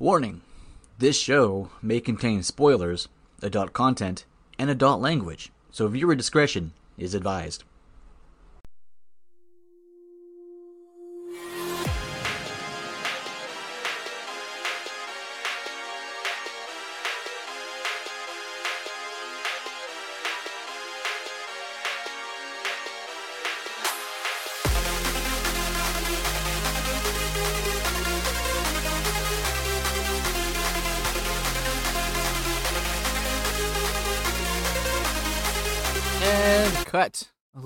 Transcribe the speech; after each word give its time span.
Warning 0.00 0.40
this 0.98 1.16
show 1.16 1.70
may 1.80 2.00
contain 2.00 2.42
spoilers, 2.42 3.06
adult 3.42 3.72
content, 3.72 4.24
and 4.58 4.68
adult 4.68 5.00
language, 5.00 5.52
so 5.70 5.86
viewer 5.86 6.16
discretion 6.16 6.72
is 6.98 7.14
advised. 7.14 7.62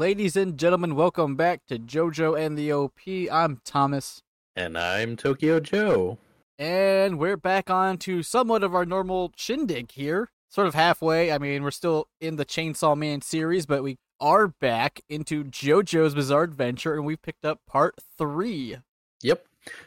Ladies 0.09 0.37
and 0.37 0.57
gentlemen, 0.59 0.95
welcome 0.95 1.37
back 1.37 1.67
to 1.67 1.79
JoJo 1.79 2.35
and 2.41 2.57
the 2.57 2.73
OP. 2.73 2.99
I'm 3.31 3.61
Thomas, 3.63 4.23
And 4.57 4.79
I'm 4.79 5.17
Tokyo 5.17 5.61
Joe. 5.61 6.17
and 6.59 7.19
we're 7.19 7.37
back 7.37 7.69
on 7.69 7.99
to 7.99 8.23
somewhat 8.23 8.65
of 8.65 8.75
our 8.75 8.87
normal 8.87 9.33
shindig 9.37 9.91
here. 9.93 10.31
Sort 10.49 10.67
of 10.67 10.73
halfway. 10.75 11.31
I 11.31 11.37
mean, 11.37 11.63
we're 11.63 11.71
still 11.71 12.09
in 12.23 12.37
the 12.37 12.47
Chainsaw 12.47 12.97
Man 12.97 13.21
series, 13.21 13.67
but 13.67 13.83
we 13.83 13.99
are 14.19 14.49
back 14.49 15.03
into 15.11 15.45
JoJo's 15.45 16.15
Bizarre 16.15 16.45
Adventure, 16.45 16.95
and 16.95 17.05
we've 17.05 17.21
picked 17.21 17.45
up 17.45 17.61
part 17.69 17.95
three. 18.17 18.79
Yep. 19.23 19.45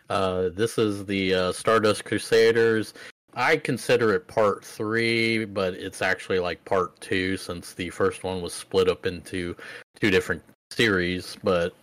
Uh, 0.08 0.50
this 0.54 0.78
is 0.78 1.04
the 1.08 1.34
uh, 1.34 1.52
Stardust 1.52 2.06
Crusaders. 2.06 2.94
I 3.34 3.58
consider 3.58 4.14
it 4.14 4.28
part 4.28 4.64
three, 4.66 5.46
but 5.46 5.74
it's 5.74 6.02
actually 6.02 6.40
like 6.40 6.64
part 6.66 7.00
two 7.00 7.38
since 7.38 7.74
the 7.74 7.90
first 7.90 8.24
one 8.24 8.42
was 8.42 8.54
split 8.54 8.90
up 8.90 9.06
into 9.06 9.56
two 10.00 10.12
different 10.12 10.44
series, 10.70 11.38
but 11.44 11.74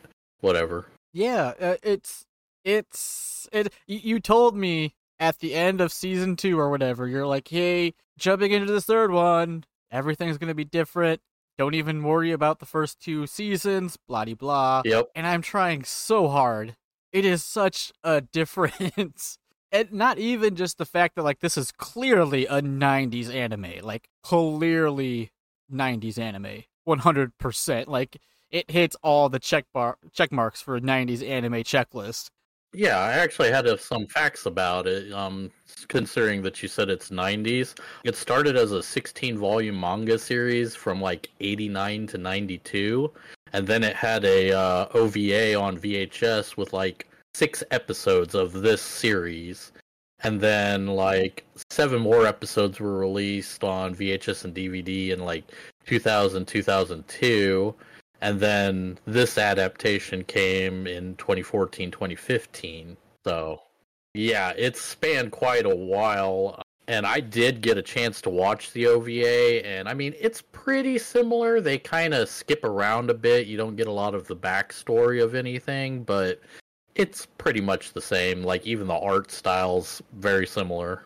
whatever. 0.41 0.87
Yeah, 1.13 1.55
uh, 1.61 1.77
it's 1.83 2.25
it's 2.65 3.49
it. 3.53 3.73
You, 3.87 4.21
told 4.21 4.57
me 4.57 4.95
at 5.19 5.39
the 5.39 5.55
end 5.55 5.81
of 5.81 5.93
season 5.93 6.37
two 6.37 6.59
or 6.59 6.71
whatever. 6.71 7.09
You're 7.09 7.27
like, 7.27 7.49
hey, 7.49 7.95
jumping 8.19 8.53
into 8.53 8.73
the 8.73 8.81
third 8.81 9.11
one, 9.11 9.65
everything's 9.91 10.39
gonna 10.39 10.55
be 10.55 10.65
different. 10.65 11.21
Don't 11.57 11.75
even 11.75 12.03
worry 12.03 12.31
about 12.31 12.61
the 12.61 12.67
first 12.67 13.01
two 13.01 13.27
seasons. 13.27 13.97
Blah 14.07 14.27
blah. 14.27 14.83
Yep. 14.85 15.09
And 15.15 15.27
I'm 15.27 15.43
trying 15.43 15.85
so 15.85 16.29
hard. 16.29 16.77
It 17.11 17.25
is 17.25 17.43
such 17.43 17.93
a 18.05 18.21
difference. 18.33 19.39
And 19.71 19.93
not 19.93 20.19
even 20.19 20.57
just 20.57 20.79
the 20.79 20.87
fact 20.87 21.17
that 21.17 21.25
like 21.25 21.41
this 21.41 21.59
is 21.59 21.73
clearly 21.73 22.47
a 22.47 22.63
90s 22.63 23.33
anime, 23.33 23.75
like 23.83 24.09
clearly 24.23 25.31
90s 25.73 26.19
anime, 26.19 26.65
100%. 26.87 27.87
Like 27.87 28.19
it 28.51 28.71
hits 28.71 28.97
all 29.03 29.29
the 29.29 29.39
check 29.39 29.67
bar 29.75 29.99
check 30.13 30.33
marks 30.33 30.63
for 30.63 30.77
a 30.77 30.81
90s 30.81 31.27
anime 31.27 31.63
checklist. 31.65 32.31
Yeah, 32.75 32.99
I 32.99 33.13
actually 33.13 33.51
had 33.51 33.67
uh, 33.67 33.79
some 33.79 34.07
facts 34.07 34.45
about 34.45 34.87
it. 34.87 35.11
Um, 35.13 35.51
considering 35.89 36.43
that 36.43 36.63
you 36.63 36.69
said 36.69 36.91
it's 36.91 37.09
90s, 37.09 37.79
it 38.05 38.15
started 38.15 38.57
as 38.57 38.73
a 38.73 38.83
16 38.83 39.39
volume 39.39 39.81
manga 39.81 40.19
series 40.19 40.75
from 40.75 41.01
like 41.01 41.31
89 41.41 42.07
to 42.09 42.19
92, 42.19 43.11
and 43.55 43.67
then 43.67 43.83
it 43.83 43.97
had 43.97 44.25
a 44.27 44.53
uh, 44.53 44.87
OVA 44.93 45.55
on 45.55 45.79
VHS 45.79 46.59
with 46.59 46.75
like 46.75 47.09
six 47.39 47.63
episodes 47.71 48.35
of 48.35 48.53
this 48.53 48.83
series, 48.83 49.71
and 50.25 50.41
then 50.41 50.89
like 50.89 51.47
seven 51.71 52.01
more 52.01 52.27
episodes 52.27 52.81
were 52.81 52.99
released 52.99 53.63
on 53.63 53.95
VHS 53.95 54.45
and 54.45 54.55
DVD 54.55 55.11
in 55.11 55.21
like 55.21 55.45
2000 55.87 56.47
2002 56.47 57.75
and 58.21 58.41
then 58.41 58.99
this 59.07 59.39
adaptation 59.39 60.25
came 60.25 60.87
in 60.87 61.15
2014 61.17 61.91
2015 61.91 62.97
so 63.25 63.63
yeah 64.13 64.53
it 64.59 64.77
spanned 64.77 65.31
quite 65.31 65.65
a 65.65 65.75
while 65.75 66.61
and 66.89 67.07
i 67.07 67.21
did 67.21 67.63
get 67.63 67.79
a 67.79 67.83
chance 67.83 68.21
to 68.21 68.29
watch 68.29 68.73
the 68.73 68.87
ova 68.87 69.65
and 69.65 69.89
i 69.89 69.95
mean 69.95 70.13
it's 70.21 70.43
pretty 70.69 70.99
similar. 70.99 71.63
They 71.63 71.79
kind 71.79 72.13
of 72.13 72.29
skip 72.29 72.63
around 72.63 73.09
a 73.09 73.15
bit. 73.15 73.47
You 73.47 73.57
don't 73.57 73.75
get 73.75 73.87
a 73.87 73.93
lot 73.93 74.15
of 74.15 74.27
the 74.27 74.37
backstory 74.37 75.25
of 75.25 75.35
anything 75.35 76.03
but 76.03 76.43
it's 76.99 77.27
pretty 77.39 77.61
much 77.61 77.93
the 77.95 78.01
same 78.01 78.43
like 78.43 78.67
even 78.67 78.87
the 78.87 78.99
art 78.99 79.31
styles 79.31 80.03
very 80.13 80.47
similar 80.47 81.03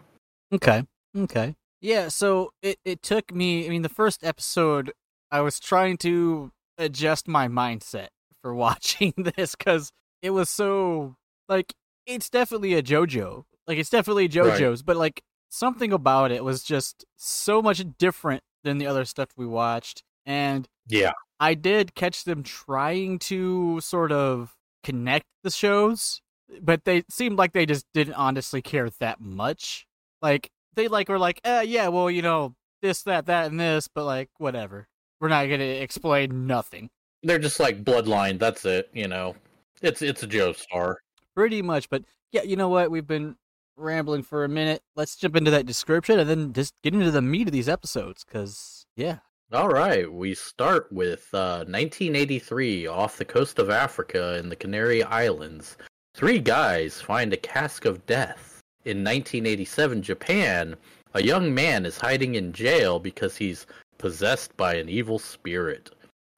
Okay. 0.53 0.84
Okay. 1.16 1.54
Yeah, 1.80 2.08
so 2.08 2.53
it, 2.62 2.78
it 2.84 3.03
took 3.03 3.34
me 3.34 3.66
I 3.66 3.70
mean 3.70 3.82
the 3.82 3.88
first 3.88 4.22
episode 4.25 4.92
I 5.30 5.41
was 5.41 5.58
trying 5.58 5.97
to 5.98 6.53
adjust 6.78 7.26
my 7.26 7.48
mindset 7.48 8.08
for 8.42 8.54
watching 8.66 9.14
this 9.16 9.54
cuz 9.54 9.91
it 10.20 10.30
was 10.30 10.50
so 10.50 11.16
like 11.48 11.75
it's 12.06 12.28
definitely 12.28 12.74
a 12.74 12.82
JoJo. 12.82 13.44
Like 13.66 13.78
it's 13.78 13.91
definitely 13.91 14.28
JoJo's, 14.28 14.82
but 14.82 14.97
like 14.97 15.22
something 15.48 15.92
about 15.92 16.30
it 16.32 16.44
was 16.44 16.62
just 16.62 17.04
so 17.16 17.62
much 17.62 17.82
different 17.98 18.42
than 18.64 18.78
the 18.78 18.86
other 18.86 19.04
stuff 19.04 19.28
we 19.36 19.47
watched 19.47 20.03
and 20.24 20.69
yeah 20.88 21.12
I 21.41 21.54
did 21.54 21.94
catch 21.97 22.24
them 22.24 22.44
trying 22.44 23.19
to 23.20 23.80
sort 23.80 24.12
of 24.12 24.54
connect 24.82 25.26
the 25.43 25.50
shows, 25.50 26.20
but 26.60 26.84
they 26.84 27.04
seemed 27.10 27.38
like 27.38 27.53
they 27.53 27.66
just 27.66 27.87
didn't 27.94 28.15
honestly 28.15 28.62
care 28.62 28.91
that 29.00 29.20
much. 29.20 29.87
Like 30.20 30.50
they 30.75 30.88
like 30.88 31.09
were 31.09 31.19
like, 31.19 31.41
eh, 31.44 31.62
yeah, 31.62 31.88
well, 31.88 32.10
you 32.10 32.22
know, 32.22 32.54
this, 32.81 33.03
that, 33.04 33.26
that, 33.26 33.50
and 33.50 33.60
this, 33.60 33.88
but 33.88 34.04
like 34.04 34.31
whatever. 34.38 34.88
We're 35.21 35.28
not 35.28 35.44
gonna 35.47 35.65
explain 35.65 36.47
nothing. 36.47 36.91
they're 37.22 37.38
just 37.38 37.60
like 37.60 37.84
bloodline 37.84 38.37
that's 38.37 38.65
it 38.65 38.91
you 38.92 39.06
know 39.06 39.37
it's 39.81 40.03
it's 40.03 40.25
a 40.25 40.26
Joestar 40.26 40.97
Pretty 41.34 41.62
much, 41.62 41.88
but 41.88 42.04
yeah, 42.31 42.42
you 42.42 42.56
know 42.56 42.69
what? 42.69 42.91
We've 42.91 43.06
been 43.06 43.37
rambling 43.76 44.22
for 44.22 44.44
a 44.44 44.48
minute. 44.48 44.82
Let's 44.97 45.16
jump 45.16 45.34
into 45.34 45.50
that 45.50 45.65
description 45.65 46.19
and 46.19 46.28
then 46.28 46.53
just 46.53 46.75
get 46.82 46.92
into 46.92 47.10
the 47.10 47.22
meat 47.22 47.48
of 47.48 47.53
these 47.53 47.71
episodes, 47.71 48.22
because 48.22 48.84
yeah. 48.97 49.19
All 49.52 49.68
right, 49.68 50.10
we 50.10 50.34
start 50.34 50.90
with 50.90 51.28
uh, 51.34 51.66
1983 51.68 52.86
off 52.86 53.18
the 53.18 53.24
coast 53.26 53.58
of 53.58 53.68
Africa 53.68 54.38
in 54.38 54.48
the 54.48 54.56
Canary 54.56 55.02
Islands. 55.02 55.76
Three 56.14 56.38
guys 56.38 57.02
find 57.02 57.34
a 57.34 57.36
cask 57.36 57.84
of 57.84 58.06
death. 58.06 58.62
In 58.86 59.04
1987 59.04 60.00
Japan, 60.00 60.74
a 61.12 61.22
young 61.22 61.52
man 61.52 61.84
is 61.84 61.98
hiding 61.98 62.34
in 62.36 62.54
jail 62.54 62.98
because 62.98 63.36
he's 63.36 63.66
possessed 63.98 64.56
by 64.56 64.76
an 64.76 64.88
evil 64.88 65.18
spirit. 65.18 65.91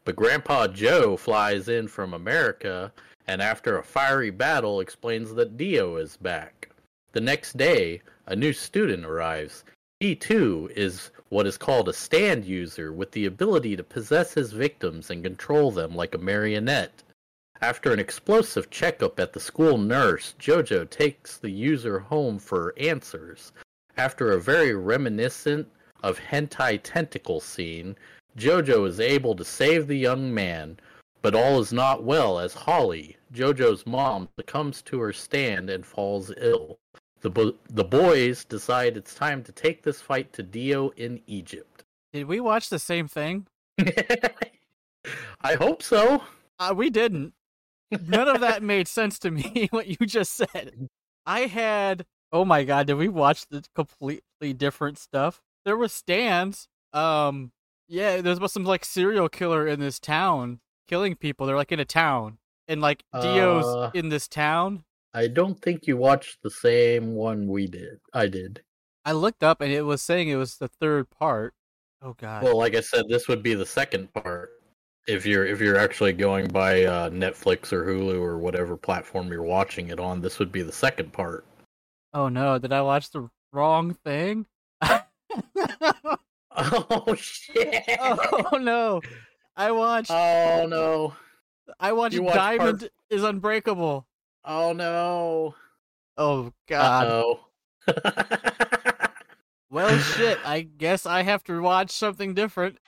But 0.04 0.16
Grandpa 0.16 0.66
Joe 0.66 1.16
flies 1.16 1.69
in 1.69 1.86
from 1.86 2.14
America 2.14 2.92
and 3.28 3.41
after 3.41 3.78
a 3.78 3.84
fiery 3.84 4.30
battle 4.30 4.80
explains 4.80 5.32
that 5.34 5.56
Dio 5.56 5.98
is 5.98 6.16
back. 6.16 6.69
The 7.12 7.20
next 7.20 7.56
day, 7.56 8.03
a 8.26 8.34
new 8.34 8.53
student 8.53 9.06
arrives. 9.06 9.62
He 10.00 10.16
too 10.16 10.69
is 10.74 11.12
what 11.34 11.49
is 11.49 11.59
called 11.59 11.89
a 11.89 11.93
stand 11.93 12.45
user 12.45 12.93
with 12.93 13.11
the 13.11 13.27
ability 13.27 13.75
to 13.75 13.83
possess 13.83 14.34
his 14.34 14.53
victims 14.53 15.11
and 15.11 15.25
control 15.25 15.72
them 15.72 15.93
like 15.93 16.15
a 16.15 16.19
marionette. 16.19 17.03
After 17.61 17.93
an 17.93 17.99
explosive 17.99 18.71
checkup 18.71 19.19
at 19.19 19.33
the 19.33 19.41
school 19.41 19.77
nurse, 19.77 20.37
Jojo 20.39 20.89
takes 20.89 21.37
the 21.37 21.50
user 21.50 21.99
home 21.99 22.39
for 22.39 22.72
answers. 22.78 23.50
After 23.97 24.31
a 24.31 24.41
very 24.41 24.77
reminiscent 24.77 25.67
of 26.05 26.21
hentai 26.21 26.78
tentacle 26.84 27.41
scene, 27.41 27.97
Jojo 28.39 28.87
is 28.87 29.01
able 29.01 29.34
to 29.34 29.45
save 29.45 29.89
the 29.89 29.99
young 29.99 30.33
man, 30.33 30.78
but 31.21 31.34
all 31.34 31.59
is 31.59 31.72
not 31.72 32.05
well 32.05 32.39
as 32.39 32.55
Holly, 32.55 33.16
Jojo's 33.33 33.84
mom, 33.84 34.28
succumbs 34.39 34.83
to 34.83 35.01
her 35.01 35.12
stand 35.12 35.69
and 35.69 35.84
falls 35.84 36.31
ill. 36.37 36.78
The, 37.24 37.30
bo- 37.30 37.54
the 37.70 37.84
boys 37.84 38.44
decide 38.44 38.98
it's 38.98 39.15
time 39.15 39.42
to 39.44 39.50
take 39.53 39.82
this 39.82 39.98
fight 39.98 40.30
to 40.34 40.42
Dio 40.42 40.91
in 40.91 41.22
Egypt. 41.26 41.84
Did 42.12 42.26
we 42.26 42.38
watch 42.38 42.68
the 42.68 42.78
same 42.78 43.09
thing? 43.09 43.47
I 45.41 45.54
hope 45.54 45.82
so. 45.82 46.22
Uh, 46.59 46.74
we 46.76 46.91
didn't. 46.91 47.32
None 48.06 48.28
of 48.28 48.41
that 48.42 48.62
made 48.62 48.88
sense 48.88 49.18
to 49.21 49.30
me. 49.30 49.68
What 49.72 49.86
you 49.86 50.06
just 50.06 50.32
said. 50.34 50.88
I 51.26 51.41
had. 51.47 52.04
Oh 52.30 52.44
my 52.44 52.62
god! 52.65 52.86
Did 52.88 52.94
we 52.94 53.09
watch 53.09 53.47
the 53.47 53.65
completely 53.74 54.53
different 54.53 54.98
stuff? 54.98 55.41
There 55.65 55.77
were 55.77 55.88
stands. 55.88 56.68
Um. 56.92 57.53
Yeah, 57.88 58.20
there's 58.20 58.38
about 58.38 58.50
some 58.50 58.65
like 58.65 58.84
serial 58.84 59.28
killer 59.28 59.66
in 59.66 59.80
this 59.80 59.98
town 59.98 60.60
killing 60.88 61.15
people. 61.16 61.47
They're 61.47 61.56
like 61.56 61.72
in 61.72 61.80
a 61.80 61.84
town, 61.84 62.38
and 62.68 62.80
like 62.80 63.03
Dio's 63.12 63.65
Uh. 63.65 63.91
in 63.94 64.09
this 64.10 64.28
town. 64.28 64.84
I 65.15 65.28
don't 65.28 65.61
think 65.63 65.87
you 65.87 65.97
watched 65.97 66.43
the 66.43 66.51
same 66.51 67.15
one 67.15 67.47
we 67.47 67.69
did. 67.69 68.01
I 68.13 68.27
did. 68.27 68.63
I 69.05 69.13
looked 69.13 69.45
up 69.45 69.61
and 69.61 69.72
it 69.72 69.83
was 69.83 70.03
saying 70.03 70.28
it 70.28 70.37
was 70.37 70.57
the 70.57 70.69
third 70.69 71.09
part. 71.09 71.55
Oh 72.03 72.15
god. 72.15 72.43
Well, 72.43 72.59
like 72.59 72.75
I 72.75 72.81
said, 72.81 73.05
this 73.09 73.28
would 73.28 73.43
be 73.43 73.55
the 73.55 73.65
second 73.65 74.13
part. 74.13 74.51
If 75.07 75.25
you're 75.25 75.47
if 75.47 75.61
you're 75.61 75.78
actually 75.78 76.15
going 76.15 76.49
by 76.49 76.84
uh, 76.84 77.11
Netflix 77.11 77.72
or 77.72 77.84
Hulu 77.84 78.21
or 78.21 78.39
whatever 78.39 78.77
platform 78.77 79.28
you're 79.31 79.43
watching 79.43 79.89
it 79.89 80.01
on, 80.01 80.21
this 80.21 80.39
would 80.39 80.51
be 80.51 80.63
the 80.63 80.72
second 80.72 81.13
part. 81.13 81.47
Oh 82.13 82.28
no, 82.28 82.59
did 82.59 82.72
I 82.72 82.83
watch 82.83 83.11
the 83.11 83.28
wrong 83.53 83.95
thing? 84.05 84.47
Oh 86.57 87.15
shit! 87.16 87.83
oh 87.99 88.59
no. 88.61 89.01
I 89.57 89.72
watched 89.72 90.11
Oh 90.11 90.66
no! 90.69 91.15
I 91.81 91.93
watched 91.93 92.19
watched 92.19 92.37
part- 92.37 92.59
Diamond 92.59 92.91
is 93.11 93.25
Unbreakable. 93.25 94.07
Oh 94.44 94.72
no! 94.72 95.54
Oh 96.16 96.52
god. 96.68 97.06
Oh. 97.06 97.41
Well 99.74 99.98
shit, 100.16 100.38
I 100.44 100.60
guess 100.60 101.04
I 101.04 101.22
have 101.22 101.42
to 101.44 101.60
watch 101.60 101.91
something 101.91 102.32
different. 102.32 102.78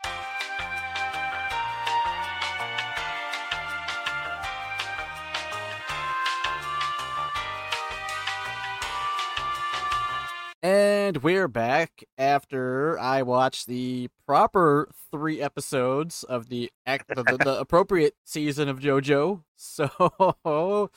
And 10.63 11.17
we're 11.25 11.49
back 11.49 12.05
after 12.17 12.97
I 13.01 13.23
watched 13.23 13.67
the 13.67 14.09
proper 14.25 14.89
three 15.11 15.41
episodes 15.41 16.23
of 16.23 16.49
the 16.49 16.71
act 16.87 17.09
the, 17.09 17.25
the, 17.25 17.37
the 17.37 17.59
appropriate 17.61 18.15
season 18.25 18.69
of 18.69 18.79
JoJo. 18.79 19.43
So 19.57 20.91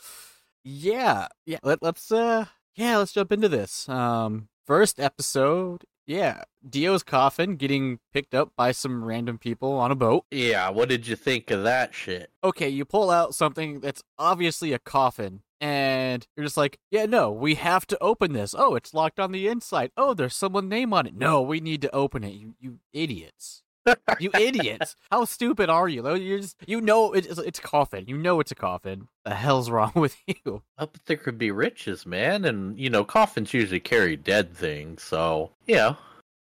yeah, 0.63 1.27
yeah. 1.45 1.59
Let, 1.63 1.81
let's 1.81 2.11
uh 2.11 2.45
yeah, 2.75 2.97
let's 2.97 3.11
jump 3.11 3.31
into 3.31 3.49
this. 3.49 3.89
Um, 3.89 4.47
first 4.65 4.99
episode, 4.99 5.83
yeah, 6.07 6.43
Dio's 6.67 7.03
coffin 7.03 7.55
getting 7.55 7.99
picked 8.13 8.33
up 8.33 8.53
by 8.55 8.71
some 8.71 9.03
random 9.03 9.37
people 9.37 9.73
on 9.73 9.91
a 9.91 9.95
boat. 9.95 10.25
yeah, 10.31 10.69
what 10.69 10.89
did 10.89 11.07
you 11.07 11.15
think 11.15 11.51
of 11.51 11.63
that 11.63 11.93
shit? 11.93 12.31
Okay, 12.43 12.69
you 12.69 12.85
pull 12.85 13.09
out 13.11 13.35
something 13.35 13.79
that's 13.79 14.01
obviously 14.17 14.73
a 14.73 14.79
coffin, 14.79 15.41
and 15.61 16.25
you're 16.35 16.45
just 16.45 16.57
like, 16.57 16.79
yeah, 16.89 17.05
no, 17.05 17.31
we 17.31 17.55
have 17.55 17.85
to 17.87 17.97
open 18.01 18.33
this. 18.33 18.55
Oh, 18.57 18.75
it's 18.75 18.93
locked 18.93 19.19
on 19.19 19.31
the 19.31 19.47
inside. 19.47 19.91
Oh, 19.97 20.13
there's 20.13 20.35
someone's 20.35 20.69
name 20.69 20.93
on 20.93 21.05
it. 21.05 21.15
No, 21.15 21.41
we 21.41 21.59
need 21.59 21.81
to 21.81 21.93
open 21.93 22.23
it. 22.23 22.33
You, 22.33 22.55
you 22.59 22.79
idiots. 22.93 23.63
You 24.19 24.31
idiots! 24.33 24.95
How 25.11 25.25
stupid 25.25 25.69
are 25.69 25.87
you? 25.87 26.15
You 26.15 26.39
just 26.39 26.57
you 26.67 26.81
know 26.81 27.13
it's 27.13 27.27
it's 27.39 27.59
a 27.59 27.61
coffin. 27.61 28.05
You 28.07 28.17
know 28.17 28.39
it's 28.39 28.51
a 28.51 28.55
coffin. 28.55 29.07
The 29.25 29.33
hell's 29.35 29.69
wrong 29.69 29.91
with 29.95 30.17
you? 30.27 30.61
But 30.77 30.93
there 31.05 31.17
could 31.17 31.37
be 31.37 31.51
riches, 31.51 32.05
man, 32.05 32.45
and 32.45 32.77
you 32.77 32.89
know 32.89 33.03
coffins 33.03 33.53
usually 33.53 33.79
carry 33.79 34.15
dead 34.15 34.55
things, 34.55 35.03
so 35.03 35.51
yeah, 35.65 35.95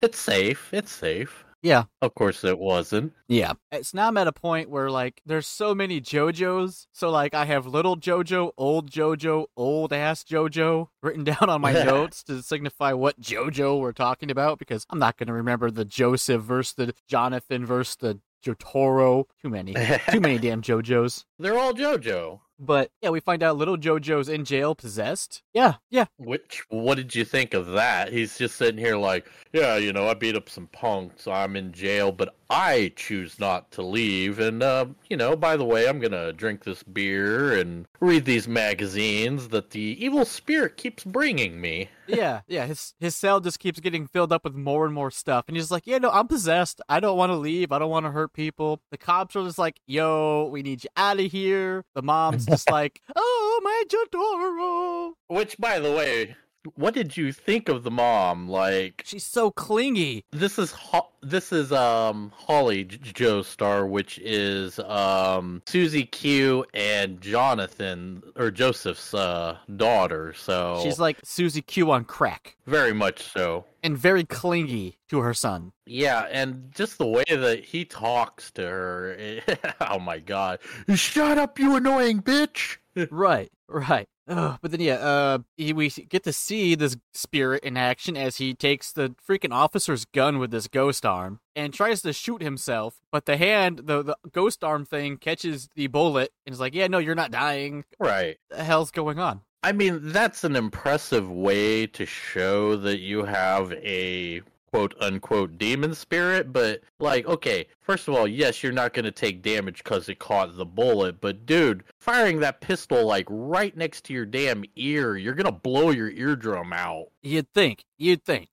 it's 0.02 0.18
safe. 0.18 0.72
It's 0.72 0.92
safe. 0.92 1.44
Yeah. 1.66 1.84
Of 2.00 2.14
course, 2.14 2.44
it 2.44 2.60
wasn't. 2.60 3.12
Yeah. 3.26 3.54
It's 3.72 3.92
now 3.92 4.06
I'm 4.06 4.16
at 4.16 4.28
a 4.28 4.32
point 4.32 4.70
where 4.70 4.88
like 4.88 5.20
there's 5.26 5.48
so 5.48 5.74
many 5.74 6.00
JoJo's. 6.00 6.86
So 6.92 7.10
like 7.10 7.34
I 7.34 7.44
have 7.44 7.66
little 7.66 7.96
JoJo, 7.96 8.52
old 8.56 8.88
JoJo, 8.88 9.46
old 9.56 9.92
ass 9.92 10.22
JoJo 10.22 10.88
written 11.02 11.24
down 11.32 11.50
on 11.50 11.60
my 11.60 11.72
notes 11.84 12.22
to 12.24 12.40
signify 12.40 12.92
what 12.92 13.20
JoJo 13.20 13.80
we're 13.80 13.90
talking 13.90 14.30
about 14.30 14.60
because 14.60 14.86
I'm 14.90 15.00
not 15.00 15.16
gonna 15.16 15.32
remember 15.32 15.72
the 15.72 15.84
Joseph 15.84 16.40
versus 16.42 16.74
the 16.74 16.94
Jonathan 17.08 17.66
versus 17.66 17.96
the 17.96 18.20
Jotaro. 18.44 19.24
Too 19.42 19.48
many. 19.48 19.74
Too 20.10 20.20
many 20.20 20.38
damn 20.38 20.62
JoJo's. 20.62 21.24
They're 21.38 21.58
all 21.58 21.74
JoJo. 21.74 22.40
But 22.58 22.90
yeah, 23.02 23.10
we 23.10 23.20
find 23.20 23.42
out 23.42 23.58
little 23.58 23.76
JoJo's 23.76 24.30
in 24.30 24.46
jail 24.46 24.74
possessed. 24.74 25.42
Yeah, 25.52 25.74
yeah. 25.90 26.06
Which, 26.16 26.62
what 26.70 26.94
did 26.94 27.14
you 27.14 27.22
think 27.24 27.52
of 27.52 27.66
that? 27.72 28.10
He's 28.10 28.38
just 28.38 28.56
sitting 28.56 28.78
here 28.80 28.96
like, 28.96 29.30
yeah, 29.52 29.76
you 29.76 29.92
know, 29.92 30.08
I 30.08 30.14
beat 30.14 30.36
up 30.36 30.48
some 30.48 30.66
punks. 30.68 31.26
I'm 31.26 31.54
in 31.54 31.72
jail, 31.72 32.12
but 32.12 32.34
I 32.48 32.92
choose 32.96 33.38
not 33.38 33.70
to 33.72 33.82
leave. 33.82 34.38
And, 34.38 34.62
uh, 34.62 34.86
you 35.10 35.18
know, 35.18 35.36
by 35.36 35.58
the 35.58 35.66
way, 35.66 35.86
I'm 35.86 35.98
gonna 36.00 36.32
drink 36.32 36.64
this 36.64 36.82
beer 36.82 37.58
and 37.58 37.86
read 38.00 38.24
these 38.24 38.48
magazines 38.48 39.48
that 39.48 39.70
the 39.70 40.02
evil 40.02 40.24
spirit 40.24 40.78
keeps 40.78 41.04
bringing 41.04 41.60
me. 41.60 41.90
yeah, 42.06 42.40
yeah. 42.46 42.66
His 42.66 42.94
his 43.00 43.16
cell 43.16 43.40
just 43.40 43.58
keeps 43.58 43.80
getting 43.80 44.06
filled 44.06 44.32
up 44.32 44.44
with 44.44 44.54
more 44.54 44.84
and 44.86 44.94
more 44.94 45.10
stuff, 45.10 45.46
and 45.48 45.56
he's 45.56 45.72
like, 45.72 45.88
"Yeah, 45.88 45.98
no, 45.98 46.08
I'm 46.10 46.28
possessed. 46.28 46.80
I 46.88 47.00
don't 47.00 47.18
want 47.18 47.30
to 47.30 47.36
leave. 47.36 47.72
I 47.72 47.80
don't 47.80 47.90
want 47.90 48.06
to 48.06 48.12
hurt 48.12 48.32
people." 48.32 48.80
The 48.92 48.96
cops 48.96 49.34
are 49.34 49.42
just 49.42 49.58
like, 49.58 49.80
"Yo, 49.86 50.48
we 50.50 50.62
need 50.62 50.84
you 50.84 50.90
out 50.96 51.18
of 51.18 51.25
here." 51.28 51.84
The 51.94 52.02
mom's 52.02 52.46
just 52.46 52.70
like, 52.70 53.00
"Oh, 53.14 53.60
my 53.62 53.82
Jotaro." 53.88 55.12
Which, 55.28 55.56
by 55.58 55.78
the 55.78 55.92
way, 55.92 56.36
what 56.74 56.94
did 56.94 57.16
you 57.16 57.32
think 57.32 57.68
of 57.68 57.82
the 57.84 57.90
mom? 57.90 58.48
Like, 58.48 59.02
She's 59.06 59.24
so 59.24 59.50
clingy. 59.50 60.24
this 60.32 60.58
is 60.58 60.72
Ho- 60.72 61.08
this 61.22 61.52
is 61.52 61.72
um 61.72 62.32
Holly 62.36 62.84
J- 62.84 62.98
Joestar, 62.98 63.88
which 63.88 64.18
is 64.18 64.78
um 64.80 65.62
Susie 65.66 66.04
Q 66.04 66.64
and 66.74 67.20
Jonathan 67.20 68.22
or 68.36 68.50
Joseph's 68.50 69.14
uh 69.14 69.58
daughter. 69.76 70.32
So 70.34 70.80
She's 70.82 70.98
like 70.98 71.18
Susie 71.24 71.62
Q 71.62 71.90
on 71.90 72.04
crack, 72.04 72.56
very 72.66 72.92
much 72.92 73.22
so. 73.32 73.64
and 73.82 73.96
very 73.96 74.24
clingy 74.24 74.98
to 75.08 75.20
her 75.20 75.34
son. 75.34 75.72
Yeah, 75.86 76.26
and 76.30 76.72
just 76.74 76.98
the 76.98 77.06
way 77.06 77.24
that 77.30 77.64
he 77.64 77.84
talks 77.84 78.50
to 78.52 78.62
her. 78.62 79.40
oh 79.80 79.98
my 79.98 80.18
god. 80.18 80.58
Shut 80.94 81.38
up, 81.38 81.58
you 81.58 81.76
annoying 81.76 82.22
bitch. 82.22 82.76
right, 83.10 83.50
right. 83.68 84.08
Ugh, 84.28 84.58
but 84.60 84.70
then, 84.72 84.80
yeah, 84.80 84.94
uh, 84.94 85.38
he, 85.56 85.72
we 85.72 85.88
get 85.88 86.24
to 86.24 86.32
see 86.32 86.74
this 86.74 86.96
spirit 87.14 87.62
in 87.62 87.76
action 87.76 88.16
as 88.16 88.36
he 88.38 88.54
takes 88.54 88.90
the 88.90 89.14
freaking 89.26 89.52
officer's 89.52 90.04
gun 90.04 90.38
with 90.38 90.50
this 90.50 90.66
ghost 90.66 91.06
arm 91.06 91.40
and 91.54 91.72
tries 91.72 92.02
to 92.02 92.12
shoot 92.12 92.42
himself. 92.42 93.00
But 93.12 93.26
the 93.26 93.36
hand, 93.36 93.82
the, 93.84 94.02
the 94.02 94.16
ghost 94.32 94.64
arm 94.64 94.84
thing, 94.84 95.16
catches 95.18 95.68
the 95.76 95.86
bullet 95.86 96.32
and 96.44 96.52
is 96.52 96.60
like, 96.60 96.74
"Yeah, 96.74 96.88
no, 96.88 96.98
you're 96.98 97.14
not 97.14 97.30
dying. 97.30 97.84
Right. 98.00 98.38
What 98.48 98.58
the 98.58 98.64
hell's 98.64 98.90
going 98.90 99.18
on?" 99.18 99.42
I 99.62 99.72
mean, 99.72 99.98
that's 100.02 100.44
an 100.44 100.54
impressive 100.54 101.30
way 101.30 101.86
to 101.88 102.06
show 102.06 102.76
that 102.76 102.98
you 102.98 103.24
have 103.24 103.72
a 103.72 104.42
quote 104.76 104.94
unquote 105.00 105.56
demon 105.56 105.94
spirit, 105.94 106.52
but 106.52 106.82
like, 107.00 107.26
okay, 107.26 107.66
first 107.80 108.08
of 108.08 108.14
all, 108.14 108.28
yes, 108.28 108.62
you're 108.62 108.72
not 108.72 108.92
going 108.92 109.06
to 109.06 109.10
take 109.10 109.40
damage 109.40 109.82
because 109.82 110.08
it 110.10 110.18
caught 110.18 110.54
the 110.54 110.66
bullet, 110.66 111.18
but 111.18 111.46
dude, 111.46 111.82
firing 111.98 112.40
that 112.40 112.60
pistol 112.60 113.06
like 113.06 113.26
right 113.30 113.74
next 113.74 114.04
to 114.04 114.12
your 114.12 114.26
damn 114.26 114.64
ear, 114.76 115.16
you're 115.16 115.34
going 115.34 115.46
to 115.46 115.52
blow 115.52 115.90
your 115.90 116.10
eardrum 116.10 116.74
out. 116.74 117.06
You'd 117.22 117.50
think. 117.54 117.84
You'd 117.96 118.22
think. 118.22 118.50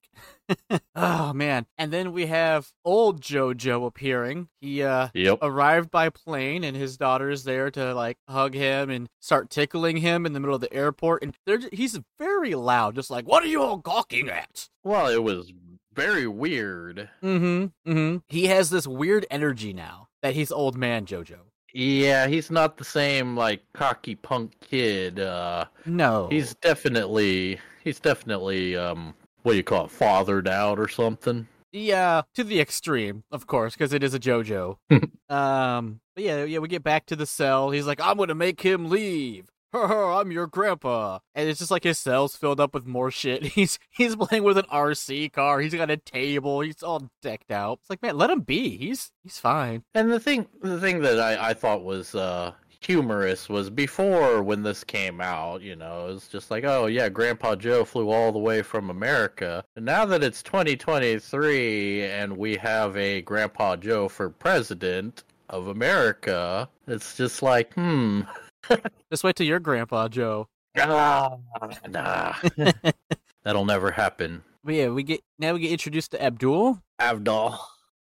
oh 0.96 1.34
man! 1.34 1.66
And 1.78 1.92
then 1.92 2.12
we 2.12 2.26
have 2.28 2.70
old 2.84 3.22
JoJo 3.22 3.88
appearing. 3.88 4.50
He 4.62 4.84
uh 4.84 5.08
Yep. 5.14 5.40
arrived 5.42 5.90
by 5.90 6.10
plane 6.10 6.64
and 6.64 6.76
his 6.76 6.98
daughter 6.98 7.30
is 7.30 7.44
there 7.46 7.72
to 7.72 7.96
like 7.96 8.18
hug 8.28 8.54
him 8.54 8.90
and 8.90 9.08
start 9.22 9.50
tickling 9.50 9.98
him 9.98 10.26
in 10.26 10.34
the 10.34 10.40
middle 10.40 10.56
of 10.56 10.62
the 10.62 10.72
airport 10.74 11.24
and 11.24 11.34
they're, 11.46 11.62
he's 11.72 12.00
very 12.20 12.56
loud 12.56 12.96
just 12.96 13.10
like 13.10 13.26
what 13.26 13.42
are 13.44 13.48
you 13.48 13.62
all 13.64 13.78
gawking 13.78 14.30
at 14.30 14.68
Well, 14.84 15.08
it 15.08 15.24
was 15.24 15.52
very 15.96 16.28
weird. 16.28 17.10
mm-hmm 17.24 17.66
mm-hmm 17.92 18.18
he 18.28 18.48
has 18.48 18.70
this 18.70 18.88
weird 18.88 19.26
energy 19.32 19.74
now 19.74 20.08
that 20.22 20.34
he's 20.34 20.52
old 20.52 20.76
man 20.78 21.06
jojo 21.06 21.38
Yeah, 21.74 22.28
he's 22.28 22.52
not 22.52 22.78
the 22.78 22.84
same 22.86 23.36
like 23.36 23.62
cocky 23.74 24.16
punk 24.16 24.54
kid. 24.62 25.20
Uh 25.20 25.66
no 25.86 26.28
he's 26.30 26.54
definitely 26.56 27.60
he's 27.84 28.00
definitely 28.00 28.76
um 28.76 29.14
what 29.44 29.54
do 29.54 29.58
you 29.58 29.64
call 29.64 29.86
it, 29.86 29.92
fathered 29.92 30.48
out 30.48 30.80
or 30.80 30.88
something. 30.88 31.48
yeah 31.72 32.22
to 32.36 32.44
the 32.44 32.60
extreme 32.62 33.24
of 33.32 33.46
course 33.48 33.74
because 33.74 33.92
it 33.94 34.04
is 34.04 34.14
a 34.14 34.20
jojo 34.20 34.78
um 35.30 36.00
but 36.16 36.24
yeah 36.24 36.44
yeah 36.44 36.60
we 36.60 36.68
get 36.68 36.84
back 36.84 37.06
to 37.08 37.16
the 37.16 37.26
cell 37.26 37.72
he's 37.72 37.88
like 37.88 38.00
i'm 38.02 38.18
gonna 38.18 38.36
make 38.36 38.62
him 38.62 38.90
leave 38.90 39.46
I'm 40.20 40.32
your 40.32 40.48
grandpa, 40.48 41.20
and 41.34 41.50
it's 41.50 41.60
just 41.60 41.72
like 41.72 41.84
his 41.84 41.98
cell's 41.98 42.36
filled 42.36 42.60
up 42.60 42.74
with 42.74 42.86
more 42.86 43.10
shit. 43.10 43.44
He's 43.54 43.80
he's 43.90 44.16
playing 44.16 44.44
with 44.44 44.58
an 44.58 44.66
RC 44.66 45.32
car. 45.34 45.60
He's 45.60 45.74
got 45.74 45.90
a 45.90 45.98
table. 45.98 46.62
He's 46.62 46.84
all 46.84 47.10
decked 47.22 47.52
out. 47.52 47.80
It's 47.82 47.90
like, 47.90 48.02
man, 48.02 48.18
let 48.18 48.30
him 48.30 48.42
be. 48.42 48.78
He's 48.78 49.12
he's 49.24 49.40
fine. 49.40 49.84
And 49.96 50.12
the 50.12 50.20
thing, 50.20 50.48
the 50.62 50.80
thing 50.80 51.02
that 51.02 51.20
I, 51.20 51.50
I 51.50 51.54
thought 51.54 51.84
was 51.84 52.14
uh, 52.14 52.54
humorous 52.84 53.50
was 53.50 53.70
before 53.70 54.44
when 54.44 54.64
this 54.64 54.84
came 54.84 55.22
out, 55.22 55.62
you 55.62 55.76
know, 55.76 56.08
it 56.08 56.14
was 56.14 56.28
just 56.28 56.52
like, 56.52 56.64
oh 56.64 56.86
yeah, 56.88 57.10
Grandpa 57.10 57.56
Joe 57.56 57.86
flew 57.86 58.10
all 58.10 58.32
the 58.32 58.40
way 58.40 58.62
from 58.62 58.90
America. 58.90 59.64
And 59.76 59.86
now 59.86 60.06
that 60.06 60.24
it's 60.24 60.44
2023 60.44 62.04
and 62.04 62.38
we 62.38 62.56
have 62.58 62.96
a 62.98 63.22
Grandpa 63.22 63.76
Joe 63.78 64.08
for 64.08 64.30
president 64.30 65.24
of 65.50 65.68
America, 65.68 66.70
it's 66.88 67.16
just 67.16 67.42
like, 67.42 67.74
hmm, 67.74 68.22
Just 69.12 69.24
wait 69.24 69.36
till 69.36 69.48
your 69.48 69.60
grandpa 69.60 70.08
Joe. 70.08 70.48
ah, 70.78 71.38
nah, 71.88 72.34
that'll 73.44 73.66
never 73.66 73.92
happen. 73.92 74.44
But 74.64 74.76
yeah, 74.76 74.90
we 74.90 75.04
get 75.04 75.22
now 75.38 75.54
we 75.54 75.60
get 75.60 75.72
introduced 75.72 76.12
to 76.12 76.24
Abdul. 76.24 76.82
Avdol. 77.00 77.58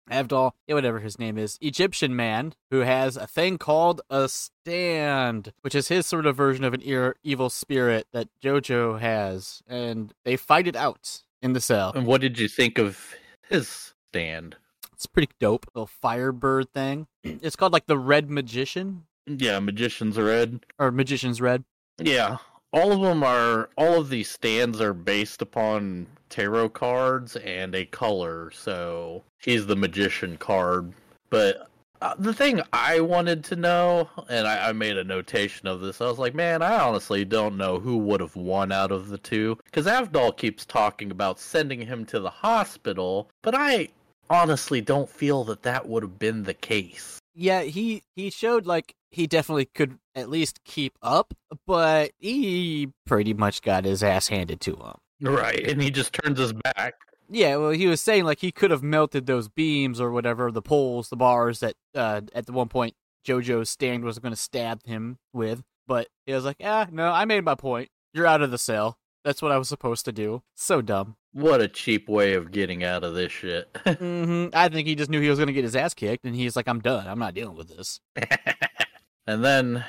Abdul, 0.09 0.53
yeah, 0.67 0.75
whatever 0.75 0.99
his 0.99 1.17
name 1.17 1.37
is, 1.37 1.57
Egyptian 1.61 2.15
man 2.15 2.53
who 2.69 2.79
has 2.79 3.15
a 3.15 3.27
thing 3.27 3.57
called 3.57 4.01
a 4.09 4.27
stand, 4.27 5.53
which 5.61 5.73
is 5.75 5.87
his 5.87 6.05
sort 6.05 6.25
of 6.25 6.35
version 6.35 6.65
of 6.65 6.73
an 6.73 6.81
ear- 6.83 7.15
evil 7.23 7.49
spirit 7.49 8.07
that 8.11 8.27
JoJo 8.43 8.99
has, 8.99 9.61
and 9.67 10.13
they 10.25 10.35
fight 10.35 10.67
it 10.67 10.75
out 10.75 11.21
in 11.41 11.53
the 11.53 11.61
cell. 11.61 11.93
And 11.95 12.05
what 12.05 12.19
did 12.21 12.39
you 12.39 12.47
think 12.49 12.77
of 12.77 13.15
his 13.49 13.93
stand? 14.09 14.57
It's 14.93 15.05
pretty 15.07 15.31
dope. 15.39 15.65
Little 15.73 15.87
firebird 15.87 16.73
thing. 16.73 17.07
It's 17.23 17.55
called 17.55 17.73
like 17.73 17.87
the 17.87 17.97
Red 17.97 18.29
Magician 18.29 19.05
Yeah, 19.27 19.59
Magician's 19.59 20.17
Red. 20.17 20.59
or 20.79 20.91
Magician's 20.91 21.39
Red. 21.41 21.63
Yeah. 21.99 22.37
all 22.73 22.91
of 22.91 23.01
them 23.01 23.21
are 23.23 23.69
all 23.77 23.99
of 23.99 24.09
these 24.09 24.29
stands 24.29 24.79
are 24.81 24.93
based 24.93 25.41
upon 25.41 26.07
tarot 26.29 26.69
cards 26.69 27.35
and 27.37 27.75
a 27.75 27.85
color. 27.85 28.51
So 28.51 29.23
he's 29.39 29.67
the 29.67 29.75
magician 29.75 30.37
card. 30.37 30.93
But 31.29 31.67
uh, 32.01 32.15
the 32.17 32.33
thing 32.33 32.61
I 32.73 32.99
wanted 33.01 33.43
to 33.45 33.55
know, 33.55 34.09
and 34.29 34.47
I, 34.47 34.69
I 34.69 34.71
made 34.71 34.97
a 34.97 35.03
notation 35.03 35.67
of 35.67 35.81
this, 35.81 36.01
I 36.01 36.05
was 36.05 36.17
like, 36.17 36.33
man, 36.33 36.61
I 36.63 36.79
honestly 36.79 37.23
don't 37.25 37.57
know 37.57 37.79
who 37.79 37.97
would 37.97 38.21
have 38.21 38.35
won 38.35 38.71
out 38.71 38.91
of 38.91 39.09
the 39.09 39.19
two. 39.19 39.57
Because 39.65 39.85
Avdol 39.85 40.35
keeps 40.35 40.65
talking 40.65 41.11
about 41.11 41.39
sending 41.39 41.81
him 41.81 42.05
to 42.05 42.19
the 42.19 42.29
hospital, 42.29 43.29
but 43.43 43.53
I 43.53 43.89
honestly 44.31 44.81
don't 44.81 45.09
feel 45.09 45.43
that 45.43 45.61
that 45.63 45.87
would 45.87 46.01
have 46.03 46.17
been 46.17 46.43
the 46.43 46.53
case. 46.55 47.19
Yeah, 47.33 47.61
he 47.63 48.03
he 48.15 48.29
showed 48.29 48.65
like 48.65 48.95
he 49.09 49.27
definitely 49.27 49.65
could 49.65 49.97
at 50.15 50.29
least 50.29 50.63
keep 50.63 50.97
up, 51.01 51.33
but 51.65 52.11
he 52.17 52.91
pretty 53.05 53.33
much 53.33 53.61
got 53.61 53.85
his 53.85 54.03
ass 54.03 54.27
handed 54.27 54.59
to 54.61 54.75
him. 54.75 54.95
Right, 55.21 55.65
and 55.67 55.81
he 55.81 55.91
just 55.91 56.13
turns 56.13 56.39
his 56.39 56.53
back. 56.53 56.95
Yeah, 57.29 57.55
well, 57.57 57.71
he 57.71 57.87
was 57.87 58.01
saying 58.01 58.25
like 58.25 58.39
he 58.39 58.51
could 58.51 58.71
have 58.71 58.83
melted 58.83 59.25
those 59.25 59.47
beams 59.47 60.01
or 60.01 60.11
whatever, 60.11 60.51
the 60.51 60.61
poles, 60.61 61.09
the 61.09 61.15
bars 61.15 61.61
that 61.61 61.75
uh, 61.95 62.21
at 62.33 62.45
the 62.45 62.51
one 62.51 62.67
point 62.67 62.95
JoJo's 63.25 63.69
stand 63.69 64.03
was 64.03 64.19
going 64.19 64.33
to 64.33 64.39
stab 64.39 64.85
him 64.85 65.17
with, 65.31 65.63
but 65.87 66.07
he 66.25 66.33
was 66.33 66.45
like, 66.45 66.57
"Ah, 66.63 66.87
no, 66.91 67.11
I 67.11 67.25
made 67.25 67.45
my 67.45 67.55
point. 67.55 67.89
You're 68.13 68.27
out 68.27 68.41
of 68.41 68.51
the 68.51 68.57
cell. 68.57 68.97
That's 69.23 69.41
what 69.41 69.51
I 69.51 69.57
was 69.57 69.69
supposed 69.69 70.05
to 70.05 70.11
do." 70.11 70.43
So 70.55 70.81
dumb. 70.81 71.15
What 71.33 71.61
a 71.61 71.67
cheap 71.67 72.09
way 72.09 72.33
of 72.33 72.51
getting 72.51 72.83
out 72.83 73.03
of 73.03 73.13
this 73.13 73.31
shit. 73.31 73.69
hmm 73.87 74.47
I 74.53 74.67
think 74.69 74.87
he 74.87 74.95
just 74.95 75.09
knew 75.09 75.21
he 75.21 75.29
was 75.29 75.39
going 75.39 75.47
to 75.47 75.53
get 75.53 75.63
his 75.63 75.75
ass 75.75 75.93
kicked, 75.93 76.25
and 76.25 76.35
he's 76.35 76.55
like, 76.55 76.67
"I'm 76.67 76.79
done. 76.81 77.07
I'm 77.07 77.19
not 77.19 77.33
dealing 77.33 77.55
with 77.55 77.69
this." 77.75 77.99
and 79.27 79.43
then, 79.43 79.85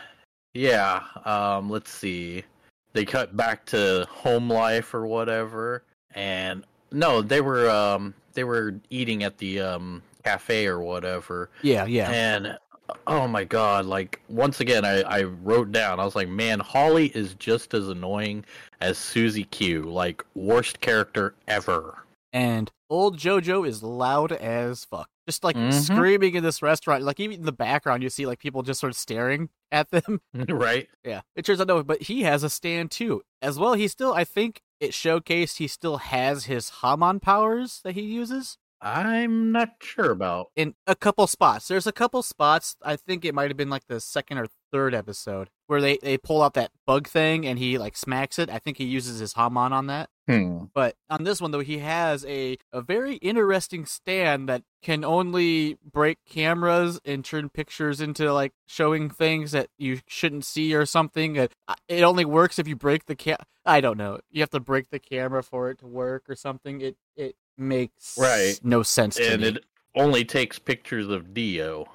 yeah, 0.55 1.03
um, 1.25 1.69
let's 1.69 1.91
see. 1.91 2.45
They 2.93 3.05
cut 3.05 3.37
back 3.37 3.65
to 3.67 4.07
home 4.11 4.49
life 4.51 4.95
or 4.95 5.07
whatever, 5.07 5.83
and 6.15 6.65
no, 6.93 7.23
they 7.23 7.41
were 7.41 7.69
um 7.71 8.15
they 8.35 8.45
were 8.45 8.75
eating 8.91 9.25
at 9.25 9.39
the 9.39 9.61
um 9.61 10.03
cafe 10.23 10.67
or 10.67 10.81
whatever, 10.81 11.51
Yeah, 11.63 11.87
yeah. 11.87 12.11
and 12.11 12.59
oh 13.07 13.27
my 13.29 13.45
god, 13.45 13.87
like 13.87 14.21
once 14.29 14.61
again, 14.61 14.85
I 14.85 15.03
I 15.03 15.23
wrote 15.23 15.73
down, 15.73 16.01
I 16.01 16.05
was 16.05 16.15
like, 16.17 16.29
man, 16.29 16.61
Holly 16.61 17.07
is 17.15 17.35
just 17.35 17.75
as 17.75 17.89
annoying 17.89 18.45
as 18.81 18.99
Susie 18.99 19.45
Q, 19.45 19.83
like 19.83 20.25
worst 20.35 20.81
character 20.81 21.35
ever. 21.49 21.99
and 22.35 22.71
old 22.89 23.19
JoJo 23.19 23.67
is 23.69 23.83
loud 23.83 24.33
as 24.33 24.85
fuck. 24.87 25.09
Just 25.29 25.45
like 25.45 25.55
Mhm. 25.57 25.73
screaming 25.73 26.35
in 26.35 26.43
this 26.43 26.63
restaurant. 26.63 27.05
Like 27.05 27.21
even 27.21 27.41
in 27.41 27.45
the 27.45 27.53
background, 27.53 28.03
you 28.03 28.09
see 28.11 28.25
like 28.27 28.39
people 28.39 28.63
just 28.63 28.81
sort 28.81 28.91
of 28.91 28.97
staring 28.97 29.51
at 29.73 29.91
them. 29.91 30.21
right? 30.49 30.89
Yeah, 31.05 31.21
it 31.37 31.45
turns 31.45 31.61
out 31.61 31.67
no, 31.69 31.83
but 31.83 32.03
he 32.03 32.23
has 32.23 32.43
a 32.43 32.49
stand 32.51 32.91
too. 32.91 33.23
As 33.43 33.59
well, 33.59 33.75
he 33.75 33.87
still, 33.87 34.15
I 34.15 34.25
think 34.25 34.63
it 34.81 34.93
showcased 34.93 35.59
he 35.59 35.69
still 35.69 35.99
has 35.99 36.47
his 36.47 36.71
Hamon 36.81 37.21
powers 37.21 37.81
that 37.85 37.93
he 37.95 38.01
uses 38.03 38.57
I'm 38.83 39.53
not 39.53 39.75
sure 39.81 40.11
about. 40.11 40.49
in 40.57 40.75
a 40.87 40.97
couple 40.97 41.27
spots. 41.29 41.69
There's 41.69 41.87
a 41.87 41.93
couple 41.93 42.23
spots. 42.23 42.77
I 42.83 42.97
think 42.97 43.25
it 43.25 43.35
might 43.35 43.49
have 43.49 43.57
been 43.57 43.71
like 43.71 43.87
the 43.87 44.01
second 44.01 44.39
or 44.39 44.49
third 44.73 44.95
episode 44.95 45.51
where 45.69 45.81
they 45.81 45.99
they 46.03 46.19
pull 46.19 46.43
out 46.43 46.55
that 46.55 46.73
bug 46.87 47.07
thing 47.07 47.47
and 47.47 47.59
he 47.59 47.79
like 47.79 47.97
smacks 47.97 48.39
it. 48.39 48.51
I 48.51 48.59
think 48.59 48.79
he 48.79 48.85
uses 48.85 49.21
his 49.21 49.35
Hamon 49.35 49.73
on 49.73 49.87
that. 49.87 50.11
Hmm. 50.27 50.65
But 50.75 50.97
on 51.09 51.25
this 51.25 51.41
one 51.41 51.53
though, 51.53 51.61
he 51.61 51.79
has 51.79 52.25
a 52.27 52.59
a 52.73 52.81
very 52.81 53.17
interesting 53.17 53.87
stand 53.87 54.49
that 54.49 54.62
can 54.83 55.05
only 55.05 55.79
break 55.85 56.19
cameras 56.29 57.01
and 57.05 57.25
turn 57.25 57.51
pictures 57.51 58.01
into 58.01 58.33
like 58.33 58.53
showing 58.67 59.11
things 59.11 59.53
that 59.53 59.69
you 59.79 60.01
shouldn't 60.09 60.45
see 60.45 60.75
or 60.75 60.87
something. 60.87 61.37
It, 61.37 61.53
it 61.89 62.03
only 62.03 62.25
works 62.25 62.59
if 62.59 62.67
you 62.67 62.75
break 62.75 63.07
the 63.07 63.15
cam. 63.15 63.37
I 63.65 63.81
don't 63.81 63.97
know. 63.97 64.19
You 64.31 64.41
have 64.43 64.51
to 64.51 64.61
break 64.61 64.91
the 64.91 64.99
camera 64.99 65.43
for 65.43 65.71
it 65.71 65.79
to 65.79 65.87
work 65.87 66.25
or 66.29 66.35
something. 66.35 66.81
It 66.81 66.97
it 67.17 67.37
makes 67.57 68.17
Right. 68.19 68.59
no 68.63 68.83
sense 68.83 69.17
to 69.17 69.33
And 69.33 69.45
it 69.45 69.65
only 69.95 70.25
takes 70.25 70.59
pictures 70.59 71.09
of 71.09 71.35
Dio. 71.35 71.87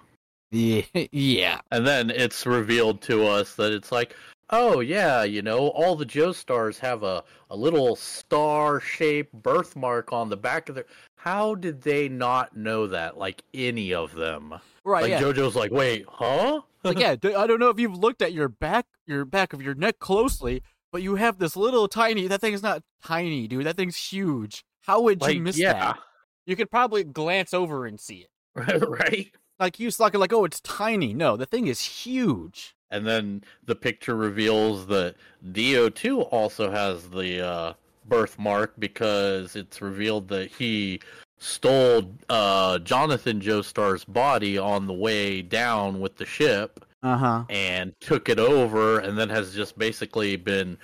Yeah, 0.51 0.81
yeah. 1.11 1.61
And 1.71 1.85
then 1.85 2.09
it's 2.09 2.45
revealed 2.45 3.01
to 3.03 3.25
us 3.25 3.55
that 3.55 3.71
it's 3.71 3.91
like, 3.91 4.15
oh 4.49 4.79
yeah, 4.79 5.23
you 5.23 5.41
know, 5.41 5.69
all 5.69 5.95
the 5.95 6.05
Joestars 6.05 6.79
have 6.79 7.03
a, 7.03 7.23
a 7.49 7.55
little 7.55 7.95
star 7.95 8.79
shaped 8.79 9.33
birthmark 9.33 10.13
on 10.13 10.29
the 10.29 10.37
back 10.37 10.69
of 10.69 10.75
their 10.75 10.85
how 11.17 11.55
did 11.55 11.81
they 11.81 12.07
not 12.07 12.55
know 12.55 12.87
that? 12.87 13.17
Like 13.17 13.43
any 13.53 13.93
of 13.93 14.13
them. 14.13 14.53
Right. 14.85 15.01
like 15.03 15.09
yeah. 15.11 15.21
JoJo's 15.21 15.55
like, 15.55 15.71
wait, 15.71 16.05
huh? 16.07 16.61
like 16.83 16.99
yeah. 16.99 17.15
I 17.37 17.47
don't 17.47 17.59
know 17.59 17.69
if 17.69 17.79
you've 17.79 17.97
looked 17.97 18.21
at 18.21 18.31
your 18.31 18.47
back, 18.47 18.85
your 19.05 19.25
back 19.25 19.51
of 19.51 19.61
your 19.61 19.75
neck 19.75 19.99
closely, 19.99 20.63
but 20.91 21.01
you 21.01 21.15
have 21.15 21.37
this 21.39 21.57
little 21.57 21.87
tiny. 21.89 22.27
That 22.27 22.39
thing's 22.39 22.63
not 22.63 22.83
tiny, 23.03 23.47
dude. 23.47 23.65
That 23.65 23.75
thing's 23.75 23.97
huge. 23.97 24.63
How 24.87 25.01
would 25.01 25.21
you 25.21 25.27
like, 25.27 25.41
miss 25.41 25.57
yeah. 25.57 25.73
that? 25.73 25.99
You 26.45 26.55
could 26.55 26.71
probably 26.71 27.03
glance 27.03 27.53
over 27.53 27.85
and 27.85 27.99
see 27.99 28.25
it. 28.25 28.29
right? 28.87 29.29
Like 29.59 29.79
you 29.79 29.91
suck 29.91 30.15
it 30.15 30.19
like, 30.19 30.33
oh, 30.33 30.45
it's 30.45 30.61
tiny. 30.61 31.13
No, 31.13 31.35
the 31.35 31.45
thing 31.45 31.67
is 31.67 31.81
huge. 31.81 32.73
And 32.89 33.05
then 33.05 33.43
the 33.65 33.75
picture 33.75 34.15
reveals 34.15 34.87
that 34.87 35.15
Dio 35.51 35.89
too 35.89 36.21
also 36.21 36.71
has 36.71 37.09
the 37.09 37.45
uh, 37.45 37.73
birthmark 38.07 38.73
because 38.79 39.57
it's 39.57 39.81
revealed 39.81 40.29
that 40.29 40.49
he 40.49 41.01
stole 41.37 42.09
uh, 42.29 42.79
Jonathan 42.79 43.41
Joestar's 43.41 44.05
body 44.05 44.57
on 44.57 44.87
the 44.87 44.93
way 44.93 45.41
down 45.41 45.99
with 45.99 46.15
the 46.15 46.25
ship 46.25 46.85
Uh 47.03 47.17
huh. 47.17 47.43
and 47.49 47.93
took 47.99 48.29
it 48.29 48.39
over, 48.39 48.99
and 48.99 49.17
then 49.17 49.27
has 49.29 49.53
just 49.53 49.77
basically 49.77 50.37
been 50.37 50.77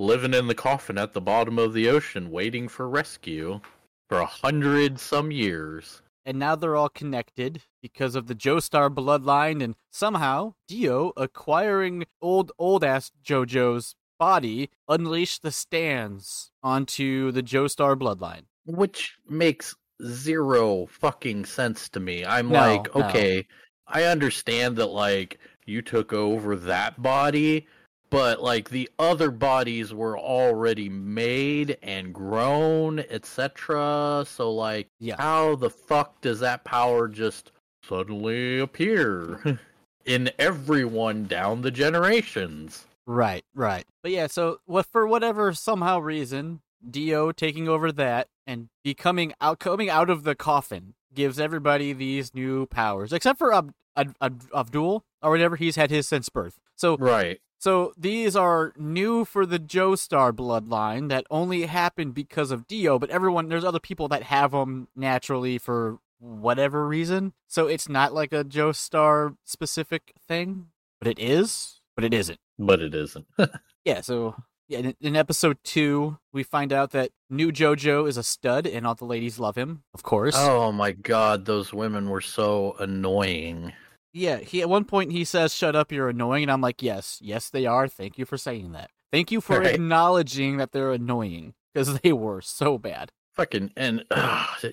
living 0.00 0.34
in 0.34 0.46
the 0.46 0.54
coffin 0.54 0.98
at 0.98 1.12
the 1.12 1.20
bottom 1.20 1.58
of 1.58 1.72
the 1.74 1.88
ocean, 1.88 2.30
waiting 2.30 2.68
for 2.68 2.88
rescue 2.88 3.60
for 4.08 4.18
a 4.18 4.26
hundred 4.26 4.98
some 4.98 5.30
years. 5.30 6.02
And 6.26 6.38
now 6.38 6.54
they're 6.56 6.76
all 6.76 6.88
connected 6.88 7.62
because 7.82 8.14
of 8.14 8.26
the 8.26 8.34
Joestar 8.34 8.92
bloodline, 8.94 9.62
and 9.62 9.74
somehow 9.90 10.54
Dio 10.68 11.12
acquiring 11.16 12.04
old 12.20 12.52
old 12.58 12.84
ass 12.84 13.10
JoJo's 13.24 13.94
body 14.18 14.70
unleashed 14.88 15.42
the 15.42 15.50
stands 15.50 16.50
onto 16.62 17.32
the 17.32 17.42
Joestar 17.42 17.96
bloodline. 17.96 18.42
which 18.66 19.16
makes 19.28 19.74
zero 20.06 20.86
fucking 20.86 21.44
sense 21.46 21.88
to 21.90 22.00
me. 22.00 22.24
I'm 22.24 22.48
No, 22.48 22.58
like, 22.58 22.94
no. 22.94 23.04
okay, 23.04 23.46
I 23.86 24.04
understand 24.04 24.76
that 24.76 24.86
like 24.86 25.38
you 25.66 25.82
took 25.82 26.12
over 26.12 26.54
that 26.56 27.00
body, 27.02 27.66
but 28.10 28.42
like 28.42 28.70
the 28.70 28.90
other 28.98 29.30
bodies 29.30 29.94
were 29.94 30.18
already 30.18 30.88
made 30.88 31.78
and 31.82 32.12
grown, 32.12 32.98
etc. 32.98 34.24
So 34.28 34.52
like 34.52 34.88
Yeah. 34.98 35.16
how 35.18 35.54
the 35.56 35.70
fuck 35.70 36.20
does 36.20 36.40
that 36.40 36.64
power 36.64 37.08
just 37.08 37.52
suddenly 37.84 38.58
appear 38.58 39.58
in 40.04 40.30
everyone 40.38 41.24
down 41.24 41.62
the 41.62 41.70
generations? 41.70 42.86
Right, 43.06 43.44
right. 43.54 43.84
But 44.02 44.12
yeah, 44.12 44.26
so 44.26 44.60
what 44.66 44.86
for 44.86 45.06
whatever 45.06 45.52
somehow 45.52 45.98
reason, 45.98 46.60
Dio 46.88 47.32
taking 47.32 47.68
over 47.68 47.90
that 47.92 48.28
and 48.46 48.68
becoming 48.84 49.32
out 49.40 49.58
coming 49.58 49.90
out 49.90 50.10
of 50.10 50.24
the 50.24 50.34
coffin 50.34 50.94
gives 51.12 51.40
everybody 51.40 51.92
these 51.92 52.34
new 52.34 52.66
powers, 52.66 53.12
except 53.12 53.38
for 53.38 53.52
Ab- 53.52 53.74
Ab- 53.96 54.14
Ab- 54.20 54.44
Abdul 54.54 55.02
or 55.22 55.30
whatever. 55.32 55.56
He's 55.56 55.76
had 55.76 55.90
his 55.90 56.06
since 56.06 56.28
birth. 56.28 56.58
So 56.76 56.96
Right. 56.96 57.40
So 57.60 57.92
these 57.96 58.34
are 58.34 58.72
new 58.78 59.26
for 59.26 59.44
the 59.44 59.58
Joestar 59.58 60.32
bloodline 60.32 61.10
that 61.10 61.26
only 61.30 61.66
happened 61.66 62.14
because 62.14 62.50
of 62.50 62.66
Dio, 62.66 62.98
but 62.98 63.10
everyone 63.10 63.48
there's 63.50 63.64
other 63.64 63.78
people 63.78 64.08
that 64.08 64.22
have 64.24 64.52
them 64.52 64.88
naturally 64.96 65.58
for 65.58 65.98
whatever 66.18 66.88
reason. 66.88 67.34
So 67.46 67.66
it's 67.66 67.86
not 67.88 68.14
like 68.14 68.32
a 68.32 68.44
Joestar 68.44 69.36
specific 69.44 70.14
thing, 70.26 70.68
but 70.98 71.08
it 71.08 71.18
is, 71.18 71.82
but 71.94 72.04
it 72.04 72.14
isn't. 72.14 72.40
But 72.58 72.80
it 72.80 72.94
isn't. 72.94 73.26
Yeah, 73.84 74.02
so 74.02 74.36
yeah, 74.68 74.80
in, 74.80 74.94
in 75.00 75.16
episode 75.16 75.56
two, 75.64 76.18
we 76.32 76.42
find 76.42 76.70
out 76.72 76.90
that 76.90 77.10
new 77.30 77.50
JoJo 77.50 78.06
is 78.06 78.16
a 78.18 78.22
stud, 78.22 78.66
and 78.66 78.86
all 78.86 78.94
the 78.94 79.06
ladies 79.06 79.38
love 79.38 79.56
him, 79.56 79.82
of 79.94 80.02
course. 80.02 80.34
oh 80.36 80.70
my 80.70 80.92
god, 80.92 81.46
those 81.46 81.72
women 81.72 82.08
were 82.10 82.20
so 82.20 82.76
annoying. 82.78 83.72
Yeah, 84.12 84.38
he 84.38 84.60
at 84.62 84.68
one 84.68 84.84
point 84.84 85.12
he 85.12 85.24
says, 85.24 85.54
"Shut 85.54 85.76
up, 85.76 85.92
you're 85.92 86.08
annoying," 86.08 86.42
and 86.44 86.52
I'm 86.52 86.60
like, 86.60 86.82
"Yes, 86.82 87.18
yes, 87.22 87.48
they 87.50 87.66
are. 87.66 87.86
Thank 87.88 88.18
you 88.18 88.24
for 88.24 88.36
saying 88.36 88.72
that. 88.72 88.90
Thank 89.12 89.30
you 89.30 89.40
for 89.40 89.60
Right. 89.60 89.74
acknowledging 89.74 90.56
that 90.58 90.72
they're 90.72 90.92
annoying 90.92 91.54
because 91.72 91.98
they 92.00 92.12
were 92.12 92.40
so 92.40 92.78
bad." 92.78 93.10
fucking 93.32 93.70
and 93.76 94.04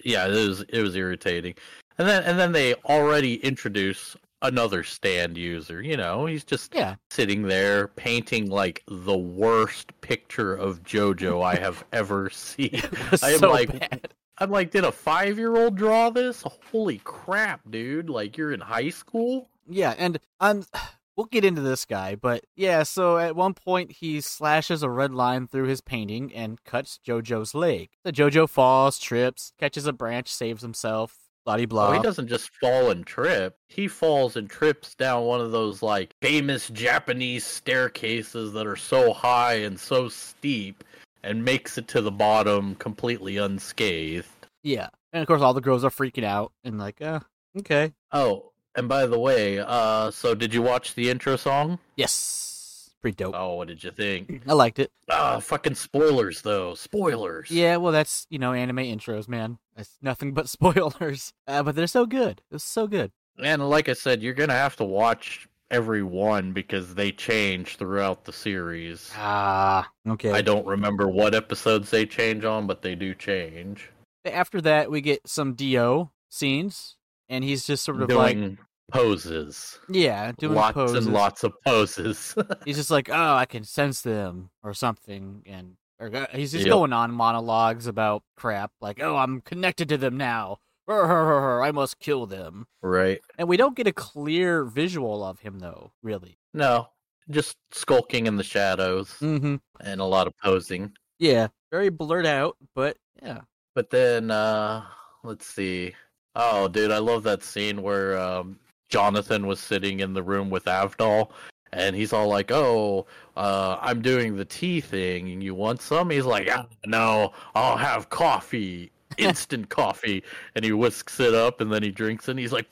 yeah 0.04 0.26
it 0.28 0.32
was 0.48 0.62
it 0.70 0.82
was 0.82 0.96
irritating 0.96 1.54
and 2.00 2.08
then 2.08 2.24
and 2.24 2.40
then 2.40 2.52
they 2.54 2.74
already 2.86 3.36
introduce 3.36 4.18
another 4.42 4.84
stand 4.84 5.38
user 5.38 5.80
you 5.82 5.96
know 5.96 6.26
he's 6.26 6.44
just 6.44 6.74
Yeah, 6.74 6.96
sitting 7.12 7.44
there 7.44 7.88
painting 7.90 8.50
like 8.50 8.84
the 8.88 9.16
worst 9.18 9.92
picture 10.02 10.56
of 10.56 10.82
jojo 10.84 11.44
i 11.46 11.56
have 11.56 11.86
ever 11.94 12.32
seen 12.32 12.82
I 13.22 13.32
am 13.34 13.40
so 13.40 13.52
like- 13.52 13.80
bad. 13.80 14.10
I'm 14.40 14.50
like 14.52 14.72
did 14.72 14.84
a 14.84 14.92
five 14.92 15.38
year 15.38 15.56
old 15.56 15.76
draw 15.76 16.10
this 16.10 16.44
holy 16.72 17.00
crap 17.04 17.62
dude 17.70 18.10
like 18.10 18.38
you're 18.38 18.52
in 18.52 18.62
high 18.62 18.90
school 18.90 19.50
Yeah, 19.70 19.94
and 19.98 20.20
um, 20.40 20.64
we'll 21.18 21.26
get 21.26 21.44
into 21.44 21.62
this 21.62 21.84
guy, 21.86 22.16
but 22.16 22.46
yeah, 22.56 22.84
so 22.84 23.18
at 23.18 23.36
one 23.36 23.54
point 23.54 23.92
he 23.92 24.22
slashes 24.22 24.84
a 24.84 24.90
red 24.90 25.14
line 25.14 25.48
through 25.48 25.66
his 25.66 25.82
painting 25.82 26.34
and 26.34 26.64
cuts 26.64 27.00
JoJo's 27.06 27.54
leg. 27.54 27.90
The 28.04 28.14
JoJo 28.14 28.50
falls, 28.50 28.98
trips, 29.00 29.52
catches 29.60 29.88
a 29.88 29.94
branch, 29.94 30.30
saves 30.32 30.62
himself. 30.62 31.18
Blah 31.44 31.66
blah. 31.66 31.88
Oh, 31.88 31.92
he 31.94 32.00
doesn't 32.02 32.28
just 32.28 32.52
fall 32.60 32.90
and 32.92 33.06
trip. 33.06 33.58
He 33.70 33.88
falls 33.88 34.36
and 34.36 34.50
trips 34.50 34.96
down 34.96 35.24
one 35.24 35.40
of 35.40 35.52
those 35.52 35.82
like 35.82 36.14
famous 36.22 36.68
Japanese 36.68 37.46
staircases 37.46 38.52
that 38.52 38.68
are 38.68 38.76
so 38.76 39.14
high 39.14 39.56
and 39.56 39.80
so 39.80 40.10
steep 40.10 40.84
and 41.28 41.44
makes 41.44 41.78
it 41.78 41.88
to 41.90 42.02
the 42.02 42.12
bottom 42.12 42.76
completely 42.76 43.38
unscathed. 43.38 44.48
Yeah. 44.64 44.90
And 45.14 45.22
of 45.22 45.28
course 45.28 45.42
all 45.42 45.54
the 45.54 45.62
girls 45.62 45.84
are 45.84 45.90
freaking 45.90 46.24
out 46.24 46.52
and 46.64 46.78
like, 46.78 47.02
uh, 47.02 47.20
okay. 47.60 47.94
Oh, 48.12 48.52
and 48.76 48.88
by 48.88 49.06
the 49.06 49.20
way, 49.20 49.60
uh 49.60 50.12
so 50.12 50.36
did 50.36 50.54
you 50.54 50.62
watch 50.62 50.96
the 50.96 51.10
intro 51.10 51.36
song? 51.36 51.80
Yes. 51.96 52.90
Pretty 53.02 53.16
dope. 53.16 53.36
Oh, 53.38 53.56
what 53.56 53.68
did 53.68 53.84
you 53.84 53.92
think? 53.92 54.42
I 54.48 54.54
liked 54.54 54.80
it. 54.80 54.92
Ah, 55.10 55.40
fucking 55.40 55.76
spoilers 55.76 56.42
though. 56.42 56.74
Spoilers. 56.74 57.52
Yeah, 57.52 57.78
well, 57.78 57.92
that's 57.92 58.26
you 58.30 58.40
know 58.40 58.54
anime 58.54 58.78
intros, 58.78 59.28
man. 59.28 59.60
It's 59.76 59.98
nothing 60.02 60.34
but 60.34 60.50
spoilers, 60.58 61.34
uh, 61.48 61.62
but 61.62 61.76
they're 61.76 61.88
so 61.88 62.06
good. 62.08 62.42
It's 62.52 62.64
so 62.64 62.88
good. 62.88 63.12
And 63.42 63.70
like 63.70 63.88
I 63.88 63.94
said, 63.94 64.24
you're 64.24 64.34
gonna 64.34 64.54
have 64.54 64.76
to 64.78 64.84
watch 64.84 65.48
every 65.72 66.04
one 66.04 66.54
because 66.54 66.96
they 66.96 67.12
change 67.12 67.78
throughout 67.78 68.26
the 68.26 68.34
series. 68.34 69.12
Ah, 69.16 69.90
okay. 70.08 70.32
I 70.32 70.42
don't 70.42 70.66
remember 70.66 71.08
what 71.08 71.36
episodes 71.36 71.90
they 71.90 72.06
change 72.06 72.46
on, 72.46 72.68
but 72.68 72.82
they 72.82 72.96
do 72.96 73.14
change. 73.14 73.90
After 74.26 74.62
that, 74.62 74.92
we 74.92 75.02
get 75.02 75.28
some 75.28 75.54
Dio 75.54 76.12
scenes, 76.30 76.96
and 77.30 77.44
he's 77.44 77.66
just 77.66 77.84
sort 77.84 78.02
of 78.02 78.10
doing 78.10 78.50
like, 78.50 78.58
poses. 78.92 79.80
yeah, 79.90 80.32
doing 80.38 80.56
lots 80.56 80.74
poses. 80.74 81.06
and 81.06 81.14
lots 81.14 81.44
of 81.44 81.54
poses. 81.66 82.36
He's 82.66 82.76
just 82.78 82.92
like, 82.92 83.10
oh, 83.10 83.36
I 83.36 83.46
can 83.46 83.64
sense 83.64 84.02
them 84.02 84.50
or 84.64 84.74
something, 84.74 85.44
and 85.46 85.76
or, 86.00 86.14
uh, 86.16 86.28
he's 86.34 86.52
just 86.52 86.66
Yep. 86.66 86.72
going 86.72 86.94
on 86.94 87.12
monologues 87.12 87.88
about 87.88 88.22
crap, 88.36 88.72
like, 88.82 89.02
oh, 89.02 89.16
I'm 89.16 89.42
connected 89.42 89.90
to 89.90 89.98
them 89.98 90.16
now. 90.18 90.60
I 90.88 91.72
must 91.72 92.00
kill 92.00 92.26
them. 92.26 92.68
right. 92.82 93.20
And 93.38 93.48
we 93.48 93.58
don't 93.58 93.76
get 93.76 93.88
a 93.88 93.94
clear 93.94 94.64
visual 94.64 95.24
of 95.24 95.40
him, 95.40 95.60
though. 95.60 95.92
Really. 96.04 96.38
No. 96.54 96.90
Just 97.30 97.58
skulking 97.72 98.26
in 98.28 98.38
the 98.38 98.44
shadows 98.44 99.14
Mm-hmm. 99.20 99.56
and 99.82 100.02
a 100.02 100.06
lot 100.06 100.28
of 100.28 100.34
posing. 100.42 100.94
Yeah, 101.20 101.48
very 101.72 101.90
blurred 101.90 102.26
out, 102.26 102.56
but 102.74 102.96
yeah. 103.22 103.42
But 103.76 103.90
then 103.90 104.32
uh 104.32 104.84
let's 105.24 105.46
see. 105.46 105.94
Oh 106.36 106.68
dude, 106.70 106.92
I 106.92 107.00
love 107.00 107.24
that 107.24 107.44
scene 107.44 107.82
where 107.82 108.18
um 108.18 108.58
Jonathan 108.90 109.46
was 109.46 109.60
sitting 109.60 110.00
in 110.00 110.14
the 110.14 110.24
room 110.24 110.50
with 110.50 110.66
Avdol 110.66 111.32
and 111.74 111.96
he's 111.98 112.14
all 112.14 112.30
like, 112.30 112.50
"Oh, 112.50 113.08
uh, 113.36 113.78
I'm 113.82 114.02
doing 114.02 114.38
the 114.38 114.46
tea 114.46 114.80
thing, 114.80 115.30
and 115.34 115.44
you 115.44 115.54
want 115.54 115.82
some?" 115.82 116.10
He's 116.10 116.24
like, 116.26 116.48
ah, 116.50 116.66
"No, 116.86 117.34
I'll 117.56 117.76
have 117.76 118.08
coffee, 118.10 118.90
instant 119.18 119.70
coffee." 119.70 120.24
And 120.56 120.64
he 120.66 120.72
whisks 120.72 121.20
it 121.20 121.34
up, 121.34 121.62
and 121.62 121.72
then 121.72 121.84
he 121.84 121.92
drinks 121.92 122.28
it. 122.28 122.32
And 122.32 122.40
he's 122.40 122.52
like, 122.54 122.68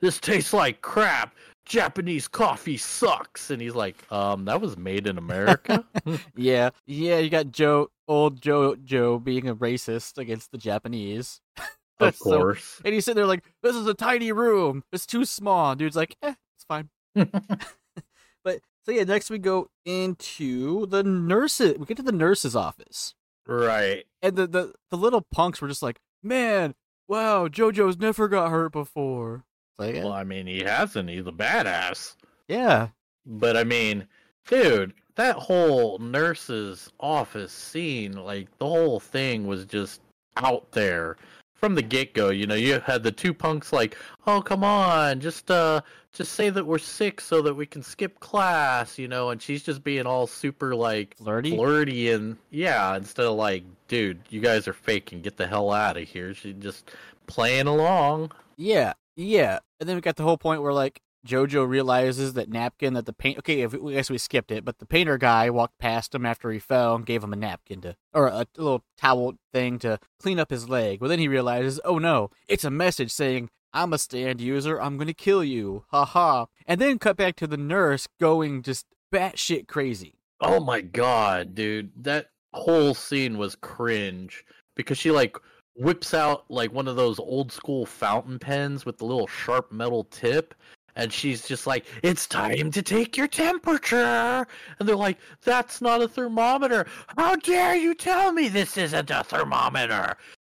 "This 0.00 0.18
tastes 0.20 0.52
like 0.52 0.80
crap. 0.82 1.34
Japanese 1.64 2.26
coffee 2.28 2.76
sucks." 2.76 3.50
And 3.50 3.60
he's 3.62 3.74
like, 3.74 3.96
"Um, 4.12 4.44
that 4.46 4.60
was 4.60 4.76
made 4.76 5.06
in 5.06 5.18
America." 5.18 5.84
Yeah, 6.36 6.70
yeah, 6.86 7.18
you 7.18 7.28
got 7.30 7.52
Joe, 7.52 7.90
old 8.08 8.40
Joe, 8.40 8.74
Joe 8.76 9.18
being 9.18 9.48
a 9.48 9.54
racist 9.54 10.16
against 10.18 10.50
the 10.50 10.58
Japanese. 10.58 11.40
of 12.00 12.16
So- 12.16 12.24
course. 12.38 12.80
And 12.84 12.94
he's 12.94 13.04
sitting 13.04 13.16
there 13.16 13.26
like, 13.26 13.44
this 13.62 13.76
is 13.76 13.86
a 13.86 13.92
tiny 13.94 14.32
room. 14.32 14.82
It's 14.92 15.04
too 15.06 15.24
small. 15.26 15.74
Dude's 15.76 15.96
like, 15.96 16.16
eh, 16.22 16.34
it's 16.56 16.64
fine. 16.66 16.88
but 17.14 18.60
so 18.86 18.92
yeah, 18.92 19.04
next 19.04 19.28
we 19.30 19.38
go 19.38 19.68
into 19.84 20.86
the 20.86 21.02
nurses. 21.02 21.76
We 21.78 21.84
get 21.86 21.98
to 21.98 22.02
the 22.02 22.12
nurse's 22.12 22.56
office. 22.56 23.14
Right. 23.50 24.04
And 24.22 24.36
the, 24.36 24.46
the, 24.46 24.72
the 24.90 24.96
little 24.96 25.22
punks 25.22 25.60
were 25.60 25.68
just 25.68 25.82
like, 25.82 26.00
man, 26.22 26.74
wow, 27.08 27.48
JoJo's 27.48 27.98
never 27.98 28.28
got 28.28 28.50
hurt 28.50 28.72
before. 28.72 29.44
Like, 29.78 29.94
Well, 29.96 30.12
I 30.12 30.24
mean, 30.24 30.46
he 30.46 30.60
hasn't. 30.62 31.08
He's 31.08 31.26
a 31.26 31.32
badass. 31.32 32.16
yeah. 32.48 32.88
But 33.26 33.56
I 33.56 33.64
mean, 33.64 34.06
dude, 34.48 34.94
that 35.16 35.36
whole 35.36 35.98
nurse's 35.98 36.90
office 36.98 37.52
scene, 37.52 38.12
like 38.12 38.48
the 38.58 38.66
whole 38.66 38.98
thing 38.98 39.46
was 39.46 39.66
just 39.66 40.00
out 40.38 40.70
there 40.72 41.16
from 41.60 41.74
the 41.74 41.82
get 41.82 42.14
go. 42.14 42.30
You 42.30 42.46
know, 42.46 42.54
you 42.54 42.80
had 42.80 43.02
the 43.02 43.12
two 43.12 43.34
punks 43.34 43.72
like, 43.72 43.96
"Oh, 44.26 44.40
come 44.40 44.64
on, 44.64 45.20
just 45.20 45.50
uh, 45.50 45.82
just 46.12 46.32
say 46.32 46.48
that 46.50 46.66
we're 46.66 46.78
sick 46.78 47.20
so 47.20 47.42
that 47.42 47.54
we 47.54 47.66
can 47.66 47.82
skip 47.82 48.18
class," 48.18 48.98
you 48.98 49.06
know, 49.06 49.28
and 49.30 49.40
she's 49.40 49.62
just 49.62 49.84
being 49.84 50.06
all 50.06 50.26
super 50.26 50.74
like 50.74 51.16
Flirty. 51.18 51.54
flirty 51.54 52.10
and 52.10 52.36
yeah, 52.50 52.96
instead 52.96 53.26
of 53.26 53.34
like, 53.36 53.62
dude, 53.88 54.20
you 54.30 54.40
guys 54.40 54.66
are 54.66 54.72
faking, 54.72 55.20
get 55.20 55.36
the 55.36 55.46
hell 55.46 55.70
out 55.70 55.98
of 55.98 56.08
here. 56.08 56.32
She 56.34 56.54
just 56.54 56.90
playing 57.26 57.66
along. 57.66 58.32
Yeah, 58.56 58.94
yeah. 59.16 59.58
And 59.78 59.88
then 59.88 59.96
we 59.96 60.00
got 60.00 60.16
the 60.16 60.22
whole 60.22 60.38
point 60.38 60.62
where 60.62 60.72
like 60.72 61.00
Jojo 61.26 61.68
realizes 61.68 62.32
that 62.34 62.48
napkin 62.48 62.94
that 62.94 63.06
the 63.06 63.12
paint. 63.12 63.38
Okay, 63.38 63.60
if 63.60 63.74
I 63.74 63.92
guess 63.92 64.10
we 64.10 64.18
skipped 64.18 64.50
it, 64.50 64.64
but 64.64 64.78
the 64.78 64.86
painter 64.86 65.18
guy 65.18 65.50
walked 65.50 65.78
past 65.78 66.14
him 66.14 66.24
after 66.24 66.50
he 66.50 66.58
fell 66.58 66.94
and 66.94 67.06
gave 67.06 67.22
him 67.22 67.32
a 67.32 67.36
napkin 67.36 67.80
to, 67.82 67.96
or 68.14 68.28
a, 68.28 68.46
little 68.56 68.82
towel 68.96 69.34
thing 69.52 69.78
to 69.80 69.98
clean 70.20 70.38
up 70.38 70.50
his 70.50 70.68
leg. 70.68 71.00
But 71.00 71.08
then 71.08 71.18
he 71.18 71.28
realizes, 71.28 71.80
oh 71.84 71.98
no, 71.98 72.30
it's 72.48 72.64
a 72.64 72.70
message 72.70 73.10
saying. 73.10 73.50
I'm 73.72 73.92
a 73.92 73.98
stand 73.98 74.40
user. 74.40 74.82
I'm 74.82 74.98
gonna 74.98 75.14
kill 75.14 75.44
you. 75.44 75.84
Ha 75.92 76.04
ha. 76.04 76.46
And 76.66 76.80
then 76.80 76.98
cut 76.98 77.16
back 77.16 77.36
to 77.36 77.46
the 77.46 77.56
nurse 77.56 78.08
going 78.18 78.62
just 78.62 78.84
batshit 79.14 79.68
crazy. 79.68 80.16
Oh 80.40 80.58
my 80.58 80.80
god, 80.80 81.54
dude. 81.54 81.92
That 81.94 82.30
whole 82.52 82.94
scene 82.94 83.38
was 83.38 83.54
cringe 83.54 84.44
because 84.74 84.98
she 84.98 85.12
like 85.12 85.36
whips 85.76 86.14
out 86.14 86.44
like 86.50 86.72
one 86.72 86.88
of 86.88 86.96
those 86.96 87.18
old 87.18 87.52
school 87.52 87.86
fountain 87.86 88.38
pens 88.38 88.84
with 88.84 88.98
the 88.98 89.04
little 89.04 89.26
sharp 89.26 89.70
metal 89.70 90.04
tip 90.04 90.54
and 90.96 91.12
she's 91.12 91.46
just 91.46 91.66
like 91.66 91.86
it's 92.02 92.26
time 92.26 92.70
to 92.70 92.82
take 92.82 93.16
your 93.16 93.26
temperature 93.28 94.46
and 94.78 94.88
they're 94.88 94.96
like 94.96 95.18
that's 95.42 95.80
not 95.80 96.02
a 96.02 96.08
thermometer 96.08 96.86
how 97.16 97.36
dare 97.36 97.76
you 97.76 97.94
tell 97.94 98.32
me 98.32 98.48
this 98.48 98.76
isn't 98.76 99.10
a 99.10 99.24
thermometer 99.24 100.16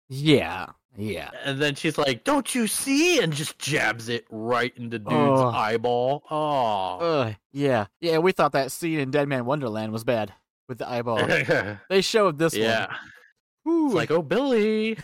Yeah, 0.08 0.66
yeah. 0.96 1.30
and 1.44 1.60
then 1.60 1.74
she's 1.74 1.98
like 1.98 2.24
don't 2.24 2.54
you 2.54 2.66
see 2.66 3.20
and 3.20 3.32
just 3.32 3.58
jabs 3.58 4.08
it 4.08 4.24
right 4.30 4.72
into 4.76 4.98
dude's 4.98 5.10
Oh. 5.12 5.48
eyeball 5.48 6.22
oh 6.30 6.98
Ugh, 7.00 7.34
yeah, 7.52 7.86
yeah. 8.00 8.18
We 8.18 8.32
thought 8.32 8.52
that 8.52 8.72
scene 8.72 8.98
in 8.98 9.10
Deadman 9.10 9.44
Wonderland 9.44 9.92
was 9.92 10.04
bad 10.04 10.32
with 10.68 10.78
the 10.78 10.88
eyeball. 10.88 11.26
they 11.90 12.00
showed 12.00 12.38
this 12.38 12.54
yeah 12.54 12.86
one. 12.86 12.96
Whew. 13.64 13.86
it's 13.86 13.94
like 13.94 14.10
oh 14.10 14.22
billy 14.22 14.96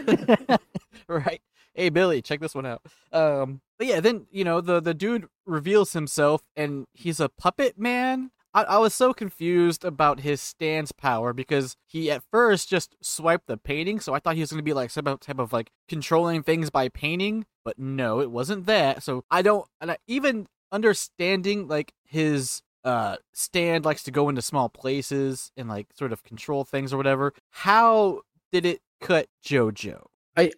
right. 1.08 1.40
Hey 1.78 1.90
Billy, 1.90 2.20
check 2.20 2.40
this 2.40 2.56
one 2.56 2.66
out. 2.66 2.82
Um, 3.12 3.60
but 3.78 3.86
yeah, 3.86 4.00
then 4.00 4.26
you 4.32 4.42
know 4.42 4.60
the 4.60 4.80
the 4.80 4.94
dude 4.94 5.28
reveals 5.46 5.92
himself, 5.92 6.42
and 6.56 6.86
he's 6.92 7.20
a 7.20 7.28
puppet 7.28 7.78
man. 7.78 8.32
I, 8.52 8.64
I 8.64 8.78
was 8.78 8.94
so 8.94 9.14
confused 9.14 9.84
about 9.84 10.18
his 10.18 10.40
stance 10.40 10.90
power 10.90 11.32
because 11.32 11.76
he 11.86 12.10
at 12.10 12.24
first 12.32 12.68
just 12.68 12.96
swiped 13.00 13.46
the 13.46 13.56
painting, 13.56 14.00
so 14.00 14.12
I 14.12 14.18
thought 14.18 14.34
he 14.34 14.40
was 14.40 14.50
going 14.50 14.58
to 14.58 14.64
be 14.64 14.72
like 14.72 14.90
some 14.90 15.04
type 15.04 15.38
of 15.38 15.52
like 15.52 15.70
controlling 15.86 16.42
things 16.42 16.68
by 16.68 16.88
painting, 16.88 17.46
but 17.64 17.78
no, 17.78 18.18
it 18.18 18.32
wasn't 18.32 18.66
that. 18.66 19.04
So 19.04 19.22
I 19.30 19.42
don't, 19.42 19.64
and 19.80 19.92
I, 19.92 19.98
even 20.08 20.48
understanding 20.72 21.68
like 21.68 21.92
his 22.04 22.60
uh 22.82 23.18
stand 23.32 23.84
likes 23.84 24.02
to 24.02 24.10
go 24.10 24.28
into 24.28 24.42
small 24.42 24.68
places 24.68 25.52
and 25.56 25.68
like 25.68 25.86
sort 25.94 26.12
of 26.12 26.24
control 26.24 26.64
things 26.64 26.92
or 26.92 26.96
whatever. 26.96 27.34
How 27.50 28.22
did 28.50 28.66
it 28.66 28.80
cut 29.00 29.28
JoJo? 29.46 30.06
I 30.36 30.50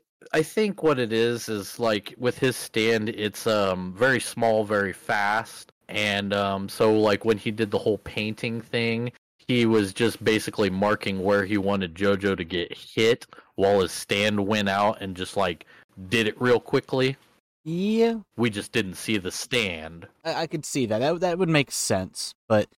think 0.43 0.83
what 0.83 0.99
it 0.99 1.13
is 1.13 1.49
is 1.49 1.79
like 1.79 2.15
with 2.19 2.39
his 2.39 2.57
stand, 2.57 3.09
it's 3.09 3.47
um 3.47 3.95
very 3.97 4.21
small, 4.21 4.65
very 4.65 4.93
fast, 4.93 5.73
and 5.89 6.33
um 6.33 6.69
so 6.69 6.93
like 6.99 7.25
when 7.25 7.39
he 7.39 7.51
did 7.51 7.71
the 7.71 7.79
whole 7.79 7.99
painting 7.99 8.61
thing, 8.61 9.13
he 9.49 9.67
was 9.67 9.93
just 9.93 10.23
basically 10.23 10.71
marking 10.71 11.23
where 11.23 11.45
he 11.45 11.59
wanted 11.59 11.95
JoJo 11.95 12.37
to 12.37 12.45
get 12.45 12.77
hit 12.77 13.27
while 13.57 13.81
his 13.81 13.93
stand 13.93 14.47
went 14.47 14.69
out 14.69 15.01
and 15.01 15.17
just 15.17 15.37
like 15.37 15.67
did 16.09 16.29
it 16.29 16.41
real 16.41 16.61
quickly. 16.61 17.17
Yeah, 17.65 18.21
We 18.37 18.49
just 18.49 18.73
didn't 18.73 18.95
see 18.95 19.19
the 19.19 19.31
stand. 19.31 20.09
I, 20.25 20.43
I 20.43 20.47
could 20.47 20.65
see 20.65 20.87
that. 20.87 21.01
That 21.01 21.21
that 21.21 21.39
would 21.39 21.49
make 21.49 21.71
sense. 21.71 22.35
But 22.49 22.69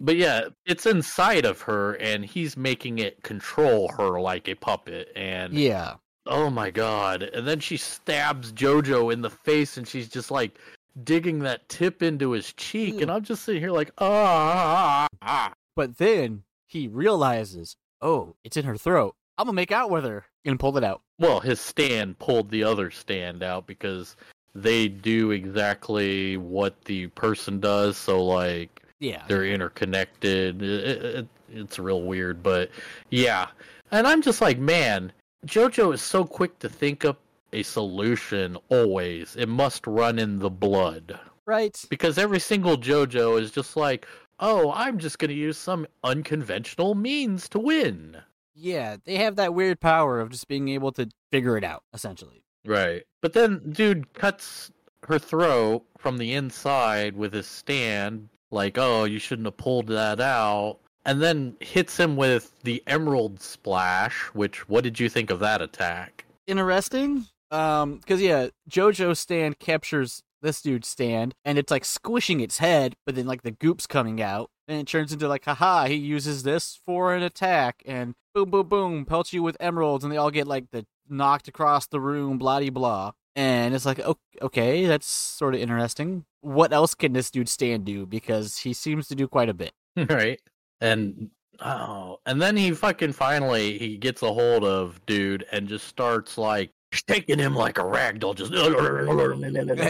But 0.00 0.16
yeah, 0.16 0.48
it's 0.66 0.84
inside 0.84 1.44
of 1.46 1.62
her 1.62 1.94
and 1.94 2.24
he's 2.24 2.56
making 2.56 2.98
it 2.98 3.22
control 3.22 3.88
her 3.96 4.20
like 4.20 4.48
a 4.48 4.54
puppet 4.54 5.10
and 5.16 5.54
yeah, 5.54 5.94
Oh 6.26 6.50
my 6.50 6.70
god. 6.70 7.22
And 7.22 7.46
then 7.46 7.60
she 7.60 7.76
stabs 7.76 8.52
Jojo 8.52 9.12
in 9.12 9.22
the 9.22 9.30
face 9.30 9.76
and 9.76 9.86
she's 9.86 10.08
just 10.08 10.30
like 10.30 10.58
digging 11.04 11.40
that 11.40 11.68
tip 11.68 12.02
into 12.02 12.30
his 12.30 12.52
cheek 12.54 13.00
and 13.02 13.10
I'm 13.10 13.22
just 13.22 13.44
sitting 13.44 13.60
here 13.60 13.70
like 13.70 13.90
ah, 13.98 15.06
ah, 15.06 15.08
ah. 15.22 15.52
but 15.74 15.98
then 15.98 16.42
he 16.66 16.88
realizes, 16.88 17.76
oh, 18.00 18.34
it's 18.44 18.56
in 18.56 18.64
her 18.64 18.76
throat. 18.76 19.14
I'm 19.38 19.46
gonna 19.46 19.54
make 19.54 19.72
out 19.72 19.90
with 19.90 20.04
her 20.04 20.24
and 20.44 20.58
pull 20.58 20.76
it 20.78 20.84
out. 20.84 21.02
Well, 21.18 21.40
his 21.40 21.60
stand 21.60 22.18
pulled 22.18 22.50
the 22.50 22.64
other 22.64 22.90
stand 22.90 23.42
out 23.42 23.66
because 23.66 24.16
they 24.54 24.88
do 24.88 25.30
exactly 25.32 26.36
what 26.38 26.80
the 26.86 27.08
person 27.08 27.60
does. 27.60 27.96
So 27.96 28.24
like 28.24 28.82
Yeah. 28.98 29.22
they're 29.28 29.44
interconnected. 29.44 30.62
It, 30.62 31.04
it, 31.04 31.28
it's 31.52 31.78
real 31.78 32.02
weird, 32.02 32.42
but 32.42 32.70
yeah. 33.10 33.48
And 33.92 34.06
I'm 34.06 34.22
just 34.22 34.40
like, 34.40 34.58
man, 34.58 35.12
JoJo 35.46 35.94
is 35.94 36.02
so 36.02 36.24
quick 36.24 36.58
to 36.58 36.68
think 36.68 37.04
up 37.04 37.20
a 37.52 37.62
solution. 37.62 38.56
Always, 38.68 39.36
it 39.36 39.48
must 39.48 39.86
run 39.86 40.18
in 40.18 40.38
the 40.40 40.50
blood 40.50 41.18
Right. 41.46 41.80
because 41.88 42.18
every 42.18 42.40
single 42.40 42.76
JoJo 42.76 43.40
is 43.40 43.50
just 43.52 43.76
like, 43.76 44.06
oh, 44.40 44.72
I'm 44.72 44.98
just 44.98 45.18
gonna 45.18 45.32
use 45.34 45.56
some 45.56 45.86
unconventional 46.02 46.94
means 46.94 47.48
to 47.50 47.58
win. 47.58 48.16
Yeah, 48.54 48.96
they 49.04 49.16
have 49.16 49.36
that 49.36 49.54
weird 49.54 49.80
power 49.80 50.20
of 50.20 50.30
just 50.30 50.48
being 50.48 50.68
able 50.68 50.90
to 50.92 51.08
figure 51.30 51.56
it 51.56 51.64
out, 51.64 51.84
essentially. 51.94 52.42
Right. 52.64 53.04
But 53.20 53.32
then 53.32 53.70
dude 53.70 54.12
cuts 54.14 54.72
her 55.04 55.18
throat 55.18 55.84
from 55.98 56.18
the 56.18 56.32
inside 56.34 57.16
with 57.16 57.32
his 57.32 57.46
stand, 57.46 58.28
like, 58.50 58.76
oh, 58.78 59.04
you 59.04 59.18
shouldn't 59.20 59.46
have 59.46 59.56
pulled 59.56 59.86
that 59.88 60.20
out. 60.20 60.78
And 61.06 61.22
then 61.22 61.56
hits 61.60 61.96
him 61.96 62.16
with 62.16 62.52
the 62.64 62.82
emerald 62.86 63.40
splash, 63.40 64.24
which 64.34 64.68
what 64.68 64.82
did 64.82 64.98
you 64.98 65.08
think 65.08 65.30
of 65.30 65.38
that 65.38 65.62
attack? 65.62 66.24
Interesting. 66.46 67.26
Um, 67.50 67.98
because 67.98 68.20
yeah, 68.20 68.48
JoJo 68.68 69.16
stand 69.16 69.60
captures 69.60 70.24
this 70.42 70.60
dude's 70.60 70.88
stand, 70.88 71.34
and 71.44 71.58
it's 71.58 71.70
like 71.70 71.84
squishing 71.84 72.40
its 72.40 72.58
head, 72.58 72.96
but 73.06 73.14
then 73.14 73.26
like 73.26 73.42
the 73.42 73.52
goop's 73.52 73.86
coming 73.86 74.20
out, 74.20 74.50
and 74.66 74.80
it 74.80 74.86
turns 74.88 75.12
into 75.12 75.28
like, 75.28 75.44
haha, 75.44 75.86
he 75.86 75.94
uses 75.94 76.42
this 76.42 76.80
for 76.84 77.14
an 77.14 77.22
attack, 77.22 77.82
and 77.86 78.14
boom, 78.34 78.50
boom, 78.50 78.68
boom, 78.68 79.04
pelts 79.04 79.32
you 79.32 79.42
with 79.42 79.56
emeralds, 79.60 80.04
and 80.04 80.12
they 80.12 80.16
all 80.16 80.32
get 80.32 80.48
like 80.48 80.70
the 80.72 80.84
knocked 81.08 81.46
across 81.46 81.86
the 81.86 82.00
room, 82.00 82.36
blah 82.36 82.60
blah. 82.70 83.12
And 83.36 83.74
it's 83.74 83.86
like, 83.86 84.00
okay, 84.40 84.86
that's 84.86 85.06
sort 85.06 85.54
of 85.54 85.60
interesting. 85.60 86.24
What 86.40 86.72
else 86.72 86.94
can 86.94 87.12
this 87.12 87.30
dude 87.30 87.48
stand 87.48 87.84
do? 87.84 88.06
Because 88.06 88.58
he 88.58 88.72
seems 88.72 89.08
to 89.08 89.14
do 89.14 89.28
quite 89.28 89.50
a 89.50 89.54
bit. 89.54 89.72
right. 90.08 90.40
And 90.80 91.30
oh, 91.60 92.18
and 92.26 92.40
then 92.40 92.56
he 92.56 92.72
fucking 92.72 93.12
finally 93.12 93.78
he 93.78 93.96
gets 93.96 94.22
a 94.22 94.32
hold 94.32 94.64
of 94.64 95.04
dude 95.06 95.44
and 95.52 95.68
just 95.68 95.86
starts 95.86 96.36
like 96.36 96.70
shaking 96.92 97.38
him 97.38 97.54
like 97.54 97.78
a 97.78 97.82
ragdoll, 97.82 98.34
just 98.34 98.52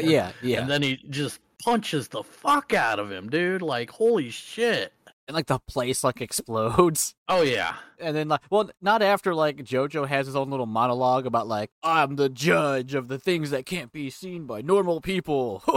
yeah, 0.05 0.33
yeah. 0.43 0.61
And 0.61 0.71
then 0.71 0.83
he 0.83 0.97
just 1.11 1.41
punches 1.63 2.09
the 2.09 2.23
fuck 2.23 2.73
out 2.75 2.99
of 2.99 3.11
him, 3.11 3.29
dude. 3.29 3.63
Like 3.63 3.91
holy 3.91 4.31
shit. 4.31 4.93
and 5.29 5.35
like 5.35 5.47
the 5.47 5.59
place 5.69 6.05
like 6.05 6.21
explodes. 6.23 7.15
Oh 7.29 7.43
yeah. 7.43 7.77
And 7.99 8.15
then 8.17 8.29
like 8.29 8.43
well 8.51 8.71
not 8.81 9.03
after 9.03 9.35
like 9.35 9.57
Jojo 9.59 10.07
has 10.07 10.27
his 10.27 10.37
own 10.37 10.51
little 10.51 10.67
monologue 10.67 11.27
about 11.27 11.49
like 11.49 11.71
I'm 11.83 12.17
the 12.17 12.29
judge 12.29 12.95
of 12.95 13.09
the 13.09 13.19
things 13.19 13.51
that 13.51 13.67
can't 13.67 13.91
be 13.93 14.11
seen 14.11 14.47
by 14.47 14.63
normal 14.63 15.01
people. 15.01 15.63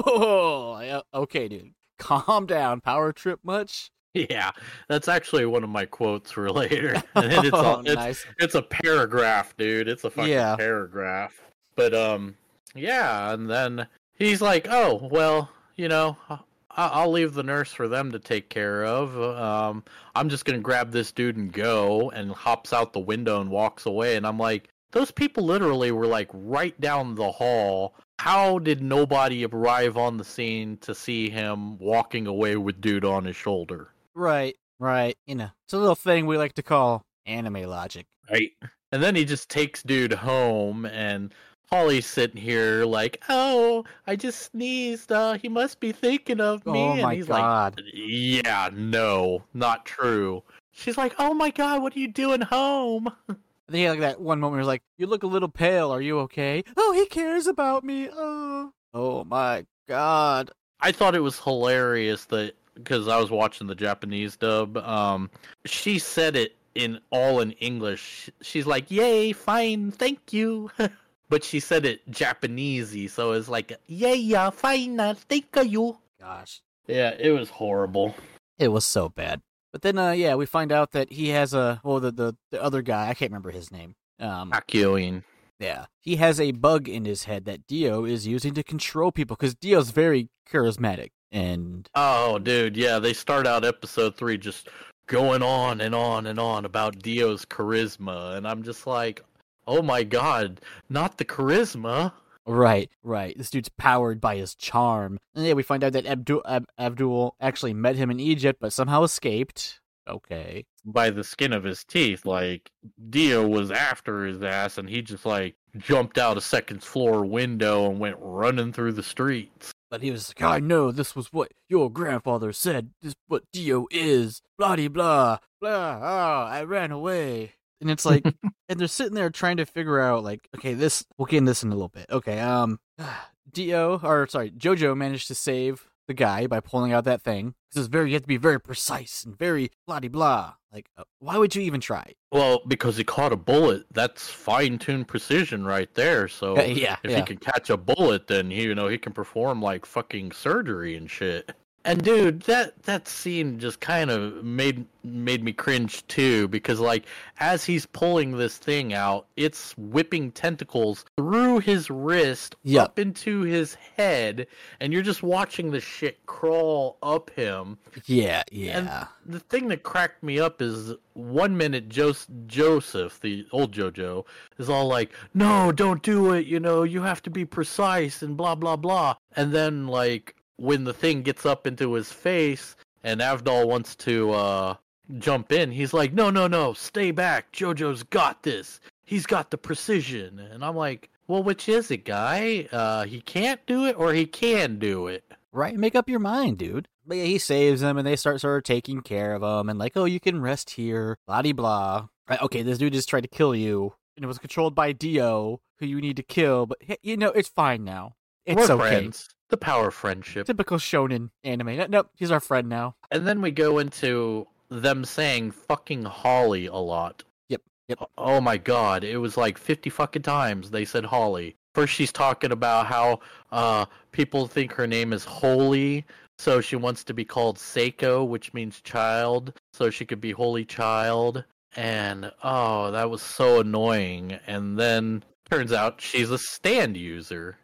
Uh, 0.79 1.01
okay, 1.13 1.47
dude. 1.47 1.73
Calm 1.99 2.45
down. 2.45 2.79
Power 2.81 3.11
trip 3.11 3.39
much? 3.43 3.91
Yeah. 4.29 4.51
That's 4.87 5.07
actually 5.07 5.45
one 5.45 5.63
of 5.63 5.69
my 5.69 5.85
quotes 5.85 6.31
for 6.31 6.49
later. 6.51 7.01
And 7.15 7.31
it's, 7.45 7.53
all, 7.53 7.77
oh, 7.77 7.79
it's 7.85 7.95
nice. 7.95 8.25
it's 8.39 8.55
a 8.55 8.61
paragraph, 8.61 9.55
dude. 9.57 9.87
It's 9.87 10.03
a 10.03 10.09
fucking 10.09 10.31
Yeah. 10.31 10.55
paragraph. 10.55 11.39
But 11.75 11.93
um, 11.93 12.35
yeah, 12.75 13.33
and 13.33 13.49
then 13.49 13.87
he's 14.15 14.41
like, 14.41 14.67
"Oh, 14.69 15.07
well, 15.11 15.49
you 15.75 15.87
know, 15.87 16.17
I- 16.29 16.39
I'll 16.75 17.11
leave 17.11 17.33
the 17.33 17.43
nurse 17.43 17.71
for 17.73 17.87
them 17.87 18.11
to 18.11 18.19
take 18.19 18.49
care 18.49 18.85
of. 18.85 19.17
Um, 19.19 19.83
I'm 20.15 20.29
just 20.29 20.45
gonna 20.45 20.59
grab 20.59 20.91
this 20.91 21.11
dude 21.11 21.37
and 21.37 21.51
go." 21.51 22.09
And 22.11 22.31
hops 22.31 22.73
out 22.73 22.93
the 22.93 22.99
window 22.99 23.41
and 23.41 23.49
walks 23.49 23.85
away. 23.85 24.15
And 24.17 24.25
I'm 24.27 24.37
like, 24.37 24.69
those 24.91 25.11
people 25.11 25.43
literally 25.45 25.91
were 25.91 26.07
like 26.07 26.29
right 26.33 26.79
down 26.81 27.15
the 27.15 27.31
hall. 27.31 27.95
How 28.19 28.59
did 28.59 28.81
nobody 28.81 29.45
arrive 29.45 29.95
on 29.97 30.17
the 30.17 30.25
scene 30.25 30.77
to 30.81 30.93
see 30.93 31.29
him 31.29 31.77
walking 31.79 32.27
away 32.27 32.57
with 32.57 32.81
dude 32.81 33.05
on 33.05 33.23
his 33.23 33.35
shoulder? 33.37 33.91
Right, 34.19 34.57
right. 34.79 35.17
You 35.25 35.35
know, 35.35 35.49
it's 35.65 35.73
a 35.73 35.77
little 35.77 35.95
thing 35.95 36.25
we 36.25 36.37
like 36.37 36.53
to 36.55 36.63
call 36.63 37.03
anime 37.25 37.63
logic. 37.63 38.05
Right. 38.29 38.51
And 38.91 39.01
then 39.01 39.15
he 39.15 39.23
just 39.23 39.49
takes 39.49 39.81
dude 39.81 40.11
home 40.11 40.85
and 40.85 41.33
Holly's 41.69 42.05
sitting 42.07 42.41
here 42.41 42.83
like, 42.83 43.23
"Oh, 43.29 43.85
I 44.07 44.15
just 44.17 44.51
sneezed. 44.51 45.11
Uh, 45.11 45.33
he 45.33 45.47
must 45.47 45.79
be 45.79 45.91
thinking 45.91 46.41
of 46.41 46.65
me." 46.65 46.79
Oh 46.79 46.91
and 46.93 47.01
my 47.03 47.15
he's 47.15 47.27
god. 47.27 47.79
like, 47.79 47.85
"Yeah, 47.93 48.69
no, 48.73 49.43
not 49.53 49.85
true." 49.85 50.43
She's 50.71 50.97
like, 50.97 51.13
"Oh 51.19 51.33
my 51.33 51.51
god, 51.51 51.81
what 51.81 51.95
are 51.95 51.99
you 51.99 52.07
doing 52.07 52.41
home?" 52.41 53.11
And 53.29 53.75
then 53.75 53.79
he 53.81 53.83
had 53.83 53.91
like 53.91 53.99
that 53.99 54.19
one 54.19 54.39
moment 54.39 54.53
where 54.53 54.61
he's 54.61 54.67
like, 54.67 54.81
You 54.97 55.05
look 55.05 55.21
a 55.21 55.27
little 55.27 55.47
pale, 55.47 55.93
are 55.93 56.01
you 56.01 56.17
okay? 56.21 56.63
Oh, 56.75 56.91
he 56.91 57.05
cares 57.05 57.45
about 57.45 57.83
me. 57.83 58.09
Oh 58.11 58.71
Oh 58.95 59.23
my 59.25 59.63
god. 59.87 60.49
I 60.81 60.91
thought 60.91 61.13
it 61.13 61.19
was 61.19 61.39
hilarious 61.39 62.25
that 62.25 62.55
because 62.83 63.07
I 63.07 63.17
was 63.17 63.29
watching 63.29 63.67
the 63.67 63.75
Japanese 63.75 64.35
dub. 64.35 64.77
Um, 64.77 65.29
she 65.65 65.99
said 65.99 66.35
it 66.35 66.55
in 66.75 66.99
all 67.11 67.39
in 67.41 67.51
English. 67.53 68.29
She's 68.41 68.65
like, 68.65 68.89
"Yay, 68.89 69.33
fine, 69.33 69.91
thank 69.91 70.33
you," 70.33 70.71
but 71.29 71.43
she 71.43 71.59
said 71.59 71.85
it 71.85 72.09
Japanesey, 72.11 73.09
so 73.09 73.33
it's 73.33 73.49
like, 73.49 73.73
"Yay, 73.87 74.15
yeah, 74.15 74.49
fine, 74.49 74.97
thank 75.15 75.47
you." 75.65 75.97
Gosh. 76.19 76.61
Yeah, 76.87 77.15
it 77.19 77.31
was 77.31 77.49
horrible. 77.49 78.15
It 78.57 78.69
was 78.69 78.85
so 78.85 79.09
bad. 79.09 79.41
But 79.71 79.83
then 79.83 79.97
uh 79.99 80.11
yeah, 80.11 80.33
we 80.35 80.45
find 80.47 80.71
out 80.71 80.91
that 80.93 81.11
he 81.11 81.29
has 81.29 81.53
a 81.53 81.79
well 81.83 81.99
the 81.99 82.11
the, 82.11 82.35
the 82.51 82.61
other 82.61 82.81
guy, 82.81 83.09
I 83.09 83.13
can't 83.13 83.31
remember 83.31 83.51
his 83.51 83.71
name. 83.71 83.95
Um 84.19 84.51
Kakyoin. 84.51 85.23
yeah. 85.59 85.85
He 86.01 86.15
has 86.15 86.39
a 86.41 86.51
bug 86.51 86.89
in 86.89 87.05
his 87.05 87.25
head 87.25 87.45
that 87.45 87.67
Dio 87.67 88.05
is 88.05 88.25
using 88.25 88.55
to 88.55 88.63
control 88.63 89.11
people 89.11 89.35
cuz 89.37 89.53
Dio's 89.53 89.91
very 89.91 90.29
charismatic 90.51 91.11
and 91.31 91.87
Oh, 91.95 92.39
dude, 92.39 92.75
yeah, 92.77 92.99
they 92.99 93.13
start 93.13 93.45
out 93.47 93.65
episode 93.65 94.15
three 94.15 94.37
just 94.37 94.69
going 95.07 95.41
on 95.43 95.81
and 95.81 95.95
on 95.95 96.27
and 96.27 96.39
on 96.39 96.65
about 96.65 96.99
Dio's 96.99 97.45
charisma, 97.45 98.35
and 98.37 98.47
I'm 98.47 98.63
just 98.63 98.85
like, 98.87 99.23
oh 99.67 99.81
my 99.81 100.03
god, 100.03 100.61
not 100.89 101.17
the 101.17 101.25
charisma. 101.25 102.11
Right, 102.45 102.89
right. 103.03 103.37
This 103.37 103.51
dude's 103.51 103.69
powered 103.69 104.19
by 104.19 104.37
his 104.37 104.55
charm. 104.55 105.19
And 105.35 105.45
yeah, 105.45 105.53
we 105.53 105.61
find 105.61 105.83
out 105.83 105.93
that 105.93 106.07
Abdul 106.07 106.41
Ab- 106.47 106.65
Abdul 106.79 107.35
actually 107.39 107.75
met 107.75 107.95
him 107.95 108.09
in 108.09 108.19
Egypt 108.19 108.59
but 108.59 108.73
somehow 108.73 109.03
escaped. 109.03 109.79
Okay. 110.07 110.65
by 110.83 111.11
the 111.11 111.23
skin 111.23 111.53
of 111.53 111.63
his 111.63 111.83
teeth. 111.83 112.25
Like 112.25 112.71
Dio 113.11 113.47
was 113.47 113.69
after 113.69 114.25
his 114.25 114.41
ass, 114.41 114.79
and 114.79 114.89
he 114.89 115.03
just 115.03 115.25
like 115.27 115.55
jumped 115.77 116.17
out 116.17 116.37
a 116.37 116.41
second 116.41 116.81
floor 116.83 117.23
window 117.23 117.87
and 117.91 117.99
went 117.99 118.17
running 118.19 118.73
through 118.73 118.93
the 118.93 119.03
streets. 119.03 119.71
But 119.89 120.01
he 120.03 120.11
was 120.11 120.29
like, 120.29 120.41
I 120.41 120.59
know 120.59 120.91
this 120.91 121.15
was 121.15 121.33
what 121.33 121.51
your 121.67 121.89
grandfather 121.89 122.53
said. 122.53 122.91
This 123.01 123.11
is 123.11 123.15
what 123.27 123.43
Dio 123.51 123.87
is. 123.89 124.41
Blah 124.57 124.75
de 124.75 124.87
blah. 124.87 125.39
Blah. 125.59 125.99
Ah, 126.01 126.47
I 126.47 126.63
ran 126.63 126.91
away. 126.91 127.53
And 127.81 127.89
it's 127.89 128.05
like, 128.05 128.23
and 128.69 128.79
they're 128.79 128.87
sitting 128.87 129.15
there 129.15 129.29
trying 129.29 129.57
to 129.57 129.65
figure 129.65 129.99
out, 129.99 130.23
like, 130.23 130.47
okay, 130.55 130.73
this, 130.73 131.05
we'll 131.17 131.25
get 131.25 131.37
into 131.37 131.51
this 131.51 131.63
in 131.63 131.71
a 131.71 131.75
little 131.75 131.89
bit. 131.89 132.05
Okay, 132.11 132.39
um, 132.39 132.79
Dio, 133.51 133.99
or 134.03 134.27
sorry, 134.27 134.51
Jojo 134.51 134.95
managed 134.95 135.27
to 135.29 135.35
save 135.35 135.89
the 136.09 136.13
guy 136.13 136.47
by 136.47 136.59
pulling 136.59 136.91
out 136.91 137.05
that 137.05 137.21
thing. 137.21 137.53
This 137.71 137.81
is 137.81 137.87
very, 137.87 138.09
you 138.09 138.15
have 138.15 138.23
to 138.23 138.27
be 138.27 138.37
very 138.37 138.59
precise 138.59 139.23
and 139.23 139.37
very 139.37 139.71
blah 139.87 139.99
de 139.99 140.09
blah. 140.09 140.55
Like, 140.73 140.89
uh, 140.97 141.03
why 141.19 141.37
would 141.37 141.55
you 141.55 141.61
even 141.61 141.79
try? 141.79 142.13
Well, 142.31 142.61
because 142.67 142.97
he 142.97 143.03
caught 143.03 143.31
a 143.31 143.35
bullet, 143.37 143.85
that's 143.91 144.27
fine-tuned 144.27 145.07
precision 145.07 145.65
right 145.65 145.91
there. 145.93 146.27
So 146.27 146.55
Yeah, 146.57 146.63
yeah, 146.65 146.97
if 147.03 147.11
yeah. 147.11 147.17
he 147.17 147.23
can 147.23 147.37
catch 147.37 147.69
a 147.69 147.77
bullet, 147.77 148.27
then 148.27 148.49
he, 148.51 148.63
you 148.63 148.75
know, 148.75 148.87
he 148.87 148.97
can 148.97 149.13
perform 149.13 149.61
like 149.61 149.85
fucking 149.85 150.31
surgery 150.31 150.95
and 150.95 151.09
shit. 151.09 151.51
And 151.85 152.03
dude, 152.03 152.41
that 152.41 152.83
that 152.83 153.07
scene 153.07 153.57
just 153.57 153.79
kind 153.79 154.11
of 154.11 154.43
made 154.43 154.85
made 155.03 155.43
me 155.43 155.53
cringe 155.53 156.05
too 156.07 156.47
because 156.49 156.79
like 156.81 157.05
as 157.39 157.63
he's 157.63 157.85
pulling 157.85 158.37
this 158.37 158.57
thing 158.57 158.93
out, 158.93 159.27
it's 159.37 159.75
whipping 159.77 160.31
tentacles 160.31 161.05
through 161.15 161.59
his 161.59 161.89
wrist 161.89 162.57
Yep. 162.63 162.83
up 162.83 162.99
into 162.99 163.41
his 163.41 163.75
head 163.75 164.45
and 164.81 164.91
you're 164.91 165.01
just 165.01 165.23
watching 165.23 165.71
the 165.71 165.79
shit 165.79 166.23
crawl 166.25 166.97
up 167.01 167.29
him. 167.31 167.77
Yeah, 168.05 168.43
yeah. 168.51 168.77
And 169.25 169.33
The 169.33 169.39
thing 169.39 169.69
that 169.69 169.83
cracked 169.83 170.21
me 170.21 170.37
up 170.39 170.61
is 170.61 170.93
one 171.13 171.55
minute 171.55 171.87
Jos- 171.87 172.27
Joseph, 172.45 173.19
the 173.21 173.47
old 173.51 173.71
JoJo, 173.73 174.25
is 174.57 174.69
all 174.69 174.87
like, 174.87 175.11
"No, 175.33 175.71
don't 175.71 176.03
do 176.03 176.33
it. 176.33 176.45
You 176.45 176.59
know, 176.59 176.83
you 176.83 177.01
have 177.03 177.21
to 177.23 177.29
be 177.29 177.45
precise 177.45 178.21
and 178.21 178.35
blah 178.35 178.55
blah 178.55 178.75
blah." 178.75 179.15
And 179.35 179.53
then 179.53 179.87
like 179.87 180.35
when 180.59 180.83
the 180.83 180.93
thing 180.93 181.21
gets 181.21 181.45
up 181.45 181.65
into 181.65 181.93
his 181.93 182.11
face 182.11 182.75
and 183.03 183.21
Avdol 183.21 183.67
wants 183.67 183.95
to 183.97 184.31
uh 184.31 184.75
jump 185.17 185.51
in, 185.51 185.71
he's 185.71 185.93
like, 185.93 186.13
"No, 186.13 186.29
no, 186.29 186.47
no, 186.47 186.73
stay 186.73 187.11
back. 187.11 187.51
JoJo's 187.51 188.03
got 188.03 188.43
this. 188.43 188.79
He's 189.05 189.25
got 189.25 189.51
the 189.51 189.57
precision." 189.57 190.39
And 190.39 190.63
I'm 190.63 190.75
like, 190.75 191.09
"Well, 191.27 191.43
which 191.43 191.69
is 191.69 191.91
it, 191.91 192.05
guy? 192.05 192.67
Uh 192.71 193.05
he 193.05 193.21
can't 193.21 193.65
do 193.65 193.85
it 193.85 193.97
or 193.97 194.13
he 194.13 194.25
can 194.25 194.79
do 194.79 195.07
it?" 195.07 195.23
Right? 195.51 195.75
Make 195.75 195.95
up 195.95 196.09
your 196.09 196.19
mind, 196.19 196.59
dude. 196.59 196.87
But 197.07 197.17
yeah, 197.17 197.23
he 197.23 197.39
saves 197.39 197.81
him 197.81 197.97
and 197.97 198.05
they 198.05 198.15
start 198.15 198.39
sort 198.39 198.57
of 198.57 198.63
taking 198.63 199.01
care 199.01 199.33
of 199.33 199.41
him 199.41 199.67
and 199.67 199.79
like, 199.79 199.97
oh, 199.97 200.05
you 200.05 200.19
can 200.19 200.41
rest 200.41 200.69
here, 200.71 201.17
blah 201.25 201.41
de 201.41 201.53
blah. 201.53 202.07
Right, 202.29 202.41
okay, 202.43 202.61
this 202.61 202.77
dude 202.77 202.93
just 202.93 203.09
tried 203.09 203.21
to 203.21 203.27
kill 203.27 203.55
you 203.55 203.93
and 204.15 204.23
it 204.23 204.27
was 204.27 204.37
controlled 204.37 204.75
by 204.75 204.91
Dio, 204.91 205.61
who 205.79 205.87
you 205.87 206.01
need 206.01 206.17
to 206.17 206.23
kill, 206.23 206.67
but 206.67 206.77
you 207.01 207.17
know, 207.17 207.29
it's 207.29 207.49
fine 207.49 207.83
now. 207.83 208.15
It's 208.45 208.57
We're 208.57 208.75
okay. 208.75 208.89
friends. 208.89 209.27
The 209.49 209.57
power 209.57 209.87
of 209.87 209.93
friendship. 209.95 210.45
Typical 210.47 210.77
shonen 210.77 211.29
anime. 211.43 211.75
No- 211.77 211.87
Nope, 211.89 212.09
he's 212.15 212.31
our 212.31 212.39
friend 212.39 212.69
now. 212.69 212.95
And 213.11 213.27
then 213.27 213.41
we 213.41 213.51
go 213.51 213.79
into 213.79 214.47
them 214.69 215.03
saying 215.03 215.51
fucking 215.51 216.03
Holly 216.03 216.67
a 216.67 216.75
lot. 216.75 217.23
Yep, 217.49 217.61
yep. 217.87 217.99
Oh 218.17 218.39
my 218.39 218.57
god, 218.57 219.03
it 219.03 219.17
was 219.17 219.35
like 219.37 219.57
50 219.57 219.89
fucking 219.89 220.21
times 220.21 220.69
they 220.69 220.85
said 220.85 221.05
Holly. 221.05 221.55
First 221.75 221.93
she's 221.93 222.11
talking 222.11 222.51
about 222.51 222.85
how 222.87 223.19
uh 223.51 223.85
people 224.11 224.47
think 224.47 224.71
her 224.73 224.85
name 224.87 225.13
is 225.13 225.23
Holy, 225.25 226.05
so 226.37 226.61
she 226.61 226.75
wants 226.75 227.03
to 227.05 227.13
be 227.13 227.25
called 227.25 227.57
Seiko, 227.57 228.27
which 228.27 228.53
means 228.53 228.81
child, 228.81 229.53
so 229.73 229.89
she 229.89 230.05
could 230.05 230.21
be 230.21 230.31
Holy 230.31 230.65
Child. 230.65 231.43
And 231.75 232.31
oh, 232.43 232.91
that 232.91 233.09
was 233.09 233.21
so 233.21 233.59
annoying. 233.61 234.39
And 234.47 234.77
then 234.77 235.23
turns 235.49 235.71
out 235.73 236.01
she's 236.01 236.31
a 236.31 236.37
stand 236.37 236.95
user. 236.97 237.57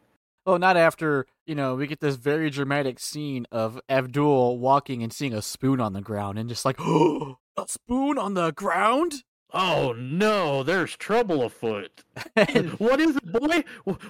Well, 0.46 0.60
not 0.60 0.78
after, 0.78 1.26
you 1.46 1.56
know, 1.56 1.76
we 1.76 1.88
get 1.88 2.00
this 2.02 2.16
very 2.16 2.50
dramatic 2.50 3.00
scene 3.00 3.48
of 3.52 3.80
Abdul 3.90 4.60
walking 4.60 5.02
and 5.02 5.12
seeing 5.12 5.34
a 5.34 5.42
spoon 5.42 5.82
on 5.82 5.94
the 5.94 6.02
ground 6.02 6.38
and 6.38 6.48
just 6.48 6.66
like, 6.66 6.76
oh, 6.80 7.38
a 7.58 7.66
spoon 7.68 8.18
on 8.18 8.34
the 8.36 8.52
ground? 8.52 9.24
Oh 9.54 9.94
no, 9.98 10.64
there's 10.64 10.96
trouble 10.98 11.44
afoot. 11.44 12.04
What 12.78 13.00
is 13.00 13.16
it, 13.16 13.32
boy? 13.32 13.64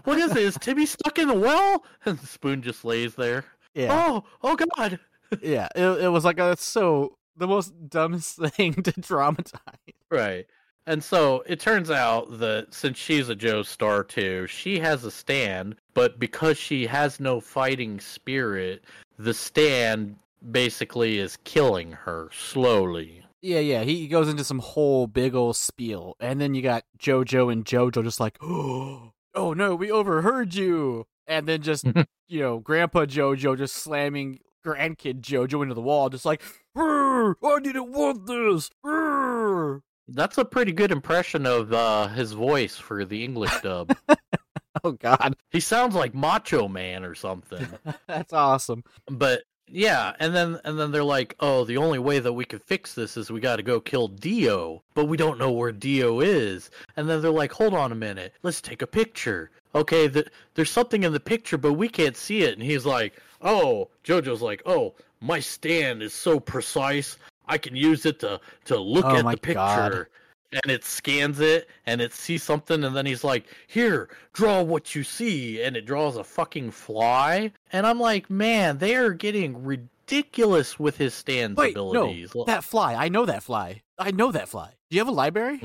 What 0.04 0.18
is 0.18 0.32
it? 0.32 0.38
Is 0.38 0.58
Timmy 0.60 0.86
stuck 0.86 1.20
in 1.20 1.28
the 1.28 1.34
well? 1.36 1.84
And 2.06 2.18
the 2.18 2.26
spoon 2.28 2.62
just 2.64 2.84
lays 2.84 3.16
there. 3.16 3.46
yeah, 3.76 3.90
Oh, 4.08 4.24
oh 4.42 4.56
God! 4.56 5.00
yeah. 5.42 5.68
It, 5.76 6.06
it 6.06 6.10
was 6.10 6.26
like, 6.26 6.40
uh, 6.40 6.56
so 6.56 7.18
the 7.38 7.48
most 7.48 7.74
dumbest 7.90 8.38
thing 8.38 8.74
to 8.84 8.92
dramatize. 9.00 9.60
Right. 10.10 10.48
And 10.88 11.04
so 11.04 11.44
it 11.48 11.60
turns 11.60 11.90
out 11.90 12.40
that 12.40 12.74
since 12.74 12.98
she's 12.98 13.30
a 13.30 13.36
Joestar 13.36 14.08
too, 14.08 14.46
she 14.48 14.80
has 14.80 15.04
a 15.04 15.12
stand, 15.12 15.76
but 15.94 16.20
because 16.20 16.58
she 16.58 16.86
has 16.86 17.20
no 17.20 17.40
fighting 17.40 18.00
spirit, 18.00 18.84
the 19.18 19.34
stand 19.34 20.18
basically 20.52 21.18
is 21.18 21.38
killing 21.44 21.92
her 21.92 22.30
slowly. 22.32 23.24
Yeah, 23.42 23.60
yeah. 23.60 23.84
He 23.84 24.08
goes 24.08 24.30
into 24.30 24.44
some 24.44 24.60
whole 24.60 25.08
big 25.08 25.34
old 25.36 25.56
spiel, 25.56 26.16
and 26.20 26.40
then 26.40 26.54
you 26.54 26.62
got 26.62 26.84
JoJo 27.00 27.52
and 27.52 27.66
JoJo 27.66 28.04
just 28.04 28.20
like, 28.20 28.38
oh 28.42 29.12
no, 29.36 29.76
we 29.76 29.92
overheard 29.92 30.54
you, 30.54 31.08
and 31.28 31.48
then 31.48 31.62
just 31.62 31.86
you 32.28 32.40
know, 32.40 32.60
Grandpa 32.60 33.06
JoJo 33.06 33.58
just 33.58 33.76
slamming 33.76 34.40
grandkid 34.66 35.22
JoJo 35.22 35.64
into 35.64 35.76
the 35.76 35.82
wall, 35.82 36.10
just 36.10 36.26
like, 36.26 36.42
"Brr, 36.74 37.36
I 37.44 37.60
didn't 37.62 37.92
want 37.92 38.26
this. 38.26 38.70
Brr." 38.84 39.15
That's 40.08 40.38
a 40.38 40.46
pretty 40.46 40.72
good 40.72 40.92
impression 40.92 41.46
of 41.46 41.74
uh, 41.74 42.08
his 42.08 42.32
voice 42.34 42.76
for 42.78 43.06
the 43.06 43.24
English 43.24 43.60
dub. 43.62 43.96
Oh 44.84 44.92
God, 44.92 45.36
he 45.50 45.62
sounds 45.62 45.96
like 45.96 46.14
Macho 46.14 46.68
Man 46.68 47.06
or 47.06 47.16
something. 47.16 47.66
that's 48.08 48.34
awesome. 48.34 48.84
but 49.08 49.42
yeah 49.68 50.14
and 50.20 50.36
then 50.36 50.60
and 50.64 50.78
then 50.80 50.92
they're 50.92 51.04
like 51.04 51.36
oh 51.40 51.64
the 51.66 51.78
only 51.78 51.98
way 51.98 52.20
that 52.20 52.34
we 52.34 52.46
can 52.46 52.60
fix 52.60 52.94
this 52.94 53.18
is 53.18 53.32
we 53.32 53.40
got 53.40 53.56
to 53.56 53.64
go 53.64 53.80
kill 53.80 54.08
dio 54.08 54.84
but 54.94 55.06
we 55.06 55.18
don't 55.18 55.40
know 55.40 55.52
where 55.52 55.72
dio 55.72 56.20
is 56.20 56.70
and 56.98 57.10
then 57.10 57.20
they're 57.20 57.32
like 57.32 57.52
hold 57.52 57.74
on 57.74 57.92
a 57.92 57.96
minute 57.96 58.32
let's 58.44 58.62
take 58.62 58.84
a 58.84 58.88
picture 58.88 59.50
okay 59.74 60.08
th- 60.08 60.28
there's 60.54 60.70
something 60.70 61.02
in 61.02 61.14
the 61.14 61.20
picture 61.20 61.58
but 61.58 61.74
we 61.74 61.90
can't 61.90 62.16
see 62.16 62.44
it 62.44 62.54
and 62.54 62.62
he's 62.62 62.86
like 62.86 63.20
oh 63.42 63.90
jojo's 64.04 64.42
like 64.44 64.62
oh 64.68 64.94
my 65.20 65.40
stand 65.40 66.04
is 66.04 66.14
so 66.14 66.40
precise 66.40 67.18
i 67.48 67.58
can 67.58 67.76
use 67.76 68.06
it 68.06 68.20
to 68.20 68.40
to 68.66 68.78
look 68.80 69.06
Oh 69.06 69.16
at 69.18 69.26
the 69.30 69.38
picture 69.38 69.56
God. 69.56 70.06
and 70.64 70.72
it 70.72 70.84
scans 70.84 71.40
it 71.40 71.70
and 71.86 72.02
it 72.02 72.14
sees 72.14 72.44
something 72.44 72.84
and 72.84 72.96
then 72.96 73.06
he's 73.06 73.24
like 73.24 73.46
here 73.68 74.10
draw 74.34 74.62
what 74.62 74.96
you 74.96 75.04
see 75.04 75.62
and 75.62 75.76
it 75.76 75.86
draws 75.86 76.16
a 76.18 76.24
fucking 76.24 76.72
fly 76.72 77.52
and 77.72 77.86
i'm 77.88 78.00
like 78.00 78.30
man 78.30 78.78
they 78.78 78.96
are 78.96 79.12
getting 79.12 79.64
ridiculous 79.64 80.80
with 80.80 80.98
his 80.98 81.14
stands 81.14 81.58
Wait, 81.58 81.72
abilities 81.72 82.34
no, 82.36 82.44
that 82.46 82.64
fly. 82.64 82.94
I 82.94 83.10
know 83.10 83.26
that 83.26 83.44
fly. 83.44 83.82
I 83.98 84.12
know 84.12 84.32
that 84.32 84.48
fly. 84.50 84.74
Do 84.90 84.96
you 84.96 85.02
have 85.02 85.08
a 85.08 85.12
library? 85.12 85.60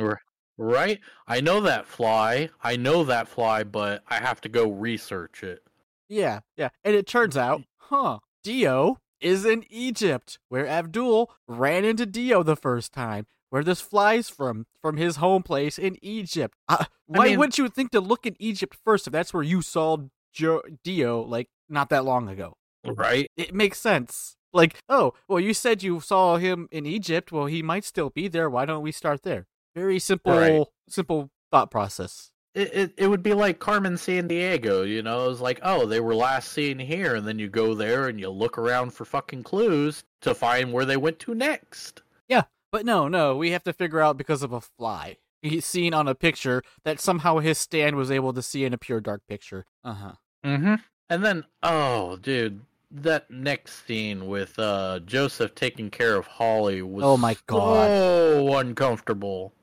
Right 0.56 1.00
i 1.26 1.40
know 1.40 1.60
that 1.62 1.86
fly 1.86 2.50
i 2.62 2.76
know 2.76 3.04
that 3.04 3.28
fly 3.28 3.64
but 3.64 4.02
i 4.08 4.16
have 4.16 4.40
to 4.42 4.48
go 4.48 4.70
research 4.70 5.42
it 5.42 5.62
Yeah, 6.08 6.40
yeah. 6.56 6.68
And 6.84 6.94
it 6.94 7.06
turns 7.06 7.36
out, 7.36 7.62
huh, 7.78 8.18
Dio 8.42 8.98
is 9.20 9.44
in 9.44 9.64
Egypt, 9.70 10.38
where 10.48 10.66
Abdul 10.66 11.30
ran 11.46 11.84
into 11.84 12.06
Dio 12.06 12.42
the 12.42 12.56
first 12.56 12.92
time, 12.92 13.26
where 13.50 13.62
this 13.64 13.80
flies 13.80 14.28
from, 14.28 14.66
from 14.80 14.96
his 14.96 15.16
home 15.16 15.42
place 15.42 15.78
in 15.78 15.96
Egypt. 16.02 16.54
Uh, 16.68 16.84
why 17.06 17.26
mean- 17.28 17.38
wouldn't 17.38 17.58
you 17.58 17.68
think 17.68 17.90
to 17.92 18.00
look 18.00 18.26
in 18.26 18.36
Egypt 18.38 18.76
first 18.84 19.06
if 19.06 19.12
that's 19.12 19.34
where 19.34 19.42
you 19.42 19.62
saw 19.62 19.96
jo- 20.32 20.62
Dio, 20.84 21.20
like, 21.22 21.48
not 21.68 21.88
that 21.90 22.04
long 22.04 22.28
ago? 22.28 22.54
right 22.86 23.28
It 23.36 23.52
makes 23.54 23.78
sense. 23.78 24.36
Like, 24.52 24.78
oh, 24.88 25.12
well, 25.28 25.38
you 25.38 25.52
said 25.54 25.82
you 25.82 26.00
saw 26.00 26.36
him 26.38 26.66
in 26.72 26.86
Egypt. 26.86 27.30
Well, 27.30 27.46
he 27.46 27.62
might 27.62 27.84
still 27.84 28.10
be 28.10 28.26
there. 28.26 28.48
Why 28.50 28.64
don't 28.64 28.82
we 28.82 28.90
start 28.90 29.22
there? 29.22 29.46
Very 29.76 29.98
simple, 30.00 30.32
Right. 30.32 30.66
simple 30.88 31.30
thought 31.52 31.70
process. 31.70 32.29
It, 32.54 32.74
it, 32.74 32.92
it 32.96 33.06
would 33.06 33.22
be 33.22 33.32
like 33.32 33.60
Carmen 33.60 33.94
Sandiego, 33.94 34.86
you 34.88 35.02
know? 35.02 35.26
It 35.26 35.28
was 35.28 35.40
like, 35.40 35.60
oh, 35.62 35.86
they 35.86 36.00
were 36.00 36.14
last 36.16 36.50
seen 36.50 36.78
here, 36.78 37.14
and 37.14 37.26
then 37.26 37.38
you 37.38 37.48
go 37.48 37.74
there 37.74 38.08
and 38.08 38.18
you 38.18 38.28
look 38.28 38.58
around 38.58 38.92
for 38.92 39.04
fucking 39.04 39.44
clues 39.44 40.02
to 40.22 40.34
find 40.34 40.72
where 40.72 40.84
they 40.84 40.96
went 40.96 41.20
to 41.20 41.34
next. 41.34 42.02
Yeah, 42.28 42.42
but 42.72 42.84
no, 42.84 43.06
no, 43.06 43.36
we 43.36 43.52
have 43.52 43.62
to 43.64 43.72
figure 43.72 44.00
out 44.00 44.16
because 44.16 44.42
of 44.42 44.52
a 44.52 44.60
fly. 44.60 45.16
He's 45.42 45.64
seen 45.64 45.94
on 45.94 46.08
a 46.08 46.14
picture 46.14 46.62
that 46.84 47.00
somehow 47.00 47.38
his 47.38 47.56
stand 47.56 47.96
was 47.96 48.10
able 48.10 48.32
to 48.32 48.42
see 48.42 48.64
in 48.64 48.74
a 48.74 48.78
pure 48.78 49.00
dark 49.00 49.22
picture. 49.28 49.64
Uh 49.84 49.94
huh. 49.94 50.12
Mm-hmm. 50.44 50.74
And 51.08 51.24
then, 51.24 51.44
oh, 51.62 52.16
dude, 52.16 52.60
that 52.90 53.30
next 53.30 53.86
scene 53.86 54.26
with 54.26 54.58
uh 54.58 54.98
Joseph 55.06 55.54
taking 55.54 55.88
care 55.88 56.16
of 56.16 56.26
Holly 56.26 56.82
was 56.82 57.04
Oh 57.04 57.16
my 57.16 57.36
God. 57.46 57.86
so 57.86 58.58
uncomfortable. 58.58 59.54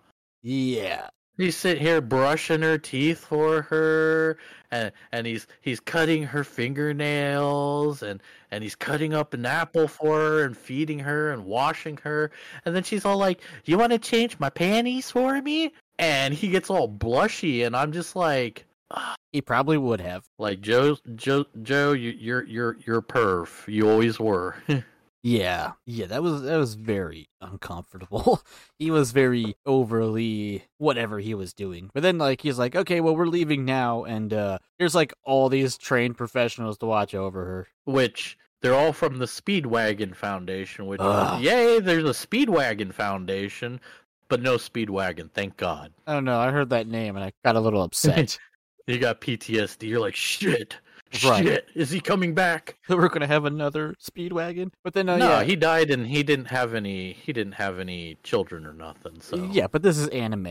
Yeah. 0.41 1.09
He's 1.37 1.55
sitting 1.55 1.83
here 1.83 2.01
brushing 2.01 2.63
her 2.63 2.77
teeth 2.79 3.19
for 3.19 3.61
her, 3.63 4.37
and 4.71 4.91
and 5.11 5.27
he's 5.27 5.45
he's 5.61 5.79
cutting 5.79 6.23
her 6.23 6.43
fingernails, 6.43 8.01
and 8.01 8.21
and 8.49 8.63
he's 8.63 8.75
cutting 8.75 9.13
up 9.13 9.33
an 9.35 9.45
apple 9.45 9.87
for 9.87 10.17
her, 10.17 10.43
and 10.43 10.57
feeding 10.57 10.99
her, 10.99 11.31
and 11.31 11.45
washing 11.45 11.97
her, 12.03 12.31
and 12.65 12.75
then 12.75 12.83
she's 12.83 13.05
all 13.05 13.17
like, 13.17 13.41
"You 13.65 13.77
want 13.77 13.91
to 13.91 13.99
change 13.99 14.39
my 14.39 14.49
panties 14.49 15.11
for 15.11 15.39
me?" 15.41 15.73
And 15.99 16.33
he 16.33 16.49
gets 16.49 16.69
all 16.69 16.89
blushy, 16.89 17.65
and 17.65 17.75
I'm 17.75 17.91
just 17.91 18.15
like, 18.15 18.65
ah. 18.91 19.15
He 19.31 19.41
probably 19.41 19.77
would 19.77 20.01
have. 20.01 20.25
like 20.39 20.61
Joe, 20.61 20.97
Joe, 21.15 21.45
Joe, 21.61 21.91
you, 21.93 22.11
you're 22.11 22.43
you're 22.45 22.77
you're 22.85 22.97
a 22.99 23.03
perv. 23.03 23.67
You 23.67 23.89
always 23.89 24.19
were. 24.19 24.55
Yeah. 25.27 25.73
Yeah, 25.85 26.05
that 26.05 26.23
was 26.23 26.43
that 26.43 26.55
was 26.55 26.75
very 26.75 27.27
uncomfortable. 27.41 28.41
he 28.79 28.91
was 28.91 29.11
very 29.11 29.57
overly 29.65 30.63
whatever 30.77 31.19
he 31.19 31.33
was 31.33 31.53
doing. 31.53 31.89
But 31.93 32.03
then 32.03 32.17
like 32.17 32.41
he's 32.41 32.57
like, 32.57 32.77
"Okay, 32.77 33.01
well, 33.01 33.13
we're 33.13 33.25
leaving 33.25 33.65
now 33.65 34.05
and 34.05 34.31
uh 34.31 34.59
there's 34.79 34.95
like 34.95 35.13
all 35.25 35.49
these 35.49 35.77
trained 35.77 36.15
professionals 36.15 36.77
to 36.77 36.85
watch 36.85 37.13
over 37.13 37.43
her." 37.43 37.67
which 37.83 38.37
they're 38.61 38.73
all 38.73 38.93
from 38.93 39.17
the 39.17 39.25
Speedwagon 39.25 40.15
Foundation. 40.15 40.87
Which, 40.87 41.01
Ugh. 41.01 41.41
yay, 41.41 41.81
there's 41.81 42.05
a 42.05 42.27
Speedwagon 42.27 42.93
Foundation, 42.93 43.81
but 44.29 44.41
no 44.41 44.55
Speedwagon. 44.55 45.29
Thank 45.31 45.57
God. 45.57 45.93
I 46.05 46.13
don't 46.13 46.25
know. 46.25 46.39
I 46.39 46.51
heard 46.51 46.69
that 46.69 46.87
name 46.87 47.17
and 47.17 47.25
I 47.25 47.33
got 47.43 47.57
a 47.57 47.59
little 47.59 47.81
upset. 47.83 48.39
You 48.87 48.97
got 48.97 49.19
PTSD. 49.19 49.89
You're 49.89 49.99
like, 49.99 50.15
shit, 50.15 50.77
Right. 51.23 51.43
shit. 51.43 51.67
Is 51.73 51.89
he 51.89 51.99
coming 51.99 52.33
back? 52.33 52.77
we're 52.89 53.07
going 53.07 53.21
to 53.21 53.27
have 53.27 53.45
another 53.45 53.95
Speedwagon. 54.01 54.71
But 54.83 54.93
then 54.93 55.09
uh, 55.09 55.17
no, 55.17 55.29
yeah. 55.39 55.43
he 55.43 55.55
died, 55.55 55.89
and 55.89 56.05
he 56.05 56.23
didn't 56.23 56.45
have 56.45 56.73
any. 56.73 57.13
He 57.13 57.33
didn't 57.33 57.53
have 57.53 57.79
any 57.79 58.17
children 58.23 58.65
or 58.65 58.73
nothing. 58.73 59.21
So 59.21 59.49
Yeah, 59.51 59.67
but 59.67 59.81
this 59.81 59.97
is 59.97 60.07
anime. 60.09 60.47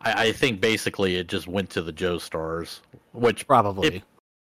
I, 0.00 0.28
I 0.28 0.32
think 0.32 0.60
basically 0.60 1.16
it 1.16 1.28
just 1.28 1.48
went 1.48 1.70
to 1.70 1.82
the 1.82 1.92
Joestars, 1.92 2.80
which 3.12 3.46
Probably. 3.46 4.02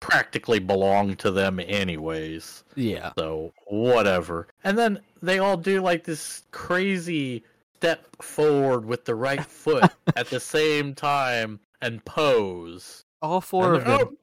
Practically 0.00 0.58
belonged 0.58 1.18
to 1.20 1.30
them 1.30 1.58
anyways. 1.60 2.64
yeah. 2.74 3.12
So 3.16 3.52
whatever. 3.68 4.48
And 4.62 4.76
then 4.76 5.00
they 5.22 5.38
all 5.38 5.56
do 5.56 5.80
like 5.80 6.04
this 6.04 6.42
crazy 6.50 7.42
step 7.78 8.04
forward 8.20 8.84
with 8.84 9.06
the 9.06 9.14
right 9.14 9.44
foot 9.46 9.90
at 10.14 10.28
the 10.28 10.40
same 10.40 10.94
time 10.94 11.58
and 11.80 12.04
pose. 12.04 13.04
All 13.22 13.40
four 13.40 13.74
of 13.74 13.84
them. 13.86 14.00
"Oh, 14.02 14.16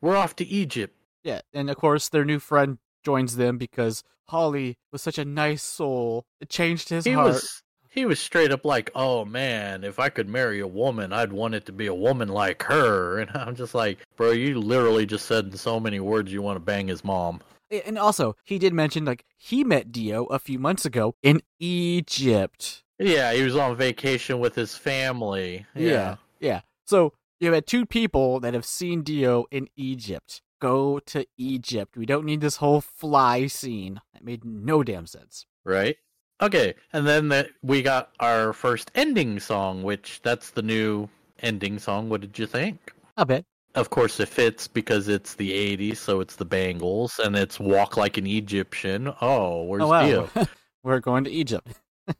we're 0.00 0.16
off 0.16 0.36
to 0.36 0.46
Egypt. 0.46 0.94
Yeah, 1.24 1.40
and 1.52 1.68
of 1.70 1.76
course 1.76 2.08
their 2.08 2.24
new 2.24 2.38
friend 2.38 2.78
joins 3.04 3.36
them 3.36 3.58
because 3.58 4.02
Holly 4.28 4.76
was 4.92 5.02
such 5.02 5.18
a 5.18 5.24
nice 5.24 5.62
soul. 5.62 6.24
It 6.40 6.48
changed 6.48 6.88
his 6.88 7.04
He 7.04 7.12
heart. 7.12 7.26
was 7.28 7.62
he 7.88 8.04
was 8.04 8.20
straight 8.20 8.52
up 8.52 8.64
like, 8.64 8.90
"Oh 8.94 9.24
man, 9.24 9.82
if 9.82 9.98
I 9.98 10.08
could 10.10 10.28
marry 10.28 10.60
a 10.60 10.66
woman, 10.66 11.12
I'd 11.12 11.32
want 11.32 11.54
it 11.54 11.64
to 11.66 11.72
be 11.72 11.86
a 11.86 11.94
woman 11.94 12.28
like 12.28 12.62
her." 12.64 13.18
And 13.20 13.30
I'm 13.34 13.56
just 13.56 13.74
like, 13.74 13.98
"Bro, 14.16 14.32
you 14.32 14.60
literally 14.60 15.06
just 15.06 15.26
said 15.26 15.46
in 15.46 15.56
so 15.56 15.80
many 15.80 15.98
words 16.00 16.32
you 16.32 16.42
want 16.42 16.56
to 16.56 16.60
bang 16.60 16.88
his 16.88 17.02
mom." 17.04 17.40
And 17.84 17.98
also, 17.98 18.36
he 18.44 18.58
did 18.58 18.72
mention 18.74 19.04
like 19.04 19.24
he 19.36 19.64
met 19.64 19.90
Dio 19.90 20.24
a 20.26 20.38
few 20.38 20.58
months 20.58 20.84
ago 20.84 21.14
in 21.22 21.40
Egypt. 21.58 22.82
Yeah, 22.98 23.32
he 23.32 23.42
was 23.42 23.56
on 23.56 23.76
vacation 23.76 24.38
with 24.40 24.54
his 24.54 24.74
family. 24.76 25.66
Yeah. 25.74 26.16
Yeah. 26.40 26.60
So 26.86 27.12
you 27.40 27.52
had 27.52 27.66
two 27.66 27.86
people 27.86 28.40
that 28.40 28.54
have 28.54 28.64
seen 28.64 29.02
Dio 29.02 29.44
in 29.50 29.68
Egypt. 29.76 30.42
go 30.60 30.98
to 31.00 31.26
Egypt. 31.36 31.96
We 31.96 32.06
don't 32.06 32.24
need 32.24 32.40
this 32.40 32.56
whole 32.56 32.80
fly 32.80 33.46
scene. 33.46 34.00
That 34.14 34.24
made 34.24 34.44
no 34.44 34.82
damn 34.82 35.06
sense. 35.06 35.46
right? 35.64 35.96
Okay, 36.40 36.74
and 36.92 37.06
then 37.06 37.28
the, 37.28 37.48
we 37.62 37.80
got 37.82 38.10
our 38.20 38.52
first 38.52 38.90
ending 38.94 39.40
song, 39.40 39.82
which 39.82 40.20
that's 40.22 40.50
the 40.50 40.62
new 40.62 41.08
ending 41.40 41.78
song. 41.78 42.08
What 42.10 42.20
did 42.20 42.38
you 42.38 42.46
think? 42.46 42.92
I 43.16 43.24
bet. 43.24 43.44
Of 43.74 43.90
course, 43.90 44.20
it 44.20 44.28
fits 44.28 44.68
because 44.68 45.08
it's 45.08 45.34
the 45.34 45.50
'80s, 45.50 45.96
so 45.98 46.20
it's 46.20 46.36
the 46.36 46.44
Bangles, 46.44 47.18
and 47.22 47.36
it's 47.36 47.58
"Walk 47.60 47.96
Like 47.96 48.16
an 48.18 48.26
Egyptian." 48.26 49.12
Oh, 49.22 49.62
where's 49.64 49.82
oh 49.82 49.88
wow, 49.88 50.06
Dio? 50.06 50.30
we're 50.82 51.00
going 51.00 51.24
to 51.24 51.30
Egypt. 51.30 51.68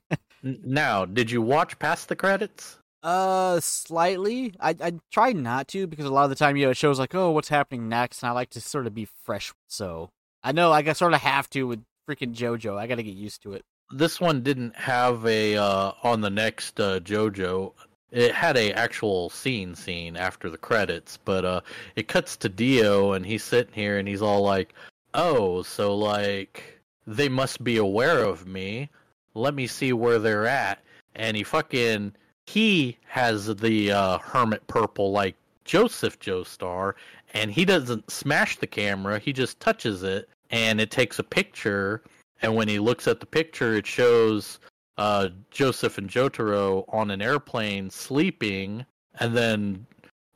Now, 0.42 1.04
did 1.04 1.28
you 1.30 1.42
watch 1.42 1.76
past 1.80 2.08
the 2.08 2.14
credits? 2.14 2.78
Uh, 3.06 3.60
slightly. 3.60 4.52
I 4.58 4.74
I 4.80 4.92
try 5.12 5.32
not 5.32 5.68
to 5.68 5.86
because 5.86 6.06
a 6.06 6.10
lot 6.10 6.24
of 6.24 6.30
the 6.30 6.34
time, 6.34 6.56
you 6.56 6.64
know, 6.64 6.72
it 6.72 6.76
shows 6.76 6.98
like, 6.98 7.14
oh, 7.14 7.30
what's 7.30 7.48
happening 7.48 7.88
next, 7.88 8.20
and 8.20 8.28
I 8.30 8.32
like 8.32 8.50
to 8.50 8.60
sort 8.60 8.88
of 8.88 8.94
be 8.94 9.06
fresh. 9.22 9.54
So 9.68 10.10
I 10.42 10.50
know 10.50 10.70
like, 10.70 10.88
I 10.88 10.92
sort 10.92 11.14
of 11.14 11.20
have 11.20 11.48
to 11.50 11.68
with 11.68 11.84
freaking 12.10 12.34
JoJo. 12.34 12.76
I 12.76 12.88
got 12.88 12.96
to 12.96 13.04
get 13.04 13.14
used 13.14 13.44
to 13.44 13.52
it. 13.52 13.64
This 13.92 14.20
one 14.20 14.42
didn't 14.42 14.74
have 14.74 15.24
a 15.24 15.56
uh, 15.56 15.92
on 16.02 16.20
the 16.20 16.30
next 16.30 16.80
uh, 16.80 16.98
JoJo. 16.98 17.74
It 18.10 18.34
had 18.34 18.56
a 18.56 18.72
actual 18.72 19.30
scene 19.30 19.76
scene 19.76 20.16
after 20.16 20.50
the 20.50 20.58
credits, 20.58 21.16
but 21.24 21.44
uh, 21.44 21.60
it 21.94 22.08
cuts 22.08 22.36
to 22.38 22.48
Dio 22.48 23.12
and 23.12 23.24
he's 23.24 23.44
sitting 23.44 23.72
here 23.72 23.98
and 23.98 24.08
he's 24.08 24.22
all 24.22 24.42
like, 24.42 24.74
"Oh, 25.14 25.62
so 25.62 25.94
like 25.96 26.80
they 27.06 27.28
must 27.28 27.62
be 27.62 27.76
aware 27.76 28.24
of 28.24 28.48
me. 28.48 28.90
Let 29.34 29.54
me 29.54 29.68
see 29.68 29.92
where 29.92 30.18
they're 30.18 30.48
at." 30.48 30.80
And 31.14 31.36
he 31.36 31.44
fucking 31.44 32.12
he 32.46 32.98
has 33.08 33.54
the 33.56 33.92
uh, 33.92 34.18
hermit 34.18 34.66
purple 34.66 35.10
like 35.10 35.36
Joseph 35.64 36.18
Joestar, 36.18 36.94
and 37.34 37.50
he 37.50 37.64
doesn't 37.64 38.10
smash 38.10 38.56
the 38.56 38.66
camera. 38.66 39.18
He 39.18 39.32
just 39.32 39.60
touches 39.60 40.02
it, 40.02 40.28
and 40.50 40.80
it 40.80 40.90
takes 40.90 41.18
a 41.18 41.24
picture. 41.24 42.02
And 42.42 42.54
when 42.54 42.68
he 42.68 42.78
looks 42.78 43.08
at 43.08 43.20
the 43.20 43.26
picture, 43.26 43.74
it 43.74 43.86
shows 43.86 44.60
uh, 44.98 45.28
Joseph 45.50 45.98
and 45.98 46.08
Jotaro 46.08 46.84
on 46.88 47.10
an 47.10 47.20
airplane 47.20 47.90
sleeping, 47.90 48.86
and 49.18 49.36
then 49.36 49.86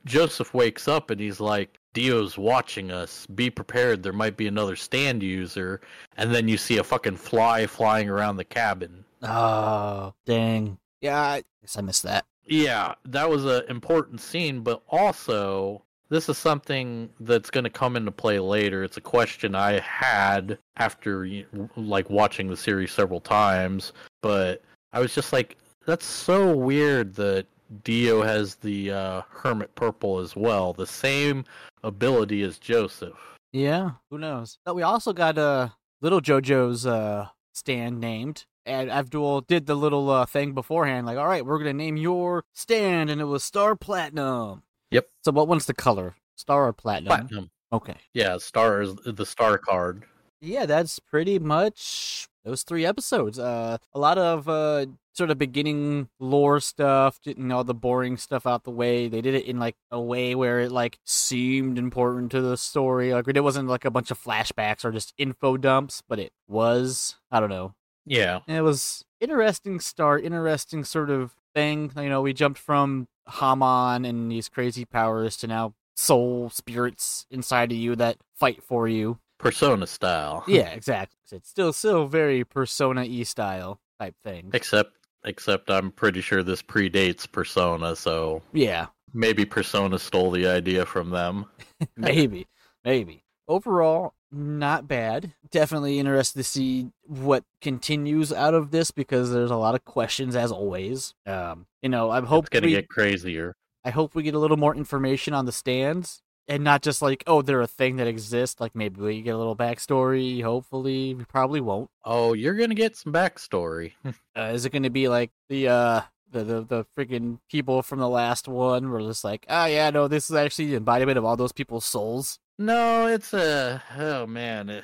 Joseph 0.05 0.53
wakes 0.53 0.87
up 0.87 1.11
and 1.11 1.19
he's 1.19 1.39
like, 1.39 1.77
Dio's 1.93 2.37
watching 2.37 2.91
us. 2.91 3.27
Be 3.27 3.49
prepared. 3.49 4.01
There 4.01 4.13
might 4.13 4.37
be 4.37 4.47
another 4.47 4.75
stand 4.75 5.21
user. 5.21 5.81
And 6.17 6.33
then 6.33 6.47
you 6.47 6.57
see 6.57 6.77
a 6.77 6.83
fucking 6.83 7.17
fly 7.17 7.67
flying 7.67 8.09
around 8.09 8.37
the 8.37 8.45
cabin. 8.45 9.03
Oh, 9.21 10.13
dang. 10.25 10.77
Yeah, 11.01 11.19
I 11.19 11.43
guess 11.61 11.77
I 11.77 11.81
missed 11.81 12.03
that. 12.03 12.25
Yeah, 12.45 12.95
that 13.05 13.29
was 13.29 13.45
an 13.45 13.63
important 13.69 14.21
scene, 14.21 14.61
but 14.61 14.81
also 14.89 15.83
this 16.09 16.27
is 16.27 16.37
something 16.37 17.09
that's 17.21 17.49
going 17.49 17.63
to 17.63 17.69
come 17.69 17.95
into 17.95 18.11
play 18.11 18.39
later. 18.39 18.83
It's 18.83 18.97
a 18.97 19.01
question 19.01 19.55
I 19.55 19.79
had 19.79 20.57
after 20.77 21.27
like 21.75 22.09
watching 22.09 22.47
the 22.47 22.57
series 22.57 22.91
several 22.91 23.21
times, 23.21 23.93
but 24.21 24.61
I 24.91 24.99
was 24.99 25.15
just 25.15 25.31
like, 25.31 25.57
that's 25.85 26.05
so 26.05 26.55
weird 26.55 27.15
that 27.15 27.45
Dio 27.83 28.21
has 28.21 28.55
the 28.55 28.91
uh, 28.91 29.21
Hermit 29.29 29.73
Purple 29.75 30.19
as 30.19 30.35
well, 30.35 30.73
the 30.73 30.85
same 30.85 31.45
ability 31.83 32.43
as 32.43 32.57
Joseph. 32.57 33.17
Yeah, 33.53 33.91
who 34.09 34.17
knows? 34.17 34.59
But 34.65 34.75
we 34.75 34.81
also 34.81 35.13
got 35.13 35.37
uh, 35.37 35.69
little 36.01 36.21
JoJo's 36.21 36.85
uh 36.85 37.27
stand 37.53 37.99
named. 37.99 38.45
And 38.65 38.89
Avdol 38.89 39.47
did 39.47 39.65
the 39.65 39.75
little 39.75 40.09
uh, 40.09 40.25
thing 40.25 40.53
beforehand, 40.53 41.07
like, 41.07 41.17
all 41.17 41.27
right, 41.27 41.45
we're 41.45 41.57
gonna 41.57 41.73
name 41.73 41.97
your 41.97 42.43
stand, 42.53 43.09
and 43.09 43.19
it 43.19 43.25
was 43.25 43.43
Star 43.43 43.75
Platinum. 43.75 44.63
Yep. 44.91 45.07
So, 45.23 45.31
what 45.31 45.47
one's 45.47 45.65
the 45.65 45.73
color? 45.73 46.15
Star 46.35 46.67
or 46.67 46.73
platinum? 46.73 47.07
Platinum. 47.07 47.51
Okay. 47.73 47.95
Yeah, 48.13 48.37
star 48.37 48.81
is 48.81 48.95
the 49.05 49.25
star 49.25 49.57
card. 49.57 50.03
Yeah, 50.41 50.65
that's 50.65 50.99
pretty 50.99 51.39
much 51.39 52.27
those 52.43 52.63
three 52.63 52.85
episodes. 52.85 53.39
Uh, 53.39 53.77
a 53.93 53.99
lot 53.99 54.17
of 54.17 54.49
uh, 54.49 54.87
sort 55.13 55.29
of 55.29 55.37
beginning 55.37 56.09
lore 56.19 56.59
stuff, 56.59 57.21
getting 57.21 57.51
all 57.51 57.63
the 57.63 57.73
boring 57.73 58.17
stuff 58.17 58.47
out 58.47 58.63
the 58.63 58.71
way. 58.71 59.07
They 59.07 59.21
did 59.21 59.35
it 59.35 59.45
in 59.45 59.59
like 59.59 59.75
a 59.91 60.01
way 60.01 60.35
where 60.35 60.59
it 60.59 60.71
like 60.71 60.99
seemed 61.05 61.77
important 61.77 62.31
to 62.31 62.41
the 62.41 62.57
story. 62.57 63.13
Like 63.13 63.27
it 63.27 63.43
wasn't 63.43 63.69
like 63.69 63.85
a 63.85 63.91
bunch 63.91 64.11
of 64.11 64.21
flashbacks 64.21 64.83
or 64.83 64.91
just 64.91 65.13
info 65.17 65.57
dumps, 65.57 66.01
but 66.07 66.19
it 66.19 66.33
was. 66.47 67.15
I 67.31 67.39
don't 67.39 67.49
know. 67.49 67.75
Yeah. 68.05 68.39
And 68.47 68.57
it 68.57 68.61
was 68.61 69.05
interesting 69.19 69.79
start, 69.79 70.23
interesting 70.23 70.83
sort 70.83 71.09
of 71.09 71.31
thing. 71.53 71.91
You 71.95 72.09
know, 72.09 72.21
we 72.21 72.33
jumped 72.33 72.59
from 72.59 73.07
Hamon 73.27 74.05
and 74.05 74.31
these 74.31 74.49
crazy 74.49 74.85
powers 74.85 75.37
to 75.37 75.47
now 75.47 75.73
soul 75.95 76.49
spirits 76.49 77.25
inside 77.29 77.71
of 77.71 77.77
you 77.77 77.95
that 77.97 78.17
fight 78.35 78.63
for 78.63 78.87
you. 78.87 79.19
Persona 79.37 79.87
style. 79.87 80.43
Yeah, 80.47 80.69
exactly. 80.73 81.17
It's 81.31 81.49
still 81.49 81.73
still 81.73 82.07
very 82.07 82.43
Persona 82.43 83.03
E 83.03 83.23
style 83.23 83.79
type 83.99 84.15
thing. 84.23 84.49
Except 84.53 84.91
except 85.23 85.69
I'm 85.69 85.91
pretty 85.91 86.21
sure 86.21 86.43
this 86.43 86.61
predates 86.61 87.31
Persona, 87.31 87.95
so 87.95 88.41
Yeah, 88.53 88.87
maybe 89.13 89.45
Persona 89.45 89.99
stole 89.99 90.31
the 90.31 90.47
idea 90.47 90.85
from 90.85 91.09
them. 91.11 91.45
maybe, 91.97 92.47
maybe. 92.83 93.23
Overall, 93.47 94.13
not 94.31 94.87
bad. 94.87 95.33
Definitely 95.49 95.99
interested 95.99 96.39
to 96.39 96.43
see 96.43 96.91
what 97.03 97.43
continues 97.61 98.31
out 98.31 98.53
of 98.53 98.71
this 98.71 98.91
because 98.91 99.31
there's 99.31 99.51
a 99.51 99.55
lot 99.55 99.75
of 99.75 99.83
questions 99.85 100.35
as 100.35 100.51
always. 100.51 101.13
Um, 101.25 101.65
you 101.81 101.89
know, 101.89 102.09
I 102.09 102.21
hope 102.21 102.45
it's 102.45 102.49
gonna 102.49 102.67
we, 102.67 102.73
get 102.73 102.89
crazier. 102.89 103.55
I 103.83 103.89
hope 103.89 104.15
we 104.15 104.23
get 104.23 104.35
a 104.35 104.39
little 104.39 104.57
more 104.57 104.75
information 104.75 105.33
on 105.33 105.45
the 105.45 105.51
stands 105.51 106.21
and 106.47 106.63
not 106.63 106.81
just 106.81 107.01
like, 107.01 107.23
oh, 107.27 107.41
they're 107.41 107.61
a 107.61 107.67
thing 107.67 107.97
that 107.97 108.07
exists. 108.07 108.59
Like 108.59 108.75
maybe 108.75 109.01
we 109.01 109.21
get 109.21 109.35
a 109.35 109.37
little 109.37 109.55
backstory. 109.55 110.41
Hopefully, 110.43 111.13
we 111.13 111.23
probably 111.25 111.61
won't. 111.61 111.89
Oh, 112.03 112.33
you're 112.33 112.55
gonna 112.55 112.75
get 112.75 112.95
some 112.95 113.13
backstory. 113.13 113.93
Uh, 114.33 114.51
is 114.53 114.63
it 114.63 114.71
going 114.71 114.83
to 114.83 114.89
be 114.89 115.09
like 115.09 115.29
the 115.49 115.67
uh 115.67 116.01
the 116.31 116.45
the, 116.45 116.61
the 116.61 116.85
freaking 116.97 117.37
people 117.49 117.81
from 117.81 117.99
the 117.99 118.07
last 118.07 118.47
one 118.47 118.89
were 118.89 119.01
just 119.01 119.25
like, 119.25 119.45
oh 119.49 119.65
yeah, 119.65 119.89
no, 119.89 120.07
this 120.07 120.29
is 120.29 120.35
actually 120.37 120.67
the 120.67 120.77
embodiment 120.77 121.17
of 121.17 121.25
all 121.25 121.35
those 121.35 121.51
people's 121.51 121.83
souls? 121.83 122.39
No, 122.65 123.07
it's 123.07 123.33
a 123.33 123.81
oh 123.97 124.25
man. 124.27 124.81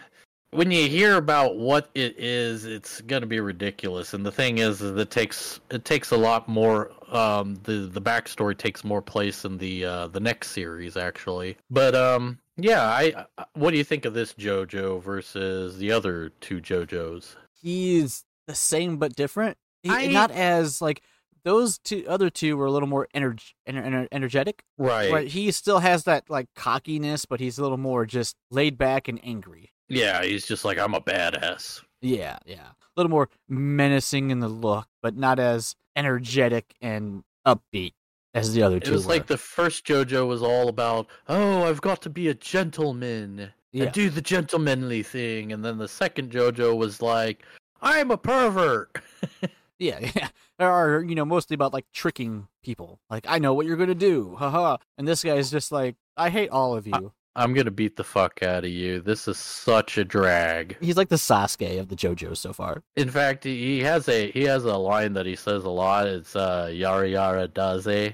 When 0.51 0.71
you 0.71 0.87
hear 0.87 1.17
about 1.17 1.57
what 1.57 1.89
it 1.93 2.15
is, 2.17 2.63
it's 2.65 3.01
gonna 3.01 3.25
be 3.25 3.39
ridiculous. 3.41 4.13
And 4.13 4.25
the 4.25 4.31
thing 4.31 4.59
is, 4.59 4.81
is 4.81 4.97
it 4.97 5.11
takes 5.11 5.59
it 5.69 5.85
takes 5.85 6.11
a 6.11 6.17
lot 6.17 6.47
more. 6.47 6.91
Um, 7.11 7.55
the 7.63 7.89
the 7.91 8.01
backstory 8.01 8.57
takes 8.57 8.83
more 8.83 9.01
place 9.01 9.45
in 9.45 9.57
the 9.57 9.85
uh, 9.85 10.07
the 10.07 10.19
next 10.19 10.51
series 10.51 10.95
actually. 10.97 11.57
But 11.69 11.95
um, 11.95 12.39
yeah, 12.57 12.83
I. 12.83 13.25
I- 13.37 13.45
What 13.53 13.71
do 13.71 13.77
you 13.77 13.83
think 13.83 14.05
of 14.05 14.13
this 14.13 14.33
JoJo 14.33 15.01
versus 15.03 15.77
the 15.77 15.91
other 15.91 16.29
two 16.41 16.59
JoJos? 16.61 17.35
He's 17.61 18.23
the 18.47 18.55
same 18.55 18.97
but 18.97 19.15
different. 19.15 19.57
He, 19.83 19.89
I- 19.89 20.07
Not 20.07 20.31
as 20.31 20.81
like 20.81 21.01
those 21.47 21.77
two 21.79 22.03
other 22.09 22.29
two 22.29 22.57
were 22.57 22.65
a 22.65 22.71
little 22.71 22.89
more 22.89 23.07
energ- 23.15 23.53
ener- 23.67 23.85
ener- 23.87 24.07
energetic. 24.11 24.63
Right. 24.77 25.09
Right. 25.11 25.27
He 25.29 25.49
still 25.51 25.79
has 25.79 26.03
that 26.03 26.29
like 26.29 26.47
cockiness, 26.55 27.23
but 27.25 27.39
he's 27.39 27.57
a 27.57 27.61
little 27.61 27.77
more 27.77 28.05
just 28.05 28.35
laid 28.51 28.77
back 28.77 29.07
and 29.07 29.17
angry. 29.23 29.71
Yeah, 29.87 30.21
he's 30.23 30.45
just 30.45 30.65
like 30.65 30.77
I'm 30.77 30.93
a 30.93 30.99
badass. 30.99 31.81
Yeah, 32.01 32.37
yeah. 32.45 32.67
A 32.67 32.95
little 32.97 33.09
more 33.09 33.29
menacing 33.47 34.29
in 34.31 34.41
the 34.41 34.49
look, 34.49 34.87
but 35.01 35.15
not 35.15 35.39
as 35.39 35.75
energetic 35.95 36.75
and 36.81 37.23
upbeat 37.45 37.93
as 38.33 38.53
the 38.53 38.61
other 38.63 38.79
two. 38.81 38.91
It 38.91 38.93
was 38.93 39.05
were. 39.05 39.13
like 39.13 39.27
the 39.27 39.37
first 39.37 39.85
JoJo 39.85 40.27
was 40.27 40.43
all 40.43 40.67
about, 40.67 41.07
oh, 41.29 41.63
I've 41.63 41.79
got 41.81 42.01
to 42.01 42.09
be 42.09 42.27
a 42.27 42.33
gentleman 42.33 43.51
Yeah. 43.71 43.85
and 43.85 43.93
do 43.93 44.09
the 44.09 44.21
gentlemanly 44.21 45.01
thing, 45.03 45.53
and 45.53 45.63
then 45.63 45.77
the 45.77 45.87
second 45.87 46.31
JoJo 46.31 46.75
was 46.77 47.01
like, 47.01 47.43
I'm 47.81 48.11
a 48.11 48.17
pervert. 48.17 48.97
Yeah, 49.79 49.99
yeah. 50.15 50.29
There 50.59 50.71
are, 50.71 51.03
you 51.03 51.15
know, 51.15 51.25
mostly 51.25 51.53
about 51.55 51.73
like 51.73 51.85
tricking 51.93 52.47
people. 52.63 52.99
Like, 53.09 53.25
I 53.27 53.39
know 53.39 53.53
what 53.53 53.65
you're 53.65 53.77
gonna 53.77 53.95
do, 53.95 54.35
haha. 54.37 54.77
And 54.97 55.07
this 55.07 55.23
guy's 55.23 55.51
just 55.51 55.71
like, 55.71 55.95
I 56.15 56.29
hate 56.29 56.49
all 56.49 56.75
of 56.75 56.87
you. 56.87 57.13
I'm 57.35 57.53
gonna 57.53 57.69
beat 57.69 57.95
the 57.97 58.03
fuck 58.03 58.41
out 58.41 58.63
of 58.65 58.71
you. 58.71 58.99
This 58.99 59.27
is 59.27 59.37
such 59.37 59.99
a 59.99 60.03
drag. 60.03 60.75
He's 60.81 60.97
like 60.97 61.09
the 61.09 61.17
Sasuke 61.17 61.79
of 61.79 61.87
the 61.89 61.95
JoJo's 61.95 62.39
so 62.39 62.51
far. 62.53 62.81
In 62.95 63.11
fact, 63.11 63.43
he 63.43 63.55
he 63.77 63.79
has 63.81 64.09
a 64.09 64.31
he 64.31 64.41
has 64.45 64.63
a 64.65 64.75
line 64.75 65.13
that 65.13 65.27
he 65.27 65.35
says 65.35 65.63
a 65.63 65.69
lot. 65.69 66.07
It's 66.07 66.35
uh, 66.35 66.71
yara 66.73 67.07
yara 67.07 67.47
daze, 67.47 68.13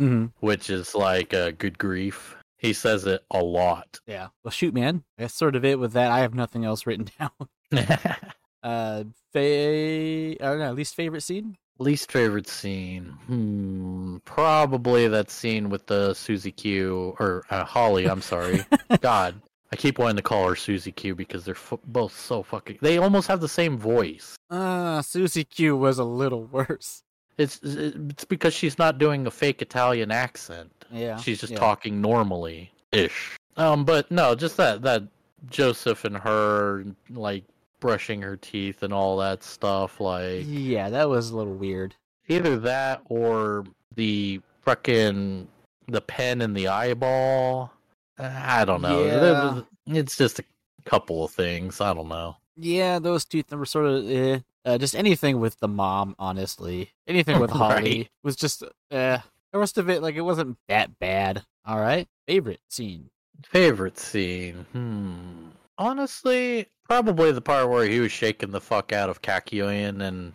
Mm-hmm. 0.00 0.26
which 0.40 0.68
is 0.70 0.94
like 0.94 1.32
uh, 1.34 1.52
good 1.52 1.78
grief. 1.78 2.36
He 2.58 2.72
says 2.72 3.06
it 3.06 3.24
a 3.30 3.42
lot. 3.42 3.98
Yeah. 4.06 4.28
Well, 4.44 4.50
shoot, 4.50 4.74
man. 4.74 5.02
That's 5.16 5.32
sort 5.34 5.56
of 5.56 5.64
it 5.64 5.78
with 5.78 5.92
that. 5.94 6.10
I 6.10 6.18
have 6.20 6.34
nothing 6.34 6.64
else 6.64 6.86
written 6.86 7.08
down. 7.18 7.30
Uh, 8.62 9.04
fa- 9.32 9.40
I 9.40 10.36
don't 10.40 10.58
know. 10.58 10.72
Least 10.72 10.94
favorite 10.94 11.22
scene? 11.22 11.56
Least 11.78 12.10
favorite 12.10 12.48
scene? 12.48 13.04
Hmm, 13.26 14.16
probably 14.24 15.06
that 15.06 15.30
scene 15.30 15.70
with 15.70 15.86
the 15.86 16.12
Susie 16.14 16.50
Q 16.50 17.16
or 17.20 17.44
uh, 17.50 17.64
Holly. 17.64 18.06
I'm 18.06 18.22
sorry. 18.22 18.64
God, 19.00 19.40
I 19.72 19.76
keep 19.76 19.98
wanting 19.98 20.16
to 20.16 20.22
call 20.22 20.48
her 20.48 20.56
Susie 20.56 20.92
Q 20.92 21.14
because 21.14 21.44
they're 21.44 21.54
fu- 21.54 21.80
both 21.84 22.18
so 22.18 22.42
fucking. 22.42 22.78
They 22.80 22.98
almost 22.98 23.28
have 23.28 23.40
the 23.40 23.48
same 23.48 23.78
voice. 23.78 24.36
Uh, 24.50 25.02
Susie 25.02 25.44
Q 25.44 25.76
was 25.76 25.98
a 25.98 26.04
little 26.04 26.44
worse. 26.44 27.04
It's 27.36 27.60
it's 27.62 28.24
because 28.24 28.52
she's 28.52 28.78
not 28.78 28.98
doing 28.98 29.26
a 29.26 29.30
fake 29.30 29.62
Italian 29.62 30.10
accent. 30.10 30.72
Yeah. 30.90 31.18
She's 31.18 31.40
just 31.40 31.52
yeah. 31.52 31.60
talking 31.60 32.00
normally 32.00 32.72
ish. 32.90 33.36
Um, 33.56 33.84
but 33.84 34.10
no, 34.10 34.34
just 34.34 34.56
that 34.56 34.82
that 34.82 35.04
Joseph 35.48 36.04
and 36.04 36.16
her 36.16 36.84
like 37.10 37.44
brushing 37.80 38.22
her 38.22 38.36
teeth 38.36 38.82
and 38.82 38.92
all 38.92 39.16
that 39.18 39.42
stuff. 39.42 40.00
Like 40.00 40.44
Yeah, 40.46 40.90
that 40.90 41.08
was 41.08 41.30
a 41.30 41.36
little 41.36 41.54
weird. 41.54 41.94
either 42.28 42.56
that 42.58 43.02
or 43.08 43.64
the 43.94 44.40
fucking 44.62 45.48
the 45.86 46.00
pen 46.00 46.40
in 46.42 46.52
the 46.54 46.68
eyeball. 46.68 47.72
I 48.18 48.64
don't 48.64 48.82
know. 48.82 49.64
Yeah. 49.86 49.96
It's 49.98 50.16
just 50.16 50.38
a 50.40 50.44
couple 50.84 51.24
of 51.24 51.30
things. 51.30 51.80
I 51.80 51.94
don't 51.94 52.08
know. 52.08 52.36
Yeah, 52.56 52.98
those 52.98 53.24
two 53.24 53.42
were 53.50 53.64
sort 53.64 53.86
of 53.86 54.10
eh. 54.10 54.40
Uh, 54.64 54.76
just 54.76 54.94
anything 54.96 55.38
with 55.40 55.58
the 55.60 55.68
mom, 55.68 56.14
honestly. 56.18 56.90
Anything 57.06 57.38
with 57.40 57.50
Holly 57.62 57.74
Right. 57.74 58.08
was 58.22 58.34
just 58.36 58.62
eh. 58.90 59.18
The 59.52 59.58
rest 59.58 59.78
of 59.78 59.88
it, 59.88 60.02
like, 60.02 60.16
it 60.16 60.20
wasn't 60.22 60.58
that 60.68 60.98
bad. 60.98 61.44
All 61.64 61.78
right. 61.80 62.06
Favorite 62.26 62.60
scene. 62.68 63.08
Favorite 63.46 63.98
scene? 63.98 64.66
Hmm. 64.72 65.48
Honestly, 65.78 66.66
probably 66.88 67.32
the 67.32 67.40
part 67.40 67.68
where 67.70 67.86
he 67.88 68.00
was 68.00 68.12
shaking 68.12 68.50
the 68.50 68.60
fuck 68.60 68.92
out 68.92 69.08
of 69.08 69.22
Kakyoin 69.22 70.02
and 70.02 70.32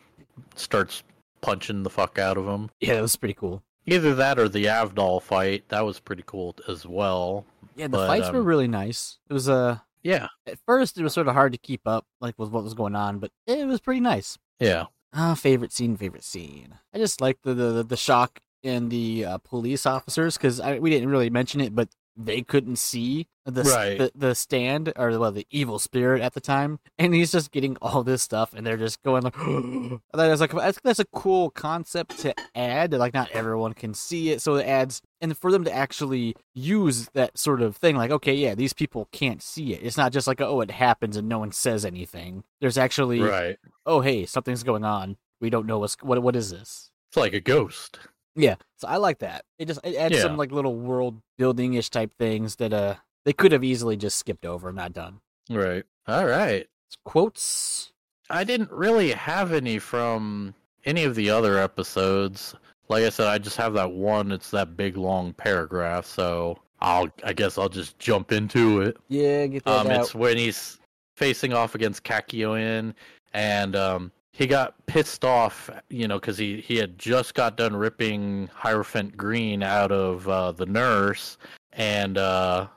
starts 0.56 1.04
punching 1.42 1.84
the 1.84 1.90
fuck 1.90 2.18
out 2.18 2.38
of 2.38 2.48
him. 2.48 2.70
Yeah, 2.80 2.96
that 2.96 3.02
was 3.02 3.16
pretty 3.16 3.34
cool. 3.36 3.62
Either 3.86 4.16
that 4.16 4.40
or 4.40 4.48
the 4.48 4.66
Avdol 4.66 5.22
fight. 5.22 5.68
That 5.70 5.82
was 5.86 6.00
pretty 6.00 6.24
cool 6.26 6.56
as 6.70 6.86
well. 6.86 7.46
Yeah, 7.76 7.88
the 7.88 7.98
But, 7.98 8.08
fights 8.08 8.32
were 8.32 8.40
um, 8.40 8.46
really 8.46 8.68
nice. 8.70 9.18
It 9.30 9.34
was 9.34 9.50
uh 9.50 9.80
Yeah. 10.04 10.28
at 10.48 10.58
first 10.66 10.98
it 10.98 11.04
was 11.04 11.14
sort 11.14 11.28
of 11.28 11.34
hard 11.34 11.52
to 11.52 11.58
keep 11.58 11.82
up, 11.86 12.06
like 12.22 12.36
with 12.40 12.50
what 12.50 12.64
was 12.64 12.74
going 12.74 12.96
on, 12.96 13.20
but 13.20 13.32
it 13.46 13.68
was 13.68 13.82
pretty 13.82 14.00
nice. 14.00 14.38
Yeah. 14.60 14.86
Ah, 15.14 15.34
favorite 15.36 15.74
scene, 15.74 15.98
favorite 15.98 16.24
scene. 16.24 16.80
I 16.94 16.98
just 16.98 17.20
like 17.20 17.40
the 17.44 17.54
the, 17.54 17.84
the 17.84 17.98
shock 17.98 18.40
in 18.64 18.88
the 18.88 19.26
uh, 19.26 19.38
police 19.40 19.86
officers 19.86 20.38
because 20.38 20.62
we 20.80 20.90
didn't 20.90 21.10
really 21.10 21.30
mention 21.30 21.60
it, 21.60 21.76
but 21.76 21.90
they 22.16 22.42
couldn't 22.42 22.78
see 22.78 23.28
the, 23.46 23.64
Right. 23.64 23.98
the 23.98 24.12
the 24.16 24.36
stand 24.36 24.94
or 24.96 25.18
well 25.20 25.32
the 25.32 25.48
evil 25.50 25.80
spirit 25.80 26.22
at 26.22 26.34
the 26.34 26.40
time, 26.42 26.80
and 26.98 27.14
he's 27.14 27.32
just 27.32 27.52
getting 27.52 27.76
all 27.82 28.04
this 28.04 28.22
stuff, 28.24 28.54
and 28.54 28.66
they're 28.66 28.78
just 28.78 29.02
going 29.04 29.24
like. 29.24 29.36
that 30.14 30.32
is 30.32 30.40
like 30.40 30.52
think 30.52 30.82
that's 30.84 31.00
a 31.00 31.06
cool 31.06 31.50
concept 31.50 32.20
to 32.20 32.34
add. 32.56 32.94
Like 32.94 33.14
not 33.14 33.32
everyone 33.32 33.74
can 33.74 33.94
see 33.94 34.30
it, 34.30 34.42
so 34.42 34.56
it 34.56 34.66
adds 34.66 35.02
and 35.22 35.38
for 35.38 35.52
them 35.52 35.64
to 35.66 35.74
actually 35.74 36.36
use 36.54 37.10
that 37.14 37.38
sort 37.38 37.62
of 37.62 37.76
thing, 37.76 37.96
like 37.96 38.12
okay, 38.12 38.34
yeah, 38.34 38.56
these 38.56 38.74
people 38.74 39.10
can't 39.12 39.42
see 39.42 39.74
it. 39.74 39.82
It's 39.84 39.98
not 39.98 40.14
just 40.14 40.28
like 40.28 40.40
oh, 40.40 40.62
it 40.62 40.72
happens 40.72 41.18
and 41.18 41.28
no 41.28 41.40
one 41.40 41.52
says 41.52 41.84
anything. 41.86 42.44
There's 42.62 42.78
actually 42.78 43.20
Right. 43.22 43.58
oh 43.86 44.02
hey, 44.02 44.26
something's 44.26 44.64
going 44.64 44.86
on. 44.86 45.18
We 45.42 45.50
don't 45.50 45.66
know 45.66 45.80
what's 45.80 45.96
what 46.02 46.22
what 46.24 46.36
is 46.36 46.52
this. 46.52 46.92
It's 47.10 47.18
like 47.18 47.34
a 47.34 47.40
ghost. 47.42 48.00
Yeah, 48.36 48.56
so 48.78 48.88
I 48.88 48.98
like 48.98 49.20
that. 49.20 49.46
It 49.60 49.66
just 49.68 49.80
it 49.84 49.96
adds 49.96 50.16
Yeah. 50.16 50.22
some 50.24 50.38
like 50.38 50.52
little 50.52 50.76
world 50.76 51.22
building 51.38 51.76
ish 51.76 51.90
type 51.90 52.12
things 52.18 52.56
that 52.58 52.74
uh 52.74 52.96
they 53.26 53.34
could 53.34 53.52
have 53.52 53.64
easily 53.64 53.96
just 53.96 54.18
skipped 54.18 54.46
over 54.46 54.70
and 54.70 54.76
not 54.78 54.92
done. 54.94 55.20
Right. 55.50 55.84
All 56.08 56.26
right. 56.26 56.68
Quotes. 57.06 57.92
I 58.30 58.44
didn't 58.44 58.72
really 58.72 59.12
have 59.12 59.52
any 59.54 59.78
from 59.80 60.56
any 60.86 61.04
of 61.04 61.16
the 61.16 61.30
other 61.30 61.58
episodes. 61.60 62.56
Like 62.90 63.04
I 63.04 63.10
said, 63.10 63.28
I 63.28 63.38
just 63.38 63.58
have 63.58 63.74
that 63.74 63.92
one. 63.92 64.32
It's 64.32 64.52
that 64.52 64.76
big 64.76 64.98
long 64.98 65.34
paragraph. 65.34 66.06
So 66.06 66.58
I'll, 66.82 67.08
I 67.24 67.34
guess 67.34 67.58
I'll 67.58 67.70
just 67.70 67.98
jump 68.00 68.32
into 68.32 68.82
it. 68.82 68.98
Yeah, 69.10 69.46
get 69.48 69.64
that 69.66 69.72
Um, 69.72 69.88
out. 69.88 70.02
it's 70.02 70.16
when 70.16 70.38
he's 70.38 70.80
facing 71.16 71.54
off 71.54 71.76
against 71.76 72.04
Kakyoin, 72.04 72.94
and 73.34 73.76
um, 73.76 74.12
he 74.34 74.48
got 74.48 74.74
pissed 74.88 75.24
off, 75.24 75.70
you 75.90 76.08
know, 76.08 76.20
because 76.20 76.38
he 76.38 76.60
he 76.60 76.76
had 76.76 76.98
just 76.98 77.36
got 77.36 77.56
done 77.56 77.76
ripping 77.76 78.50
Hierophant 78.54 79.16
Green 79.16 79.62
out 79.62 79.92
of 79.92 80.28
uh, 80.28 80.52
the 80.52 80.66
nurse, 80.66 81.38
and 81.72 82.18
uh, 82.18 82.68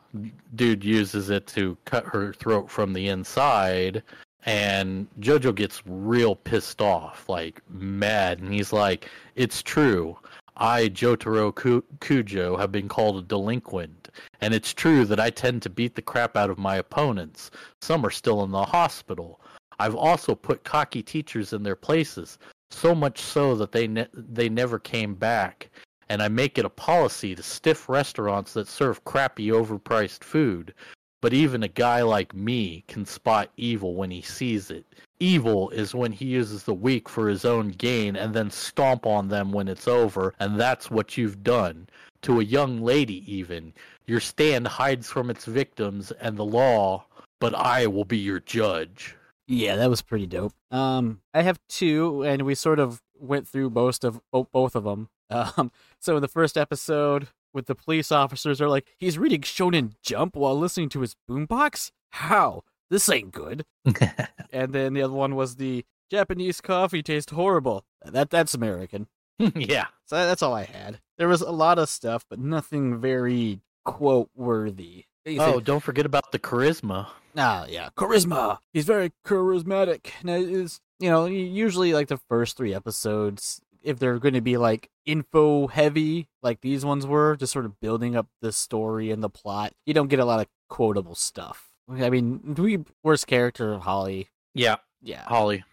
dude 0.55 0.85
uses 0.85 1.31
it 1.31 1.47
to 1.49 1.77
cut 1.87 2.05
her 2.05 2.35
throat 2.35 2.71
from 2.71 2.93
the 2.93 3.09
inside. 3.09 4.03
And 4.45 5.09
Jojo 5.19 5.53
gets 5.55 5.83
real 5.87 6.37
pissed 6.37 6.81
off, 6.81 7.29
like 7.29 7.63
mad, 7.71 8.39
and 8.41 8.53
he's 8.53 8.73
like, 8.73 9.11
"It's 9.35 9.63
true. 9.63 10.19
I, 10.59 10.89
Jotaro 10.89 11.55
Ku- 11.55 11.85
Kujo, 12.01 12.59
have 12.59 12.71
been 12.71 12.89
called 12.89 13.17
a 13.17 13.23
delinquent, 13.23 14.11
and 14.41 14.55
it's 14.55 14.73
true 14.73 15.05
that 15.07 15.21
I 15.21 15.31
tend 15.31 15.63
to 15.63 15.71
beat 15.71 15.95
the 15.95 16.03
crap 16.03 16.37
out 16.37 16.51
of 16.51 16.59
my 16.59 16.77
opponents. 16.77 17.51
Some 17.81 18.05
are 18.07 18.11
still 18.11 18.45
in 18.45 18.51
the 18.53 18.65
hospital. 18.65 19.41
I've 19.79 19.95
also 19.95 20.35
put 20.35 20.65
cocky 20.65 21.03
teachers 21.03 21.53
in 21.53 21.63
their 21.63 21.77
places, 21.77 22.39
so 22.71 22.95
much 22.95 23.21
so 23.21 23.55
that 23.57 23.73
they 23.73 23.87
ne- 23.87 24.09
they 24.13 24.49
never 24.49 24.79
came 24.79 25.15
back. 25.15 25.71
And 26.09 26.23
I 26.23 26.29
make 26.29 26.57
it 26.57 26.65
a 26.65 26.71
policy 26.71 27.35
to 27.35 27.43
stiff 27.43 27.89
restaurants 27.89 28.53
that 28.53 28.69
serve 28.69 29.05
crappy, 29.05 29.49
overpriced 29.49 30.23
food. 30.23 30.73
But 31.21 31.33
even 31.33 31.63
a 31.63 31.69
guy 31.69 32.03
like 32.03 32.35
me 32.35 32.85
can 32.87 33.05
spot 33.05 33.51
evil 33.57 33.95
when 33.95 34.11
he 34.11 34.23
sees 34.23 34.71
it. 34.71 34.87
Evil 35.19 35.71
is 35.71 35.95
when 35.95 36.13
he 36.13 36.27
uses 36.27 36.63
the 36.63 36.75
weak 36.75 37.09
for 37.09 37.29
his 37.29 37.45
own 37.45 37.69
gain 37.69 38.17
and 38.17 38.35
then 38.35 38.51
stomp 38.51 39.07
on 39.07 39.29
them 39.29 39.51
when 39.51 39.67
it's 39.67 39.89
over, 39.89 40.35
and 40.39 40.61
that's 40.61 40.91
what 40.91 41.17
you've 41.17 41.43
done. 41.43 41.89
To 42.23 42.41
a 42.41 42.45
young 42.45 42.83
lady, 42.83 43.25
even. 43.33 43.73
Your 44.07 44.21
stand 44.21 44.69
hides 44.69 45.11
from 45.11 45.31
its 45.31 45.47
victims 45.47 46.13
and 46.13 46.37
the 46.37 46.45
law, 46.45 47.07
but 47.41 47.55
I 47.55 47.87
will 47.87 48.05
be 48.05 48.19
your 48.19 48.41
judge. 48.41 49.17
Yeah, 49.49 49.77
that 49.77 49.91
was 49.91 50.03
pretty 50.03 50.27
dope. 50.27 50.53
Um, 50.71 51.21
I 51.33 51.43
have 51.43 51.61
two, 51.69 52.23
and 52.23 52.43
we 52.43 52.55
sort 52.55 52.79
of 52.79 53.03
went 53.19 53.47
through 53.47 53.71
most 53.71 54.05
of 54.05 54.21
bo- 54.33 54.49
both 54.53 54.75
of 54.75 54.85
them. 54.85 55.09
Um, 55.29 55.73
so 55.99 56.15
in 56.15 56.23
the 56.23 56.29
first 56.29 56.57
episode, 56.57 57.27
with 57.53 57.67
the 57.67 57.75
police 57.75 58.13
officers 58.13 58.61
are 58.61 58.69
like, 58.69 58.87
he's 58.97 59.19
reading 59.19 59.41
Shonen 59.41 59.95
Jump 60.01 60.37
while 60.37 60.57
listening 60.57 60.89
to 60.91 61.01
his 61.01 61.17
boombox. 61.29 61.91
How? 62.11 62.63
This 62.91 63.09
ain't 63.09 63.33
good. 63.33 63.65
And 64.53 64.73
then 64.73 64.95
the 64.95 65.03
other 65.03 65.13
one 65.13 65.35
was 65.35 65.57
the 65.57 65.85
Japanese 66.13 66.61
coffee 66.61 67.03
tastes 67.03 67.33
horrible. 67.33 67.85
That 68.05 68.31
that's 68.31 68.55
American. 68.55 69.09
yeah. 69.39 69.87
So 70.05 70.15
that's 70.15 70.43
all 70.43 70.55
I 70.55 70.63
had. 70.63 71.01
There 71.19 71.27
was 71.27 71.41
a 71.41 71.51
lot 71.51 71.81
of 71.81 71.89
stuff, 71.89 72.25
but 72.31 72.39
nothing 72.39 73.01
very 73.01 73.61
quote 73.85 74.31
worthy. 74.37 75.07
Oh, 75.27 75.61
don't 75.61 75.83
forget 75.83 76.07
about 76.07 76.31
the 76.33 76.39
charisma. 76.39 77.09
Ah, 77.37 77.67
yeah, 77.69 77.89
charisma. 77.97 78.59
He's 78.73 78.85
very 78.85 79.13
charismatic. 79.27 80.07
Now, 80.23 80.35
is 80.35 80.81
you 81.01 81.11
know 81.11 81.27
usually 81.27 81.93
like 81.93 82.09
the 82.09 82.21
first 82.29 82.57
three 82.57 82.73
episodes, 82.75 83.61
if 83.83 83.99
they're 83.99 84.19
going 84.19 84.35
to 84.35 84.41
be 84.41 84.57
like 84.57 84.89
info 85.05 85.67
heavy, 85.67 86.29
like 86.43 86.61
these 86.61 86.85
ones 86.85 87.07
were, 87.07 87.37
just 87.37 87.53
sort 87.53 87.65
of 87.65 87.79
building 87.81 88.17
up 88.17 88.27
the 88.41 88.53
story 88.53 89.11
and 89.11 89.23
the 89.23 89.29
plot, 89.31 89.73
you 89.85 89.95
don't 89.95 90.09
get 90.09 90.19
a 90.21 90.25
lot 90.25 90.41
of 90.41 90.47
quotable 90.69 91.15
stuff. 91.15 91.69
I 91.91 92.11
mean, 92.11 92.55
we 92.59 92.85
worst 93.05 93.27
character 93.27 93.73
of 93.73 93.83
Holly. 93.83 94.29
Yeah, 94.55 94.77
Yeah, 95.03 95.23
Holly. 95.25 95.65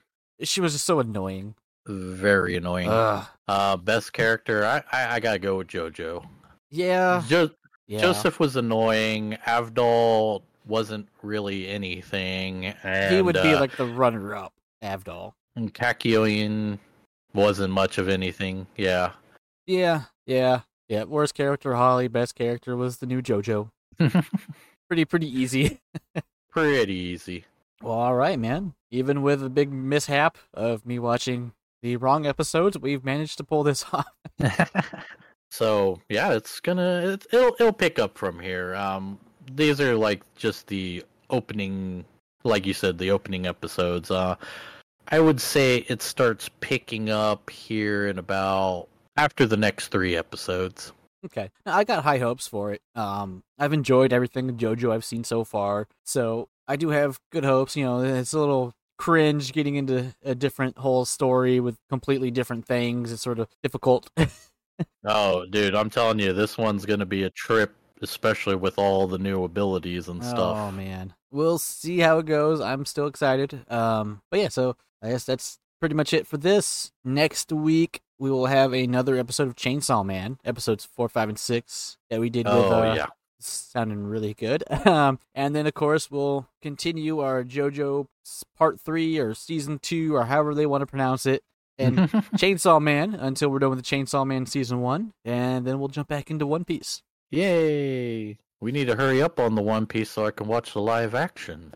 she 0.43 0.62
was 0.62 0.74
just 0.74 0.86
so 0.86 0.99
annoying. 0.99 1.56
Very 1.88 2.56
annoying. 2.56 2.88
Ugh. 2.89 3.26
Uh, 3.47 3.78
best 3.78 4.14
character, 4.14 4.64
I, 4.66 4.84
I, 4.91 5.16
I 5.16 5.20
gotta 5.20 5.39
go 5.39 5.58
with 5.58 5.68
JoJo. 5.68 6.26
Yeah, 6.70 7.24
Jo- 7.28 7.49
yeah. 7.88 8.00
Joseph 8.02 8.40
was 8.40 8.56
annoying. 8.56 9.38
Avdol 9.46 10.44
wasn't 10.66 11.08
really 11.22 11.68
anything. 11.68 12.68
And, 12.84 13.16
he 13.16 13.22
would 13.22 13.36
be 13.36 13.54
uh, 13.54 13.60
like 13.60 13.76
the 13.76 13.86
runner-up, 13.86 14.54
Avdol. 14.84 15.34
and 15.56 15.74
Kakyoin 15.74 16.80
wasn't 17.34 17.74
much 17.74 17.98
of 17.98 18.10
anything. 18.10 18.68
Yeah. 18.78 19.12
Yeah, 19.66 20.04
yeah, 20.26 20.62
yeah. 20.90 21.04
Worst 21.04 21.34
character 21.34 21.76
Holly. 21.76 22.08
Best 22.08 22.36
character 22.36 22.76
was 22.76 22.98
the 22.98 23.06
new 23.06 23.22
JoJo. 23.22 23.70
Pretty, 24.90 25.06
pretty 25.06 25.28
easy. 25.28 25.80
Pretty 26.52 26.94
easy. 26.94 27.46
Well, 27.82 27.94
all 27.94 28.16
right, 28.16 28.38
man. 28.38 28.74
Even 28.92 29.22
with 29.22 29.44
a 29.44 29.50
big 29.50 29.72
mishap 29.72 30.38
of 30.54 30.86
me 30.86 31.00
watching 31.00 31.54
the 31.82 31.98
wrong 31.98 32.26
episodes, 32.26 32.78
we've 32.78 33.04
managed 33.04 33.38
to 33.38 33.44
pull 33.44 33.64
this 33.64 33.86
off. 33.94 34.06
So 35.54 36.01
yeah, 36.10 36.34
it's 36.34 36.60
gonna 36.60 37.14
it, 37.14 37.28
it'll 37.32 37.56
it'll 37.60 37.72
pick 37.72 37.99
up 37.99 38.18
from 38.18 38.39
here. 38.39 38.74
Um, 38.74 39.20
these 39.54 39.80
are 39.80 39.95
like 39.95 40.24
just 40.36 40.66
the 40.66 41.06
opening, 41.30 42.06
like 42.43 42.66
you 42.66 42.74
said, 42.74 42.97
the 42.97 43.12
opening 43.12 43.45
episodes. 43.45 44.10
Uh, 44.10 44.36
I 45.10 45.20
would 45.20 45.39
say 45.39 45.86
it 45.89 46.01
starts 46.01 46.49
picking 46.60 47.12
up 47.12 47.51
here 47.51 48.08
in 48.08 48.18
about 48.18 48.88
after 49.16 49.45
the 49.45 49.56
next 49.56 49.89
three 49.89 50.16
episodes. 50.16 50.91
Okay, 51.24 51.51
I 51.68 51.84
got 51.84 52.04
high 52.04 52.18
hopes 52.18 52.47
for 52.47 52.72
it. 52.72 52.82
Um, 52.95 53.43
I've 53.60 53.74
enjoyed 53.74 54.12
everything 54.12 54.49
JoJo 54.58 54.91
I've 54.91 55.06
seen 55.06 55.24
so 55.24 55.43
far, 55.43 55.88
so 56.04 56.49
I 56.68 56.78
do 56.78 56.89
have 56.89 57.20
good 57.32 57.45
hopes. 57.45 57.78
You 57.78 57.86
know, 57.86 58.01
it's 58.01 58.34
a 58.34 58.39
little 58.39 58.74
cringe 58.97 59.54
getting 59.54 59.76
into 59.76 60.16
a 60.24 60.34
different 60.34 60.80
whole 60.80 61.06
story 61.06 61.60
with 61.60 61.78
completely 61.89 62.32
different 62.32 62.66
things. 62.66 63.12
It's 63.12 63.22
sort 63.22 63.38
of 63.38 63.49
difficult. 63.62 64.10
Oh, 65.05 65.45
dude, 65.45 65.76
I'm 65.76 65.89
telling 65.89 66.19
you, 66.19 66.34
this 66.34 66.57
one's 66.57 66.86
gonna 66.86 67.05
be 67.05 67.24
a 67.24 67.30
trip, 67.30 67.76
especially 68.01 68.55
with 68.55 68.78
all 68.80 69.07
the 69.07 69.17
new 69.17 69.43
abilities 69.43 70.07
and 70.07 70.24
stuff. 70.24 70.57
Oh 70.57 70.71
man, 70.71 71.13
we'll 71.32 71.57
see 71.57 71.99
how 71.99 72.19
it 72.19 72.26
goes. 72.26 72.61
I'm 72.61 72.86
still 72.86 73.07
excited. 73.07 73.69
Um, 73.69 74.21
but 74.32 74.39
yeah, 74.39 74.49
so 74.49 74.78
I 75.01 75.09
guess 75.09 75.26
that's 75.26 75.59
pretty 75.80 75.95
much 75.95 76.13
it 76.13 76.26
for 76.26 76.38
this. 76.38 76.91
Next 77.03 77.51
week 77.51 78.01
we 78.17 78.32
will 78.32 78.45
have 78.45 78.71
another 78.71 79.17
episode 79.17 79.49
of 79.49 79.55
Chainsaw 79.55 80.05
Man, 80.05 80.38
episodes 80.45 80.86
four, 80.86 81.09
five, 81.09 81.28
and 81.28 81.38
six 81.38 81.97
that 82.09 82.21
we 82.21 82.30
did 82.30 82.45
with 82.45 82.55
Oh 82.55 82.82
uh, 82.82 82.95
yeah, 82.95 83.07
sounding 83.39 84.03
really 84.03 84.34
good. 84.34 84.63
Um, 84.86 85.19
and 85.34 85.55
then 85.55 85.67
of 85.67 85.74
course 85.74 86.11
we'll 86.11 86.47
continue 86.61 87.19
our 87.19 87.43
JoJo 87.43 88.07
Part 88.57 88.80
Three 88.80 89.17
or 89.17 89.34
Season 89.34 89.80
Two 89.80 90.15
or 90.15 90.26
however 90.26 90.55
they 90.55 90.65
want 90.65 90.82
to 90.82 90.86
pronounce 90.86 91.26
it, 91.26 91.43
and 91.78 91.97
Chainsaw 92.38 92.82
Man 92.82 93.13
until 93.13 93.49
we're 93.49 93.59
done 93.59 93.71
with 93.71 93.80
the 93.80 93.95
Chainsaw 93.95 94.26
Man 94.26 94.45
Season 94.45 94.82
One, 94.82 95.13
and 95.26 95.65
then 95.65 95.80
we'll 95.80 95.89
jump 95.89 96.07
back 96.07 96.30
into 96.30 96.45
One 96.45 96.63
Piece. 96.63 97.01
Yay! 97.32 98.38
We 98.61 98.71
need 98.71 98.86
to 98.88 98.95
hurry 98.95 99.21
up 99.21 99.39
on 99.39 99.55
the 99.55 99.61
One 99.61 99.86
Piece 99.86 100.11
so 100.11 100.26
I 100.26 100.32
can 100.32 100.47
watch 100.47 100.74
the 100.74 100.82
live 100.82 101.15
action. 101.15 101.74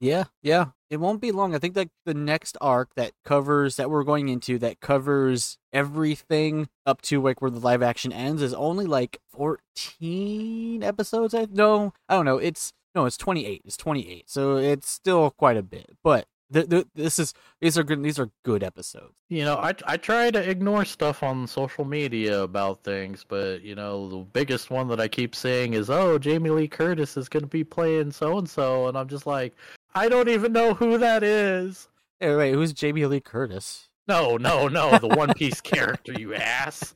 Yeah, 0.00 0.24
yeah. 0.42 0.66
It 0.90 0.98
won't 0.98 1.20
be 1.20 1.32
long. 1.32 1.54
I 1.54 1.58
think 1.58 1.74
that 1.74 1.88
the 2.06 2.14
next 2.14 2.56
arc 2.60 2.94
that 2.94 3.12
covers 3.24 3.76
that 3.76 3.90
we're 3.90 4.04
going 4.04 4.28
into 4.28 4.58
that 4.58 4.80
covers 4.80 5.58
everything 5.72 6.68
up 6.86 7.02
to 7.02 7.20
like 7.20 7.42
where 7.42 7.50
the 7.50 7.58
live 7.58 7.82
action 7.82 8.12
ends 8.12 8.40
is 8.40 8.54
only 8.54 8.86
like 8.86 9.18
14 9.32 10.82
episodes. 10.82 11.34
I 11.34 11.46
no, 11.50 11.92
I 12.08 12.14
don't 12.14 12.24
know. 12.24 12.38
It's 12.38 12.72
no, 12.94 13.06
it's 13.06 13.16
28. 13.16 13.62
It's 13.64 13.76
28. 13.76 14.30
So 14.30 14.56
it's 14.56 14.88
still 14.88 15.30
quite 15.30 15.56
a 15.56 15.62
bit. 15.62 15.90
But 16.02 16.26
th- 16.52 16.68
th- 16.68 16.86
this 16.94 17.18
is 17.18 17.34
these 17.60 17.78
are 17.78 17.82
good 17.82 18.02
these 18.02 18.18
are 18.18 18.30
good 18.44 18.62
episodes. 18.62 19.14
You 19.28 19.44
know, 19.44 19.56
I 19.56 19.74
I 19.86 19.96
try 19.96 20.30
to 20.30 20.50
ignore 20.50 20.84
stuff 20.84 21.22
on 21.22 21.46
social 21.46 21.84
media 21.84 22.42
about 22.42 22.82
things, 22.82 23.24
but 23.26 23.62
you 23.62 23.74
know, 23.74 24.08
the 24.08 24.18
biggest 24.18 24.70
one 24.70 24.88
that 24.88 25.00
I 25.00 25.08
keep 25.08 25.34
saying 25.34 25.74
is, 25.74 25.90
"Oh, 25.90 26.18
Jamie 26.18 26.50
Lee 26.50 26.68
Curtis 26.68 27.16
is 27.16 27.28
going 27.28 27.42
to 27.42 27.48
be 27.48 27.64
playing 27.64 28.12
so 28.12 28.38
and 28.38 28.48
so," 28.48 28.88
and 28.88 28.96
I'm 28.96 29.08
just 29.08 29.26
like, 29.26 29.54
I 29.94 30.08
don't 30.08 30.28
even 30.28 30.52
know 30.52 30.74
who 30.74 30.98
that 30.98 31.22
is. 31.22 31.88
Hey, 32.20 32.34
wait, 32.34 32.52
who's 32.52 32.72
Jamie 32.72 33.06
Lee 33.06 33.20
Curtis? 33.20 33.88
No, 34.08 34.36
no, 34.38 34.68
no, 34.68 34.98
the 34.98 35.08
One 35.08 35.34
Piece 35.34 35.60
character, 35.60 36.12
you 36.12 36.34
ass. 36.34 36.94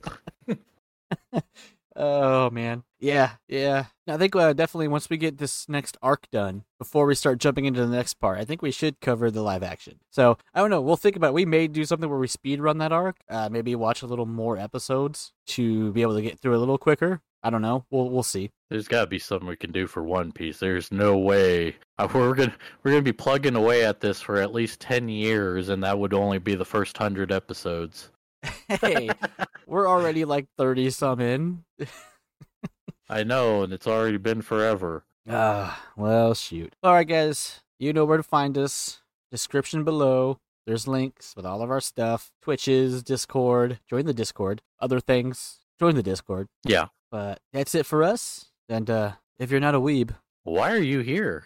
Oh 2.05 2.51
man, 2.51 2.83
yeah, 2.99 3.35
yeah. 3.47 3.85
I 4.09 4.17
think 4.17 4.35
uh, 4.35 4.55
definitely 4.55 4.89
once 4.89 5.09
we 5.09 5.17
get 5.17 5.39
this 5.39 5.69
next 5.69 5.97
arc 6.03 6.29
done, 6.33 6.65
before 6.81 7.07
we 7.07 7.15
start 7.15 7.39
jumping 7.39 7.65
into 7.65 7.87
the 7.87 7.97
next 7.97 8.15
part, 8.15 8.41
I 8.41 8.45
think 8.45 8.61
we 8.61 8.73
should 8.73 9.01
cover 9.01 9.31
the 9.31 9.41
live 9.41 9.63
action. 9.63 10.01
So 10.11 10.37
I 10.53 10.59
don't 10.59 10.71
know. 10.71 10.81
We'll 10.81 10.97
think 10.97 11.15
about. 11.15 11.29
It. 11.29 11.35
We 11.35 11.47
may 11.47 11.69
do 11.69 11.85
something 11.85 12.11
where 12.11 12.19
we 12.19 12.27
speed 12.27 12.61
run 12.61 12.79
that 12.79 12.91
arc. 12.91 13.19
Uh, 13.31 13.49
maybe 13.53 13.77
watch 13.77 14.03
a 14.03 14.07
little 14.07 14.27
more 14.27 14.59
episodes 14.59 15.33
to 15.49 15.93
be 15.93 16.03
able 16.03 16.17
to 16.17 16.23
get 16.23 16.41
through 16.41 16.57
a 16.57 16.59
little 16.59 16.77
quicker. 16.77 17.21
I 17.45 17.51
don't 17.51 17.63
know. 17.63 17.85
We'll 17.93 18.11
we'll 18.11 18.25
see. 18.25 18.51
There's 18.69 18.89
got 18.89 19.03
to 19.03 19.07
be 19.07 19.21
something 19.21 19.47
we 19.47 19.55
can 19.55 19.71
do 19.71 19.87
for 19.87 20.03
One 20.03 20.33
Piece. 20.33 20.59
There's 20.59 20.91
no 20.91 21.17
way 21.17 21.77
uh, 21.99 22.09
we're 22.13 22.35
gonna 22.35 22.57
we're 22.83 22.91
gonna 22.91 23.03
be 23.03 23.13
plugging 23.13 23.55
away 23.55 23.85
at 23.85 24.01
this 24.01 24.21
for 24.21 24.39
at 24.39 24.53
least 24.53 24.81
ten 24.81 25.09
years, 25.09 25.69
and 25.69 25.85
that 25.85 26.01
would 26.01 26.15
only 26.15 26.39
be 26.39 26.57
the 26.57 26.65
first 26.65 26.99
hundred 26.99 27.31
episodes. 27.31 28.11
hey, 28.69 29.11
we're 29.67 29.89
already 29.89 30.25
like 30.25 30.47
thirty 30.57 30.91
some 30.91 31.21
in. 31.21 31.65
I 33.09 33.23
know, 33.25 33.63
and 33.63 33.73
it's 33.73 33.87
already 33.87 34.17
been 34.17 34.43
forever. 34.43 35.05
Ah, 35.29 35.81
well, 35.97 36.35
shoot. 36.35 36.75
All 36.83 36.95
right, 36.95 37.07
guys, 37.07 37.61
you 37.79 37.93
know 37.93 38.05
where 38.05 38.17
to 38.17 38.23
find 38.23 38.57
us. 38.59 39.03
Description 39.31 39.85
below. 39.85 40.39
There's 40.67 40.87
links 40.87 41.35
with 41.37 41.45
all 41.45 41.63
of 41.63 41.71
our 41.71 41.81
stuff 41.81 42.31
Twitches, 42.43 43.03
Discord. 43.03 43.81
Join 43.89 44.07
the 44.07 44.15
Discord. 44.15 44.63
Other 44.81 45.01
things. 45.01 45.59
Join 45.79 45.95
the 45.97 46.03
Discord. 46.03 46.49
Yeah. 46.65 46.87
But 47.11 47.41
that's 47.53 47.75
it 47.75 47.85
for 47.87 48.03
us. 48.05 48.47
And 48.69 48.89
uh, 48.89 49.13
if 49.39 49.51
you're 49.51 49.61
not 49.61 49.75
a 49.75 49.81
weeb, 49.81 50.15
Why 50.45 50.73
are 50.73 50.79
you 50.79 51.01
here? 51.01 51.45